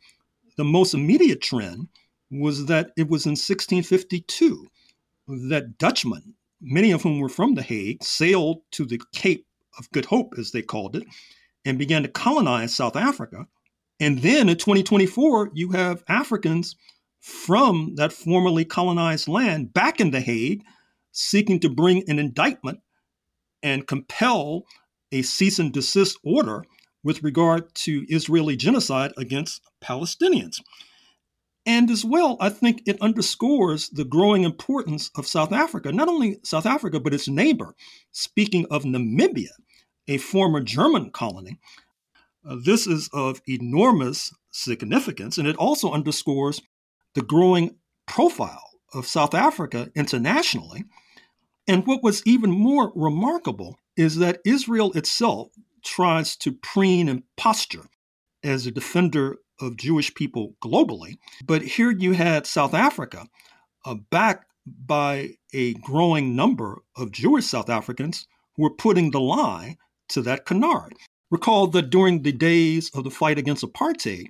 The 0.56 0.64
most 0.64 0.94
immediate 0.94 1.40
trend 1.40 1.88
was 2.30 2.66
that 2.66 2.90
it 2.96 3.08
was 3.08 3.26
in 3.26 3.32
1652 3.32 4.66
that 5.48 5.78
Dutchmen, 5.78 6.34
many 6.60 6.90
of 6.90 7.02
whom 7.02 7.20
were 7.20 7.28
from 7.28 7.54
The 7.54 7.62
Hague, 7.62 8.02
sailed 8.02 8.62
to 8.72 8.84
the 8.84 9.00
Cape 9.12 9.46
of 9.78 9.90
Good 9.92 10.06
Hope, 10.06 10.34
as 10.38 10.50
they 10.50 10.62
called 10.62 10.96
it, 10.96 11.04
and 11.64 11.78
began 11.78 12.02
to 12.02 12.08
colonize 12.08 12.74
South 12.74 12.96
Africa. 12.96 13.46
And 14.00 14.20
then 14.20 14.48
in 14.48 14.56
2024, 14.56 15.50
you 15.54 15.70
have 15.70 16.02
Africans 16.08 16.74
from 17.20 17.94
that 17.96 18.12
formerly 18.12 18.64
colonized 18.64 19.28
land 19.28 19.72
back 19.72 20.00
in 20.00 20.10
The 20.10 20.20
Hague, 20.20 20.62
seeking 21.12 21.60
to 21.60 21.68
bring 21.68 22.02
an 22.08 22.18
indictment 22.18 22.80
and 23.62 23.86
compel 23.86 24.64
a 25.12 25.22
cease 25.22 25.58
and 25.58 25.72
desist 25.72 26.18
order 26.24 26.64
with 27.02 27.22
regard 27.22 27.74
to 27.74 28.04
Israeli 28.08 28.56
genocide 28.56 29.12
against 29.16 29.62
Palestinians. 29.82 30.60
And 31.66 31.90
as 31.90 32.04
well, 32.04 32.36
I 32.40 32.48
think 32.48 32.82
it 32.86 33.00
underscores 33.00 33.90
the 33.90 34.04
growing 34.04 34.44
importance 34.44 35.10
of 35.16 35.26
South 35.26 35.52
Africa, 35.52 35.92
not 35.92 36.08
only 36.08 36.38
South 36.42 36.66
Africa, 36.66 36.98
but 37.00 37.14
its 37.14 37.28
neighbor. 37.28 37.74
Speaking 38.12 38.66
of 38.70 38.84
Namibia, 38.84 39.52
a 40.08 40.18
former 40.18 40.60
German 40.60 41.10
colony, 41.10 41.58
uh, 42.48 42.56
this 42.64 42.86
is 42.86 43.10
of 43.12 43.42
enormous 43.46 44.32
significance, 44.50 45.36
and 45.36 45.46
it 45.46 45.56
also 45.56 45.92
underscores 45.92 46.62
the 47.14 47.22
growing 47.22 47.76
profile 48.06 48.70
of 48.94 49.06
South 49.06 49.34
Africa 49.34 49.90
internationally. 49.94 50.84
And 51.68 51.86
what 51.86 52.02
was 52.02 52.22
even 52.26 52.50
more 52.50 52.92
remarkable 52.96 53.78
is 53.96 54.16
that 54.16 54.40
Israel 54.44 54.92
itself 54.94 55.50
tries 55.82 56.36
to 56.36 56.52
preen 56.52 57.08
and 57.08 57.22
posture 57.36 57.86
as 58.42 58.66
a 58.66 58.70
defender 58.70 59.38
of 59.60 59.76
Jewish 59.76 60.14
people 60.14 60.54
globally. 60.62 61.18
But 61.44 61.62
here 61.62 61.90
you 61.90 62.12
had 62.12 62.46
South 62.46 62.74
Africa, 62.74 63.26
uh, 63.84 63.96
backed 64.10 64.46
by 64.66 65.34
a 65.52 65.74
growing 65.74 66.36
number 66.36 66.82
of 66.96 67.12
Jewish 67.12 67.46
South 67.46 67.68
Africans 67.68 68.26
who 68.56 68.62
were 68.62 68.74
putting 68.74 69.10
the 69.10 69.20
lie 69.20 69.76
to 70.10 70.22
that 70.22 70.46
canard. 70.46 70.94
Recall 71.30 71.68
that 71.68 71.90
during 71.90 72.22
the 72.22 72.32
days 72.32 72.90
of 72.94 73.04
the 73.04 73.10
fight 73.10 73.38
against 73.38 73.64
apartheid, 73.64 74.26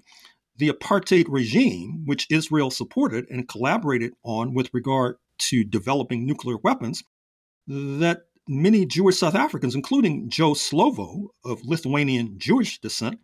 the 0.56 0.68
apartheid 0.68 1.26
regime, 1.28 2.02
which 2.04 2.26
Israel 2.30 2.70
supported 2.70 3.26
and 3.30 3.48
collaborated 3.48 4.12
on 4.22 4.52
with 4.52 4.68
regard 4.74 5.16
to 5.38 5.64
developing 5.64 6.26
nuclear 6.26 6.58
weapons, 6.58 7.02
that 7.66 8.24
many 8.50 8.84
Jewish 8.84 9.16
South 9.16 9.36
Africans, 9.36 9.76
including 9.76 10.28
Joe 10.28 10.52
Slovo 10.52 11.28
of 11.44 11.64
Lithuanian 11.64 12.36
Jewish 12.36 12.80
descent, 12.80 13.20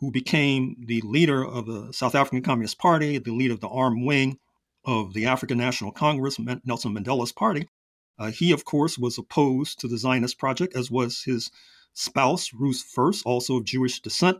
who 0.00 0.10
became 0.10 0.74
the 0.86 1.02
leader 1.02 1.44
of 1.44 1.66
the 1.66 1.92
South 1.92 2.14
African 2.14 2.42
Communist 2.42 2.78
Party, 2.78 3.18
the 3.18 3.30
leader 3.30 3.52
of 3.52 3.60
the 3.60 3.68
armed 3.68 4.06
wing 4.06 4.38
of 4.86 5.12
the 5.12 5.26
African 5.26 5.58
National 5.58 5.92
Congress, 5.92 6.38
Nelson 6.64 6.94
Mandela's 6.94 7.30
party. 7.30 7.68
Uh, 8.18 8.30
he, 8.30 8.52
of 8.52 8.64
course, 8.64 8.96
was 8.96 9.18
opposed 9.18 9.80
to 9.80 9.88
the 9.88 9.98
Zionist 9.98 10.38
project, 10.38 10.74
as 10.74 10.90
was 10.90 11.22
his 11.22 11.50
spouse, 11.92 12.52
Ruth 12.54 12.82
First, 12.82 13.26
also 13.26 13.58
of 13.58 13.64
Jewish 13.64 14.00
descent, 14.00 14.38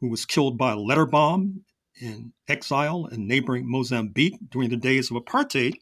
who 0.00 0.08
was 0.08 0.26
killed 0.26 0.58
by 0.58 0.72
a 0.72 0.78
letter 0.78 1.06
bomb 1.06 1.64
in 2.00 2.32
exile 2.46 3.06
in 3.06 3.26
neighboring 3.26 3.70
Mozambique 3.70 4.38
during 4.50 4.68
the 4.68 4.76
days 4.76 5.10
of 5.10 5.16
apartheid. 5.16 5.74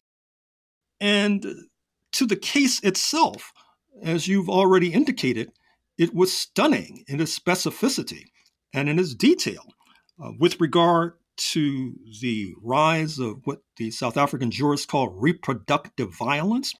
And 0.99 1.45
to 2.13 2.25
the 2.25 2.35
case 2.35 2.81
itself, 2.83 3.51
as 4.01 4.27
you've 4.27 4.49
already 4.49 4.93
indicated, 4.93 5.51
it 5.97 6.13
was 6.13 6.35
stunning 6.35 7.03
in 7.07 7.19
its 7.19 7.37
specificity 7.37 8.25
and 8.73 8.89
in 8.89 8.99
its 8.99 9.13
detail 9.13 9.63
uh, 10.23 10.31
with 10.39 10.59
regard 10.59 11.13
to 11.37 11.95
the 12.21 12.53
rise 12.61 13.19
of 13.19 13.41
what 13.45 13.61
the 13.77 13.91
South 13.91 14.17
African 14.17 14.51
jurists 14.51 14.85
call 14.85 15.09
reproductive 15.09 16.13
violence. 16.13 16.73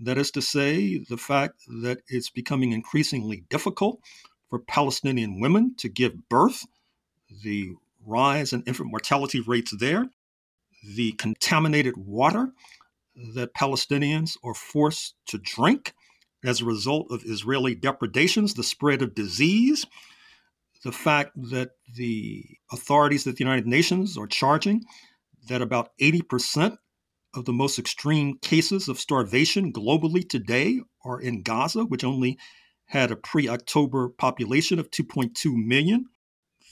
That 0.00 0.18
is 0.18 0.30
to 0.32 0.42
say, 0.42 0.98
the 1.08 1.18
fact 1.18 1.62
that 1.82 2.00
it's 2.08 2.30
becoming 2.30 2.72
increasingly 2.72 3.44
difficult 3.50 4.00
for 4.48 4.58
Palestinian 4.58 5.40
women 5.40 5.74
to 5.78 5.88
give 5.88 6.28
birth, 6.28 6.64
the 7.42 7.72
rise 8.04 8.52
in 8.52 8.62
infant 8.62 8.90
mortality 8.90 9.40
rates 9.40 9.74
there, 9.78 10.08
the 10.96 11.12
contaminated 11.12 11.96
water 11.96 12.52
that 13.34 13.54
Palestinians 13.54 14.36
are 14.42 14.54
forced 14.54 15.14
to 15.26 15.38
drink 15.38 15.94
as 16.44 16.60
a 16.60 16.64
result 16.64 17.10
of 17.10 17.22
Israeli 17.24 17.74
depredations, 17.74 18.54
the 18.54 18.62
spread 18.62 19.02
of 19.02 19.14
disease, 19.14 19.86
the 20.84 20.92
fact 20.92 21.30
that 21.50 21.70
the 21.94 22.44
authorities 22.72 23.26
at 23.26 23.36
the 23.36 23.44
United 23.44 23.66
Nations 23.66 24.18
are 24.18 24.26
charging 24.26 24.84
that 25.48 25.62
about 25.62 25.90
80% 26.00 26.76
of 27.34 27.44
the 27.44 27.52
most 27.52 27.78
extreme 27.78 28.38
cases 28.38 28.88
of 28.88 28.98
starvation 28.98 29.72
globally 29.72 30.28
today 30.28 30.80
are 31.04 31.20
in 31.20 31.42
Gaza, 31.42 31.84
which 31.84 32.04
only 32.04 32.38
had 32.86 33.10
a 33.10 33.16
pre 33.16 33.48
October 33.48 34.08
population 34.08 34.78
of 34.78 34.90
2.2 34.90 35.54
million. 35.54 36.06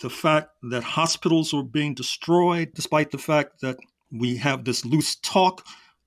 The 0.02 0.10
fact 0.10 0.50
that 0.62 0.82
hospitals 0.82 1.54
are 1.54 1.62
being 1.62 1.94
destroyed, 1.94 2.72
despite 2.74 3.10
the 3.10 3.18
fact 3.18 3.60
that 3.60 3.78
we 4.10 4.36
have 4.36 4.64
this 4.64 4.84
loose 4.84 5.16
talk 5.16 5.64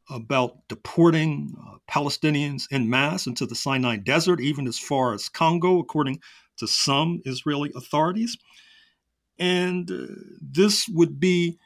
about 0.10 0.68
deporting 0.68 1.56
uh, 1.60 1.78
Palestinians 1.90 2.64
in 2.72 2.90
mass 2.90 3.28
into 3.28 3.46
the 3.46 3.56
Sinai 3.56 3.98
Desert, 3.98 4.40
even 4.42 4.68
as 4.68 4.78
far 4.78 5.14
as 5.14 5.30
Congo, 5.30 5.80
according 5.80 6.20
to 6.58 6.68
some 6.68 7.22
Israeli 7.26 7.72
authorities. 7.76 8.38
And 9.40 9.90
uh, 9.90 10.14
this 10.42 10.88
would 10.90 11.20
be, 11.20 11.58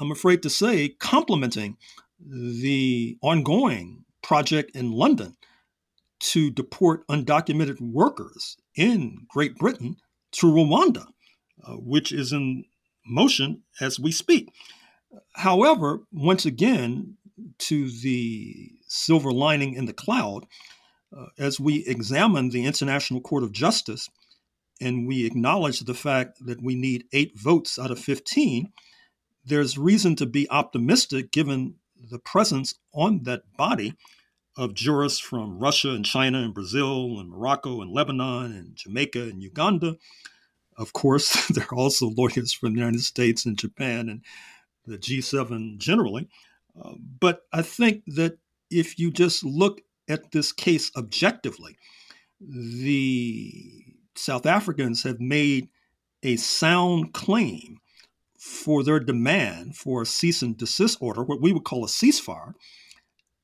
I'm 0.00 0.10
afraid 0.10 0.42
to 0.42 0.50
say, 0.50 0.90
complementing 1.00 1.76
the 2.18 3.18
ongoing 3.22 4.04
project 4.22 4.74
in 4.74 4.92
London 4.92 5.36
to 6.20 6.50
deport 6.50 7.06
undocumented 7.08 7.80
workers 7.80 8.56
in 8.76 9.26
Great 9.28 9.56
Britain 9.56 9.96
to 10.32 10.46
Rwanda. 10.46 11.06
Uh, 11.64 11.74
which 11.74 12.10
is 12.10 12.32
in 12.32 12.64
motion 13.06 13.62
as 13.80 14.00
we 14.00 14.10
speak. 14.10 14.52
However, 15.34 16.00
once 16.10 16.44
again, 16.44 17.18
to 17.58 17.90
the 17.90 18.70
silver 18.86 19.32
lining 19.32 19.74
in 19.74 19.86
the 19.86 19.92
cloud, 19.92 20.46
uh, 21.16 21.26
as 21.38 21.60
we 21.60 21.84
examine 21.86 22.50
the 22.50 22.64
International 22.64 23.20
Court 23.20 23.42
of 23.42 23.52
Justice 23.52 24.08
and 24.80 25.06
we 25.06 25.24
acknowledge 25.24 25.80
the 25.80 25.94
fact 25.94 26.44
that 26.44 26.62
we 26.62 26.74
need 26.74 27.04
eight 27.12 27.38
votes 27.38 27.78
out 27.78 27.90
of 27.90 27.98
15, 27.98 28.72
there's 29.44 29.78
reason 29.78 30.16
to 30.16 30.26
be 30.26 30.50
optimistic 30.50 31.30
given 31.30 31.76
the 32.10 32.18
presence 32.18 32.74
on 32.92 33.22
that 33.24 33.42
body 33.56 33.94
of 34.56 34.74
jurists 34.74 35.20
from 35.20 35.58
Russia 35.58 35.90
and 35.90 36.04
China 36.04 36.38
and 36.38 36.54
Brazil 36.54 37.18
and 37.18 37.30
Morocco 37.30 37.80
and 37.80 37.92
Lebanon 37.92 38.52
and 38.52 38.76
Jamaica 38.76 39.22
and 39.22 39.42
Uganda 39.42 39.96
of 40.76 40.92
course, 40.92 41.46
there 41.50 41.66
are 41.70 41.78
also 41.78 42.08
lawyers 42.08 42.52
from 42.52 42.72
the 42.72 42.80
United 42.80 43.02
States 43.02 43.44
and 43.46 43.58
Japan 43.58 44.08
and 44.08 44.24
the 44.86 44.98
G7 44.98 45.78
generally. 45.78 46.28
Uh, 46.80 46.94
but 47.20 47.42
I 47.52 47.62
think 47.62 48.04
that 48.06 48.38
if 48.70 48.98
you 48.98 49.10
just 49.10 49.44
look 49.44 49.82
at 50.08 50.32
this 50.32 50.52
case 50.52 50.90
objectively, 50.96 51.76
the 52.40 53.84
South 54.14 54.46
Africans 54.46 55.02
have 55.02 55.20
made 55.20 55.68
a 56.22 56.36
sound 56.36 57.12
claim 57.12 57.78
for 58.38 58.82
their 58.82 58.98
demand 58.98 59.76
for 59.76 60.02
a 60.02 60.06
cease 60.06 60.42
and 60.42 60.56
desist 60.56 60.98
order, 61.00 61.22
what 61.22 61.40
we 61.40 61.52
would 61.52 61.64
call 61.64 61.84
a 61.84 61.88
ceasefire. 61.88 62.54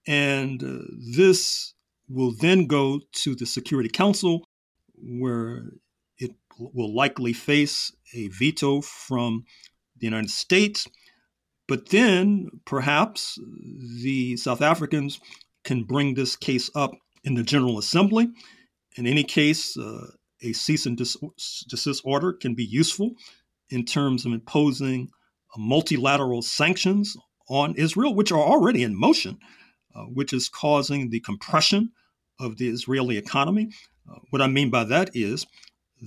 And 0.07 0.63
uh, 0.63 0.79
this 1.15 1.75
will 2.09 2.33
then 2.33 2.67
go 2.67 3.01
to 3.13 3.35
the 3.35 3.47
Security 3.47 3.89
Council, 3.89 4.49
where 4.97 5.71
it 6.19 6.33
will 6.59 6.95
likely 6.95 7.33
face 7.33 7.93
a 8.15 8.29
veto 8.29 8.81
from 8.81 9.45
the 9.99 10.07
United 10.07 10.31
States. 10.31 10.87
But 11.69 11.91
then 11.91 12.49
perhaps 12.65 13.39
the 14.03 14.37
South 14.39 14.63
Africans 14.63 15.21
can 15.65 15.85
bring 15.85 16.15
this 16.15 16.35
case 16.35 16.71
up 16.75 16.93
in 17.25 17.35
the 17.35 17.43
General 17.43 17.79
Assembly. 17.79 18.29
In 18.97 19.07
any 19.07 19.23
case, 19.23 19.77
uh, 19.77 20.07
a 20.43 20.53
cease 20.55 20.87
and 20.87 20.97
desist 20.97 22.03
order 22.05 22.33
can 22.33 22.55
be 22.55 22.65
useful 22.65 23.13
in 23.71 23.85
terms 23.85 24.25
of 24.25 24.33
imposing 24.33 25.11
multilateral 25.57 26.43
sanctions 26.43 27.17
on 27.49 27.75
Israel, 27.75 28.15
which 28.15 28.33
are 28.33 28.43
already 28.43 28.83
in 28.83 28.99
motion, 28.99 29.39
uh, 29.95 30.05
which 30.05 30.33
is 30.33 30.49
causing 30.49 31.11
the 31.11 31.21
compression 31.21 31.91
of 32.41 32.57
the 32.57 32.69
Israeli 32.69 33.19
economy. 33.19 33.71
Uh, 34.11 34.19
what 34.31 34.41
I 34.41 34.47
mean 34.47 34.71
by 34.71 34.85
that 34.85 35.11
is 35.15 35.47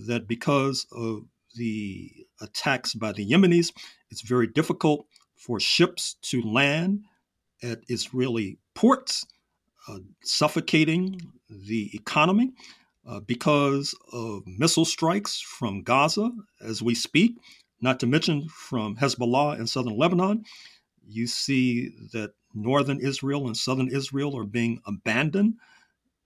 that 0.08 0.28
because 0.28 0.88
of 0.92 1.24
the 1.56 2.10
attacks 2.40 2.94
by 2.94 3.12
the 3.12 3.28
Yemenis, 3.30 3.72
it's 4.10 4.22
very 4.22 4.48
difficult 4.48 5.06
for 5.46 5.60
ships 5.60 6.16
to 6.24 6.42
land 6.44 7.04
at 7.64 7.80
Israeli 7.88 8.58
ports, 8.76 9.26
uh, 9.88 10.00
suffocating 10.24 11.20
the 11.50 11.90
economy 11.94 12.52
uh, 13.08 13.20
because 13.22 13.96
of 14.14 14.44
missile 14.46 14.86
strikes 14.86 15.42
from 15.42 15.84
Gaza 15.84 16.32
as 16.62 16.82
we 16.82 16.96
speak, 16.96 17.36
not 17.82 18.00
to 18.02 18.08
mention 18.08 18.48
from 18.50 18.96
Hezbollah 18.98 19.60
in 19.60 19.68
southern 19.68 19.98
Lebanon. 19.98 20.44
You 21.08 21.28
see 21.28 21.92
that 22.14 22.34
northern 22.54 23.00
Israel 23.00 23.48
and 23.48 23.58
southern 23.58 23.90
Israel 23.90 24.38
are 24.38 24.46
being 24.46 24.82
abandoned 24.86 25.56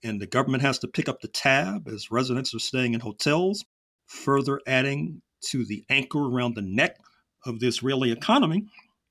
and 0.04 0.20
the 0.20 0.26
government 0.26 0.62
has 0.62 0.78
to 0.80 0.88
pick 0.88 1.08
up 1.08 1.20
the 1.20 1.28
tab 1.28 1.88
as 1.88 2.10
residents 2.10 2.54
are 2.54 2.60
staying 2.60 2.94
in 2.94 3.00
hotels, 3.00 3.64
further 4.06 4.60
adding 4.66 5.22
to 5.42 5.64
the 5.64 5.84
anchor 5.90 6.20
around 6.20 6.54
the 6.54 6.62
neck 6.62 6.98
of 7.44 7.60
the 7.60 7.68
Israeli 7.68 8.12
economy. 8.12 8.66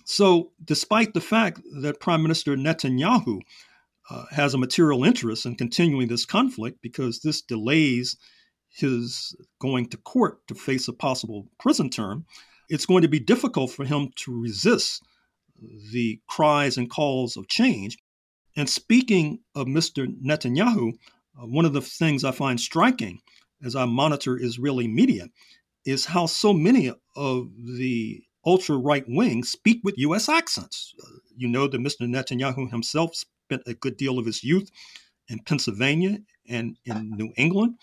So, 0.06 0.52
despite 0.64 1.14
the 1.14 1.22
fact 1.22 1.62
that 1.82 2.00
Prime 2.00 2.22
Minister 2.22 2.56
Netanyahu 2.56 3.42
uh, 4.10 4.26
has 4.32 4.54
a 4.54 4.60
material 4.60 5.04
interest 5.04 5.46
in 5.46 5.56
continuing 5.56 6.08
this 6.08 6.26
conflict 6.26 6.78
because 6.82 7.20
this 7.20 7.42
delays 7.42 8.16
his 8.70 9.36
going 9.60 9.88
to 9.90 9.98
court 9.98 10.46
to 10.48 10.56
face 10.56 10.88
a 10.88 10.94
possible 10.94 11.48
prison 11.60 11.90
term. 11.90 12.26
It's 12.70 12.86
going 12.86 13.04
to 13.04 13.08
be 13.08 13.20
difficult 13.20 13.72
for 13.72 13.86
him 13.86 14.10
to 14.18 14.42
resist 14.42 15.02
the 15.92 16.20
cries 16.28 16.78
and 16.78 16.90
calls 16.90 17.38
of 17.38 17.48
change. 17.48 17.98
And 18.58 18.70
speaking 18.70 19.40
of 19.56 19.68
Mr. 19.68 20.08
Netanyahu, 20.22 20.94
uh, 21.42 21.46
one 21.46 21.66
of 21.66 21.74
the 21.74 21.82
things 21.82 22.24
I 22.24 22.32
find 22.32 22.60
striking 22.60 23.22
as 23.64 23.76
I 23.76 23.86
monitor 23.86 24.38
Israeli 24.38 24.88
media 24.88 25.28
is 25.86 26.06
how 26.06 26.26
so 26.26 26.52
many 26.52 26.92
of 27.16 27.50
the 27.64 28.22
ultra 28.46 28.78
right 28.78 29.06
wing 29.08 29.44
speak 29.44 29.82
with 29.84 29.98
U.S. 29.98 30.30
accents. 30.30 30.94
Uh, 31.02 31.20
you 31.36 31.48
know 31.48 31.68
that 31.68 31.82
Mr. 31.82 32.08
Netanyahu 32.08 32.70
himself 32.70 33.16
spent 33.16 33.64
a 33.68 33.74
good 33.74 33.98
deal 33.98 34.18
of 34.20 34.26
his 34.26 34.44
youth 34.44 34.72
in 35.28 35.40
Pennsylvania 35.40 36.20
and 36.48 36.78
in 36.86 37.12
New 37.18 37.32
England. 37.38 37.76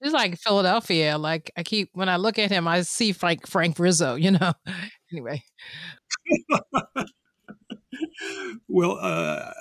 It's 0.00 0.12
like 0.12 0.36
Philadelphia. 0.36 1.16
Like 1.16 1.52
I 1.56 1.62
keep 1.62 1.90
when 1.92 2.08
I 2.08 2.16
look 2.16 2.38
at 2.38 2.50
him, 2.50 2.66
I 2.66 2.82
see 2.82 3.12
Frank 3.12 3.46
Frank 3.46 3.78
Rizzo. 3.78 4.16
You 4.16 4.32
know. 4.32 4.52
anyway. 5.12 5.42
well, 8.68 8.98
uh, 9.00 9.52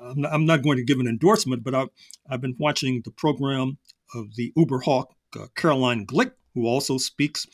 I'm, 0.00 0.20
not, 0.20 0.32
I'm, 0.32 0.46
not, 0.46 0.62
going 0.62 0.76
to 0.78 0.84
give 0.84 0.98
an 0.98 1.06
endorsement, 1.06 1.62
but 1.62 1.74
I've, 1.74 1.88
I've 2.28 2.40
been 2.40 2.56
watching 2.58 3.02
the 3.04 3.10
program 3.10 3.78
of 4.14 4.34
the 4.36 4.52
Uber 4.56 4.80
hawk 4.80 5.14
uh, 5.38 5.46
Caroline 5.54 6.06
Glick, 6.06 6.32
who 6.54 6.66
also 6.66 6.98
speaks 6.98 7.46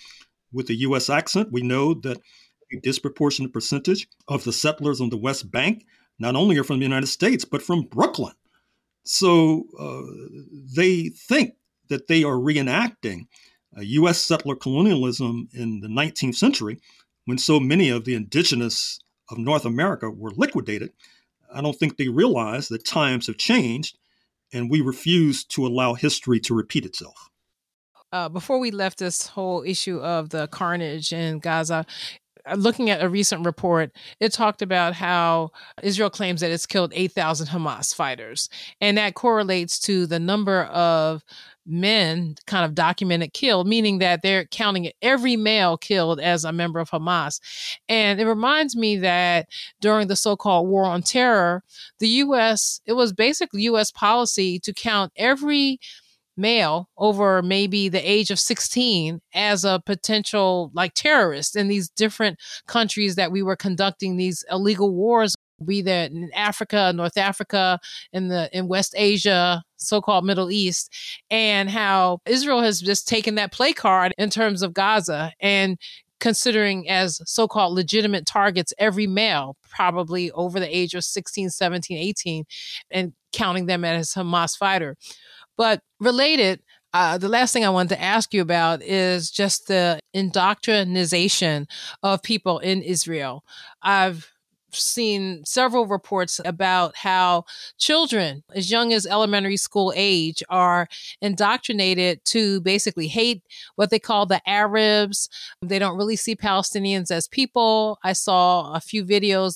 with 0.55 0.71
a 0.71 0.75
U.S. 0.77 1.11
accent. 1.11 1.53
We 1.53 1.63
know 1.63 1.95
that 1.95 2.19
a 2.73 2.81
disproportionate 2.81 3.53
percentage 3.53 4.09
of 4.29 4.45
the 4.45 4.53
settlers 4.53 5.01
on 5.01 5.11
the 5.11 5.17
West 5.17 5.51
Bank 5.51 5.85
not 6.19 6.37
only 6.37 6.57
are 6.57 6.65
from 6.65 6.79
the 6.79 6.85
United 6.85 7.09
States, 7.09 7.45
but 7.45 7.63
from 7.63 7.83
Brooklyn. 7.83 8.35
So 9.05 9.65
uh, 9.79 10.03
they 10.77 11.09
think 11.09 11.55
that 11.89 12.07
they 12.07 12.25
are 12.25 12.37
reenacting 12.37 13.27
U.S. 13.77 14.23
settler 14.23 14.55
colonialism 14.55 15.49
in 15.53 15.81
the 15.81 15.89
19th 15.89 16.37
century 16.37 16.81
when 17.25 17.39
so 17.39 17.59
many 17.59 17.91
of 17.91 18.05
the 18.05 18.15
indigenous 18.15 19.01
of 19.31 19.39
North 19.39 19.65
America 19.65 20.11
were 20.11 20.31
liquidated. 20.31 20.93
I 21.53 21.61
don't 21.61 21.77
think 21.77 21.97
they 21.97 22.09
realize 22.09 22.69
that 22.69 22.85
times 22.85 23.27
have 23.27 23.39
changed 23.39 23.99
and 24.53 24.71
we 24.71 24.81
refuse 24.81 25.45
to 25.45 25.67
allow 25.67 25.95
history 25.95 26.39
to 26.41 26.55
repeat 26.55 26.87
itself. 26.87 27.31
Uh, 28.15 28.29
before 28.29 28.61
we 28.61 28.71
left 28.71 29.01
this 29.01 29.27
whole 29.27 29.65
issue 29.65 29.99
of 29.99 30.29
the 30.29 30.47
carnage 30.47 31.13
in 31.13 31.41
Gaza, 31.41 31.85
uh, 32.47 32.55
looking 32.55 32.89
at 32.89 33.03
a 33.03 33.09
recent 33.09 33.45
report, 33.45 33.91
it 34.21 34.33
talked 34.33 34.63
about 34.63 34.95
how 34.95 35.51
Israel 35.83 36.11
claims 36.11 36.41
that 36.41 36.53
it's 36.53 36.65
killed 36.65 36.93
8,000 36.95 37.49
Hamas 37.49 37.93
fighters. 37.93 38.49
And 38.81 38.97
that 38.99 39.15
correlates 39.15 39.81
to 39.81 40.07
the 40.07 40.21
number 40.21 40.63
of 40.67 41.25
men 41.67 42.37
kind 42.47 42.65
of 42.65 42.77
documented 42.77 43.33
killed, 43.33 43.67
meaning 43.67 43.99
that 43.99 44.23
they're 44.23 44.45
counting 44.45 44.93
every 45.03 45.35
male 45.35 45.77
killed 45.77 46.21
as 46.21 46.45
a 46.45 46.53
member 46.53 46.79
of 46.79 46.91
Hamas. 46.91 47.41
And 47.89 48.21
it 48.21 48.29
reminds 48.29 48.77
me 48.77 48.97
that 48.99 49.49
during 49.81 50.07
the 50.07 50.15
so 50.15 50.37
called 50.37 50.69
war 50.69 50.85
on 50.85 51.03
terror, 51.03 51.65
the 51.99 52.09
U.S., 52.09 52.81
it 52.87 52.93
was 52.93 53.13
basically 53.13 53.63
U.S. 53.63 53.91
policy 53.91 54.61
to 54.61 54.73
count 54.73 55.11
every 55.17 55.81
male 56.37 56.89
over 56.97 57.43
maybe 57.43 57.89
the 57.89 58.11
age 58.11 58.31
of 58.31 58.39
16 58.39 59.21
as 59.35 59.65
a 59.65 59.83
potential 59.85 60.71
like 60.75 60.95
terrorist 60.95 61.57
in 61.57 61.69
these 61.69 61.89
different 61.89 62.39
countries 62.67 63.15
that 63.17 63.33
we 63.33 63.43
were 63.43 63.57
conducting 63.57 64.17
these 64.17 64.45
illegal 64.51 64.93
wars 64.93 65.35
be 65.65 65.83
that 65.83 66.11
in 66.11 66.31
Africa, 66.35 66.93
North 66.95 67.17
Africa, 67.17 67.79
in 68.13 68.29
the 68.29 68.51
in 68.53 68.69
West 68.69 68.95
Asia, 68.97 69.63
so-called 69.77 70.25
Middle 70.25 70.51
East, 70.51 70.93
and 71.31 71.71
how 71.71 72.19
Israel 72.27 72.61
has 72.61 72.81
just 72.81 73.09
taken 73.09 73.37
that 73.37 73.53
play 73.53 73.73
card 73.73 74.13
in 74.19 74.31
terms 74.31 74.63
of 74.63 74.75
Gaza 74.75 75.33
and 75.41 75.79
considering 76.21 76.89
as 76.89 77.21
so-called 77.27 77.75
legitimate 77.75 78.25
targets 78.25 78.73
every 78.79 79.07
male 79.07 79.57
probably 79.69 80.31
over 80.31 80.59
the 80.59 80.77
age 80.77 80.95
of 80.95 81.05
16 81.05 81.51
17 81.51 81.99
18 81.99 82.45
and 82.91 83.13
counting 83.33 83.67
them 83.67 83.85
as 83.85 84.15
hamas 84.15 84.57
fighter 84.57 84.97
but 85.57 85.81
related 86.01 86.61
uh, 86.95 87.19
the 87.19 87.29
last 87.29 87.53
thing 87.53 87.65
I 87.65 87.71
wanted 87.71 87.97
to 87.97 88.01
ask 88.01 88.33
you 88.33 88.41
about 88.41 88.81
is 88.81 89.29
just 89.29 89.67
the 89.67 89.99
indoctrination 90.13 91.67
of 92.05 92.23
people 92.23 92.61
in 92.61 92.83
Israel. 92.83 93.45
I've 93.83 94.31
seen 94.71 95.45
several 95.45 95.87
reports 95.87 96.41
about 96.45 96.97
how 96.97 97.45
children 97.79 98.45
as 98.55 98.71
young 98.71 98.93
as 98.93 99.07
elementary 99.07 99.57
school 99.57 99.93
age 99.97 100.41
are 100.49 100.87
indoctrinated 101.21 102.25
to 102.27 102.61
basically 102.61 103.09
hate 103.09 103.43
what 103.75 103.91
they 103.91 103.99
call 103.99 104.25
the 104.25 104.41
Arabs. 104.49 105.29
They 105.63 105.81
don't 105.81 105.97
really 105.97 106.17
see 106.17 106.37
Palestinians 106.37 107.11
as 107.11 107.27
people. 107.27 107.99
I 108.05 108.13
saw 108.13 108.73
a 108.73 108.81
few 108.81 109.05
videos 109.05 109.55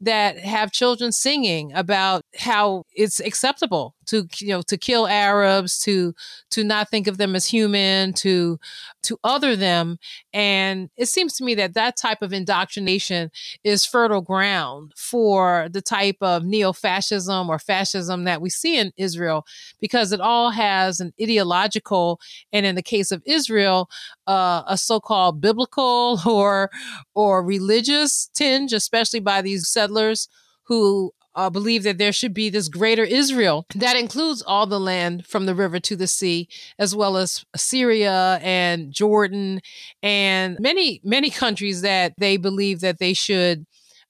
that 0.00 0.38
have 0.38 0.70
children 0.70 1.10
singing 1.10 1.72
about 1.72 2.22
how 2.38 2.84
it's 2.94 3.18
acceptable 3.18 3.95
to 4.06 4.26
you 4.38 4.48
know 4.48 4.62
to 4.62 4.76
kill 4.76 5.06
Arabs, 5.06 5.78
to 5.80 6.14
to 6.50 6.64
not 6.64 6.90
think 6.90 7.06
of 7.06 7.18
them 7.18 7.34
as 7.34 7.46
human, 7.46 8.12
to 8.14 8.58
to 9.02 9.18
other 9.24 9.56
them, 9.56 9.98
and 10.32 10.90
it 10.96 11.06
seems 11.06 11.34
to 11.36 11.44
me 11.44 11.54
that 11.56 11.74
that 11.74 11.96
type 11.96 12.22
of 12.22 12.32
indoctrination 12.32 13.30
is 13.64 13.86
fertile 13.86 14.20
ground 14.20 14.92
for 14.96 15.68
the 15.70 15.82
type 15.82 16.16
of 16.20 16.44
neo-fascism 16.44 17.48
or 17.48 17.58
fascism 17.58 18.24
that 18.24 18.40
we 18.40 18.50
see 18.50 18.78
in 18.78 18.92
Israel, 18.96 19.44
because 19.80 20.12
it 20.12 20.20
all 20.20 20.50
has 20.50 21.00
an 21.00 21.12
ideological, 21.20 22.20
and 22.52 22.66
in 22.66 22.74
the 22.74 22.82
case 22.82 23.12
of 23.12 23.22
Israel, 23.26 23.88
uh, 24.26 24.62
a 24.66 24.76
so-called 24.76 25.40
biblical 25.40 26.20
or 26.26 26.70
or 27.14 27.42
religious 27.44 28.30
tinge, 28.34 28.72
especially 28.72 29.20
by 29.20 29.42
these 29.42 29.68
settlers 29.68 30.28
who 30.64 31.12
uh, 31.36 31.50
believe 31.50 31.82
that 31.82 31.98
there 31.98 32.12
should 32.12 32.32
be 32.34 32.48
this 32.48 32.68
greater 32.68 33.04
Israel 33.04 33.66
that 33.74 33.94
includes 33.94 34.42
all 34.42 34.66
the 34.66 34.80
land 34.80 35.26
from 35.26 35.46
the 35.46 35.54
river 35.54 35.78
to 35.78 35.94
the 35.94 36.06
sea, 36.06 36.48
as 36.78 36.96
well 36.96 37.16
as 37.16 37.44
Syria 37.54 38.40
and 38.42 38.92
Jordan 38.92 39.60
and 40.02 40.58
many, 40.58 41.00
many 41.04 41.30
countries 41.30 41.82
that 41.82 42.14
they 42.18 42.38
believe 42.38 42.80
that 42.80 42.98
they 42.98 43.12
should 43.12 43.66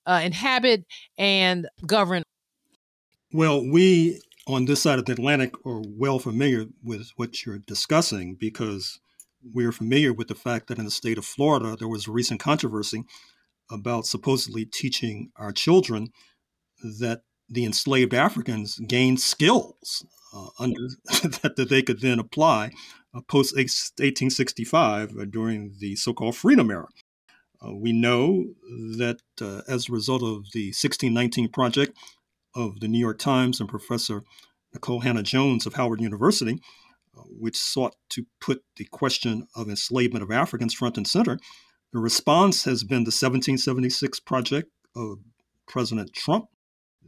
uh, 0.07 0.21
inhabit 0.25 0.85
and 1.19 1.69
govern. 1.85 2.23
Well, 3.33 3.69
we 3.69 4.21
on 4.47 4.67
this 4.67 4.81
side 4.83 5.01
of 5.01 5.07
the 5.07 5.13
Atlantic 5.13 5.55
are 5.67 5.83
well 5.85 6.21
familiar 6.21 6.67
with 6.83 7.11
what 7.17 7.45
you're 7.45 7.59
discussing 7.59 8.37
because 8.39 9.01
we're 9.53 9.73
familiar 9.73 10.13
with 10.13 10.29
the 10.29 10.35
fact 10.37 10.69
that 10.69 10.79
in 10.79 10.85
the 10.85 10.91
state 10.91 11.19
of 11.19 11.25
Florida, 11.25 11.77
there 11.77 11.89
was 11.89 12.07
a 12.07 12.13
recent 12.13 12.41
controversy 12.41 13.03
about 13.69 14.07
supposedly 14.07 14.65
teaching 14.65 15.31
our 15.37 15.51
children 15.51 16.09
that 16.83 17.23
the 17.49 17.65
enslaved 17.65 18.15
Africans 18.15 18.79
gained 18.79 19.21
skills 19.21 20.05
uh, 20.35 20.49
under, 20.59 20.81
that, 21.05 21.55
that 21.57 21.69
they 21.69 21.83
could 21.83 22.01
then 22.01 22.19
apply 22.19 22.73
uh, 23.15 23.21
post 23.23 23.55
1865 23.55 25.17
uh, 25.17 25.25
during 25.25 25.75
the 25.79 25.97
so 25.97 26.13
called 26.13 26.37
Freedom 26.37 26.71
Era. 26.71 26.89
Uh, 27.65 27.75
we 27.75 27.93
know 27.93 28.45
that 28.99 29.19
uh, 29.41 29.63
as 29.69 29.89
a 29.89 29.93
result 29.93 30.23
of 30.23 30.45
the 30.53 30.69
1619 30.69 31.49
Project 31.49 31.97
of 32.55 32.81
the 32.81 32.89
New 32.89 32.99
York 32.99 33.19
Times 33.19 33.61
and 33.61 33.69
Professor 33.69 34.23
Nikole 34.75 35.03
Hannah-Jones 35.03 35.67
of 35.67 35.75
Howard 35.75 36.01
University, 36.01 36.61
uh, 37.17 37.23
which 37.23 37.57
sought 37.57 37.97
to 38.11 38.27
put 38.41 38.63
the 38.77 38.85
question 38.85 39.47
of 39.55 39.69
enslavement 39.69 40.23
of 40.23 40.31
Africans 40.31 40.75
front 40.75 40.97
and 40.97 41.07
center, 41.07 41.39
the 41.93 41.99
response 41.99 42.65
has 42.65 42.85
been 42.85 43.05
the 43.05 43.15
1776 43.15 44.21
project 44.21 44.71
of 44.95 45.19
President 45.67 46.13
Trump, 46.13 46.47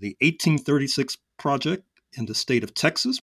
the 0.01 0.17
1836 0.21 1.17
project 1.39 1.85
in 2.17 2.27
the 2.27 2.35
state 2.35 2.65
of 2.65 2.75
Texas, 2.75 3.21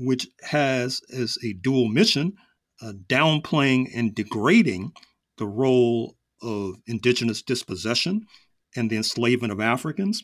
which 0.00 0.28
has 0.42 1.00
as 1.12 1.38
a 1.44 1.52
dual 1.54 1.88
mission 1.88 2.34
uh, 2.82 2.92
downplaying 3.08 3.90
and 3.94 4.14
degrading 4.14 4.92
the 5.38 5.46
role 5.46 6.16
of 6.42 6.76
indigenous 6.86 7.42
dispossession 7.42 8.26
and 8.76 8.90
the 8.90 8.96
enslavement 8.96 9.52
of 9.52 9.60
Africans 9.60 10.22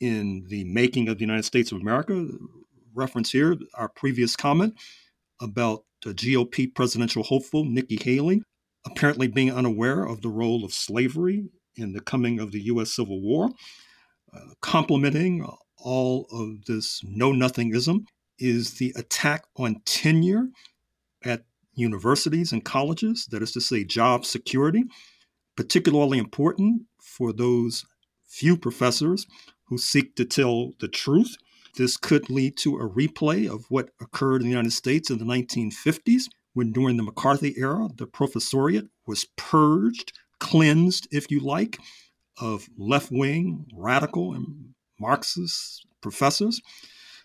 in 0.00 0.44
the 0.48 0.64
making 0.64 1.08
of 1.08 1.18
the 1.18 1.24
United 1.24 1.44
States 1.44 1.72
of 1.72 1.80
America. 1.80 2.26
Reference 2.94 3.30
here, 3.32 3.56
our 3.74 3.88
previous 3.88 4.36
comment 4.36 4.74
about 5.40 5.84
the 6.04 6.12
GOP 6.12 6.72
presidential 6.74 7.22
hopeful 7.22 7.64
Nikki 7.64 7.96
Haley 7.96 8.42
apparently 8.84 9.28
being 9.28 9.52
unaware 9.52 10.04
of 10.04 10.22
the 10.22 10.28
role 10.28 10.64
of 10.64 10.72
slavery 10.72 11.48
in 11.76 11.92
the 11.92 12.00
coming 12.00 12.40
of 12.40 12.52
the 12.52 12.60
U.S. 12.62 12.92
Civil 12.92 13.20
War. 13.20 13.50
Uh, 14.34 14.40
complementing 14.60 15.46
all 15.78 16.26
of 16.30 16.64
this 16.64 17.02
know 17.04 17.32
nothingism 17.32 18.04
is 18.38 18.74
the 18.74 18.92
attack 18.96 19.44
on 19.56 19.80
tenure 19.84 20.48
at 21.24 21.44
universities 21.74 22.52
and 22.52 22.64
colleges, 22.64 23.26
that 23.30 23.42
is 23.42 23.52
to 23.52 23.60
say, 23.60 23.84
job 23.84 24.24
security, 24.24 24.84
particularly 25.56 26.18
important 26.18 26.82
for 27.00 27.32
those 27.32 27.84
few 28.26 28.56
professors 28.56 29.26
who 29.64 29.78
seek 29.78 30.16
to 30.16 30.24
tell 30.24 30.72
the 30.80 30.88
truth. 30.88 31.36
This 31.76 31.96
could 31.96 32.28
lead 32.28 32.56
to 32.58 32.76
a 32.76 32.88
replay 32.88 33.52
of 33.52 33.64
what 33.68 33.90
occurred 34.00 34.42
in 34.42 34.46
the 34.46 34.50
United 34.50 34.72
States 34.72 35.10
in 35.10 35.18
the 35.18 35.24
1950s, 35.24 36.24
when 36.54 36.72
during 36.72 36.96
the 36.96 37.02
McCarthy 37.02 37.54
era, 37.56 37.88
the 37.96 38.06
professoriate 38.06 38.88
was 39.06 39.26
purged, 39.36 40.12
cleansed, 40.38 41.08
if 41.10 41.30
you 41.30 41.40
like, 41.40 41.78
of 42.42 42.68
left 42.76 43.10
wing, 43.12 43.66
radical, 43.74 44.34
and 44.34 44.74
Marxist 45.00 45.86
professors. 46.00 46.60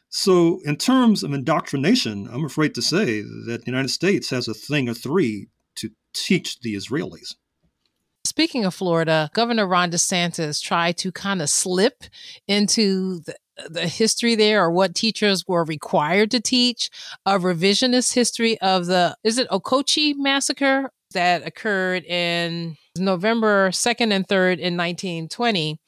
So, 0.09 0.61
in 0.63 0.77
terms 0.77 1.23
of 1.23 1.33
indoctrination, 1.33 2.29
I'm 2.31 2.45
afraid 2.45 2.73
to 2.75 2.81
say 2.81 3.21
that 3.21 3.61
the 3.63 3.71
United 3.71 3.89
States 3.89 4.29
has 4.29 4.47
a 4.47 4.53
thing 4.53 4.87
or 4.87 4.93
three 4.93 5.47
to 5.75 5.89
teach 6.13 6.59
the 6.61 6.75
Israelis. 6.75 7.35
Speaking 8.25 8.65
of 8.65 8.73
Florida, 8.73 9.29
Governor 9.33 9.67
Ron 9.67 9.91
DeSantis 9.91 10.61
tried 10.61 10.97
to 10.97 11.11
kind 11.11 11.41
of 11.41 11.49
slip 11.49 12.03
into 12.47 13.21
the, 13.21 13.35
the 13.69 13.87
history 13.87 14.35
there 14.35 14.63
or 14.63 14.71
what 14.71 14.95
teachers 14.95 15.47
were 15.47 15.63
required 15.63 16.31
to 16.31 16.39
teach 16.39 16.89
a 17.25 17.39
revisionist 17.39 18.13
history 18.13 18.59
of 18.61 18.85
the 18.85 19.17
is 19.23 19.37
it 19.37 19.49
Ocoee 19.49 20.13
massacre 20.15 20.91
that 21.13 21.45
occurred 21.45 22.03
in 22.05 22.77
November 22.97 23.69
2nd 23.69 24.11
and 24.11 24.27
3rd 24.27 24.59
in 24.59 24.75
1920 24.75 25.79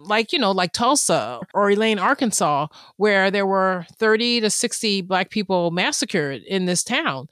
like 0.00 0.32
you 0.32 0.38
know 0.38 0.50
like 0.50 0.72
Tulsa 0.72 1.40
or 1.54 1.70
Elaine 1.70 1.98
Arkansas 1.98 2.66
where 2.96 3.30
there 3.30 3.46
were 3.46 3.86
30 3.98 4.40
to 4.42 4.50
60 4.50 5.02
black 5.02 5.30
people 5.30 5.70
massacred 5.70 6.42
in 6.44 6.66
this 6.66 6.82
town. 6.82 7.28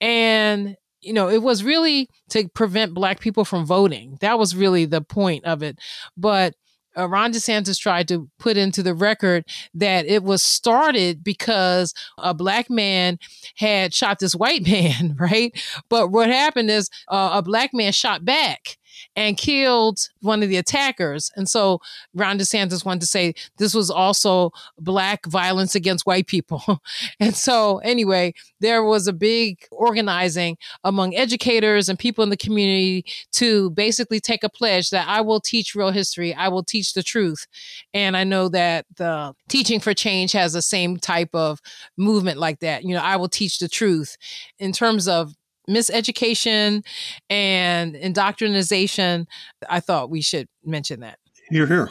And 0.00 0.76
you 1.00 1.12
know 1.12 1.28
it 1.28 1.42
was 1.42 1.62
really 1.62 2.08
to 2.30 2.48
prevent 2.48 2.94
black 2.94 3.20
people 3.20 3.44
from 3.44 3.64
voting. 3.64 4.18
That 4.20 4.38
was 4.38 4.56
really 4.56 4.84
the 4.84 5.00
point 5.00 5.44
of 5.44 5.62
it. 5.62 5.78
But 6.16 6.54
uh, 6.98 7.08
Ron 7.08 7.32
DeSantis 7.32 7.78
tried 7.78 8.08
to 8.08 8.28
put 8.38 8.56
into 8.56 8.82
the 8.82 8.94
record 8.94 9.44
that 9.74 10.06
it 10.06 10.22
was 10.22 10.42
started 10.42 11.22
because 11.22 11.94
a 12.18 12.34
black 12.34 12.68
man 12.68 13.18
had 13.56 13.94
shot 13.94 14.18
this 14.18 14.34
white 14.34 14.66
man, 14.66 15.16
right? 15.18 15.52
But 15.88 16.10
what 16.10 16.28
happened 16.28 16.70
is 16.70 16.90
uh, 17.08 17.30
a 17.34 17.42
black 17.42 17.70
man 17.72 17.92
shot 17.92 18.24
back 18.24 18.78
and 19.18 19.36
killed 19.36 19.98
one 20.20 20.44
of 20.44 20.48
the 20.48 20.56
attackers. 20.56 21.32
And 21.34 21.48
so 21.48 21.80
Ron 22.14 22.38
DeSantis 22.38 22.84
wanted 22.84 23.00
to 23.00 23.06
say 23.08 23.34
this 23.56 23.74
was 23.74 23.90
also 23.90 24.52
black 24.78 25.26
violence 25.26 25.74
against 25.74 26.06
white 26.06 26.28
people. 26.28 26.62
and 27.20 27.34
so, 27.34 27.78
anyway, 27.78 28.32
there 28.60 28.84
was 28.84 29.08
a 29.08 29.12
big 29.12 29.58
organizing 29.72 30.56
among 30.84 31.16
educators 31.16 31.88
and 31.88 31.98
people 31.98 32.22
in 32.22 32.30
the 32.30 32.36
community 32.36 33.04
to 33.32 33.70
basically 33.70 34.20
take 34.20 34.44
a 34.44 34.48
pledge 34.48 34.90
that 34.90 35.08
I 35.08 35.20
will 35.20 35.40
teach 35.40 35.74
real 35.74 35.90
history, 35.90 36.32
I 36.32 36.46
will 36.46 36.62
teach 36.62 36.92
the 36.92 37.02
truth. 37.02 37.48
And 37.92 38.16
I 38.16 38.22
know 38.22 38.48
that 38.50 38.86
the 38.98 39.34
Teaching 39.48 39.80
for 39.80 39.94
Change 39.94 40.30
has 40.30 40.52
the 40.52 40.62
same 40.62 40.96
type 40.96 41.34
of 41.34 41.60
movement 41.96 42.38
like 42.38 42.60
that. 42.60 42.84
You 42.84 42.94
know, 42.94 43.02
I 43.02 43.16
will 43.16 43.28
teach 43.28 43.58
the 43.58 43.68
truth 43.68 44.16
in 44.60 44.70
terms 44.70 45.08
of 45.08 45.34
miseducation 45.68 46.84
and 47.28 47.94
indoctrination. 47.94 49.26
I 49.68 49.80
thought 49.80 50.10
we 50.10 50.22
should 50.22 50.48
mention 50.64 51.00
that. 51.00 51.18
You're 51.50 51.66
here. 51.66 51.90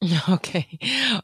Okay. 0.28 0.78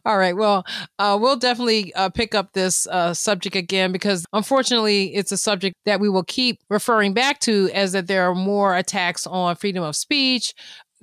All 0.04 0.18
right. 0.18 0.36
Well, 0.36 0.64
uh, 0.98 1.16
we'll 1.20 1.36
definitely 1.36 1.94
uh, 1.94 2.08
pick 2.08 2.34
up 2.34 2.52
this 2.54 2.88
uh, 2.88 3.14
subject 3.14 3.54
again 3.54 3.92
because 3.92 4.26
unfortunately, 4.32 5.14
it's 5.14 5.30
a 5.30 5.36
subject 5.36 5.76
that 5.84 6.00
we 6.00 6.08
will 6.08 6.24
keep 6.24 6.58
referring 6.68 7.14
back 7.14 7.38
to 7.40 7.70
as 7.72 7.92
that 7.92 8.08
there 8.08 8.28
are 8.28 8.34
more 8.34 8.76
attacks 8.76 9.26
on 9.26 9.54
freedom 9.56 9.84
of 9.84 9.94
speech, 9.94 10.54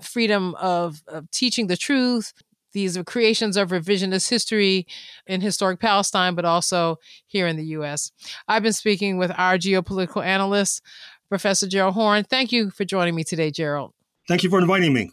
freedom 0.01 0.53
of, 0.55 1.01
of 1.07 1.29
teaching 1.31 1.67
the 1.67 1.77
truth, 1.77 2.33
these 2.73 2.97
are 2.97 3.03
creations 3.03 3.57
of 3.57 3.69
revisionist 3.69 4.29
history 4.29 4.87
in 5.27 5.41
historic 5.41 5.79
Palestine, 5.79 6.35
but 6.35 6.45
also 6.45 6.97
here 7.27 7.47
in 7.47 7.57
the 7.57 7.65
U.S. 7.65 8.11
I've 8.47 8.63
been 8.63 8.73
speaking 8.73 9.17
with 9.17 9.31
our 9.37 9.57
geopolitical 9.57 10.23
analyst, 10.23 10.81
Professor 11.29 11.67
Gerald 11.67 11.93
Horne. 11.93 12.23
Thank 12.23 12.51
you 12.51 12.71
for 12.71 12.85
joining 12.85 13.15
me 13.15 13.23
today, 13.23 13.51
Gerald. 13.51 13.93
Thank 14.27 14.43
you 14.43 14.49
for 14.49 14.59
inviting 14.59 14.93
me. 14.93 15.11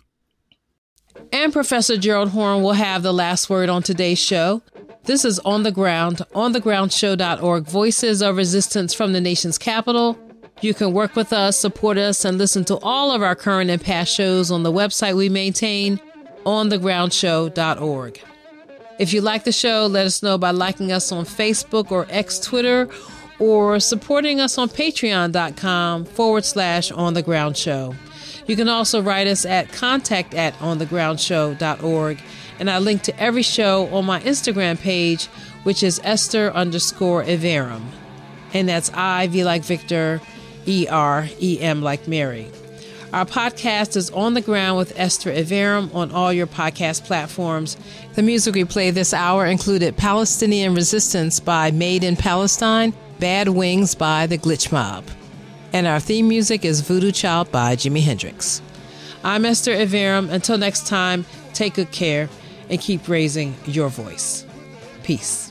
And 1.33 1.53
Professor 1.53 1.97
Gerald 1.97 2.31
Horne 2.31 2.63
will 2.63 2.73
have 2.73 3.03
the 3.03 3.13
last 3.13 3.51
word 3.51 3.69
on 3.69 3.83
today's 3.83 4.19
show. 4.19 4.63
This 5.05 5.25
is 5.25 5.39
On 5.41 5.63
the 5.63 5.73
Ground, 5.73 6.19
onthegroundshow.org, 6.35 7.65
Voices 7.65 8.23
of 8.23 8.37
Resistance 8.37 8.95
from 8.95 9.13
the 9.13 9.21
Nation's 9.21 9.59
Capital. 9.59 10.19
You 10.61 10.75
can 10.75 10.93
work 10.93 11.17
with 11.17 11.33
us, 11.33 11.57
support 11.57 11.99
us, 11.99 12.25
and 12.25 12.37
listen 12.37 12.65
to 12.67 12.79
all 12.79 13.13
of 13.13 13.23
our 13.23 13.35
current 13.35 13.71
and 13.71 13.81
past 13.81 14.13
shows 14.13 14.51
on 14.51 14.65
the 14.65 14.73
website 14.73 15.17
we 15.17 15.29
maintain 15.29 16.01
onthegroundshow.org. 16.45 18.21
If 18.99 19.13
you 19.13 19.21
like 19.21 19.45
the 19.45 19.53
show, 19.53 19.87
let 19.87 20.07
us 20.07 20.23
know 20.23 20.39
by 20.39 20.51
liking 20.51 20.91
us 20.91 21.13
on 21.13 21.25
Facebook 21.25 21.93
or 21.93 22.07
X 22.11 22.41
Twitter 22.41 22.89
or 23.39 23.79
supporting 23.79 24.41
us 24.41 24.59
on 24.59 24.69
patreon.com 24.69 26.05
forward 26.05 26.45
slash 26.45 26.91
on 26.91 27.15
the 27.15 27.23
ground 27.23 27.57
show. 27.57 27.95
You 28.47 28.57
can 28.57 28.69
also 28.69 29.01
write 29.01 29.27
us 29.27 29.45
at 29.45 29.73
contact 29.73 30.35
at 30.35 30.55
onthegroundshow.org 30.55 32.19
and 32.59 32.71
I 32.71 32.79
link 32.79 33.03
to 33.03 33.21
every 33.21 33.43
show 33.43 33.87
on 33.95 34.05
my 34.05 34.21
Instagram 34.21 34.79
page, 34.81 35.27
which 35.63 35.83
is 35.83 36.01
Esther 36.03 36.51
underscore 36.51 37.23
Iverem. 37.23 37.83
And 38.53 38.69
that's 38.69 38.91
I, 38.95 39.29
V 39.29 39.45
like 39.45 39.63
Victor, 39.63 40.21
E 40.67 40.87
R, 40.91 41.29
E 41.41 41.61
M 41.61 41.83
like 41.83 42.09
Mary. 42.09 42.51
Our 43.11 43.25
podcast 43.25 43.97
is 43.97 44.11
On 44.11 44.35
the 44.35 44.43
Ground 44.43 44.77
with 44.77 44.93
Esther 44.99 45.33
Iverem 45.33 45.95
on 45.95 46.11
all 46.11 46.31
your 46.31 46.47
podcast 46.47 47.05
platforms. 47.05 47.79
The 48.17 48.23
music 48.23 48.55
we 48.55 48.67
played 48.67 48.95
this 48.95 49.15
hour 49.15 49.47
included 49.47 49.97
Palestinian 49.97 50.75
Resistance 50.75 51.41
by 51.41 51.71
Made 51.71 52.05
in 52.05 52.17
Palestine, 52.17 52.93
Bad 53.19 53.49
Wings 53.49 53.95
by 53.95 54.27
The 54.27 54.37
Glitch 54.37 54.71
Mob. 54.71 55.07
And 55.73 55.87
our 55.87 56.01
theme 56.01 56.29
music 56.29 56.67
is 56.67 56.83
Voodoo 56.83 57.11
Child 57.11 57.51
by 57.51 57.77
Jimi 57.77 58.03
Hendrix. 58.03 58.61
I'm 59.25 59.47
Esther 59.47 59.75
Iverem. 59.75 60.29
Until 60.31 60.59
next 60.59 60.87
time, 60.87 61.25
take 61.55 61.75
good 61.75 61.91
care 61.91 62.29
and 62.69 62.79
keep 62.79 63.09
raising 63.09 63.55
your 63.65 63.89
voice. 63.89 64.45
Peace. 65.03 65.48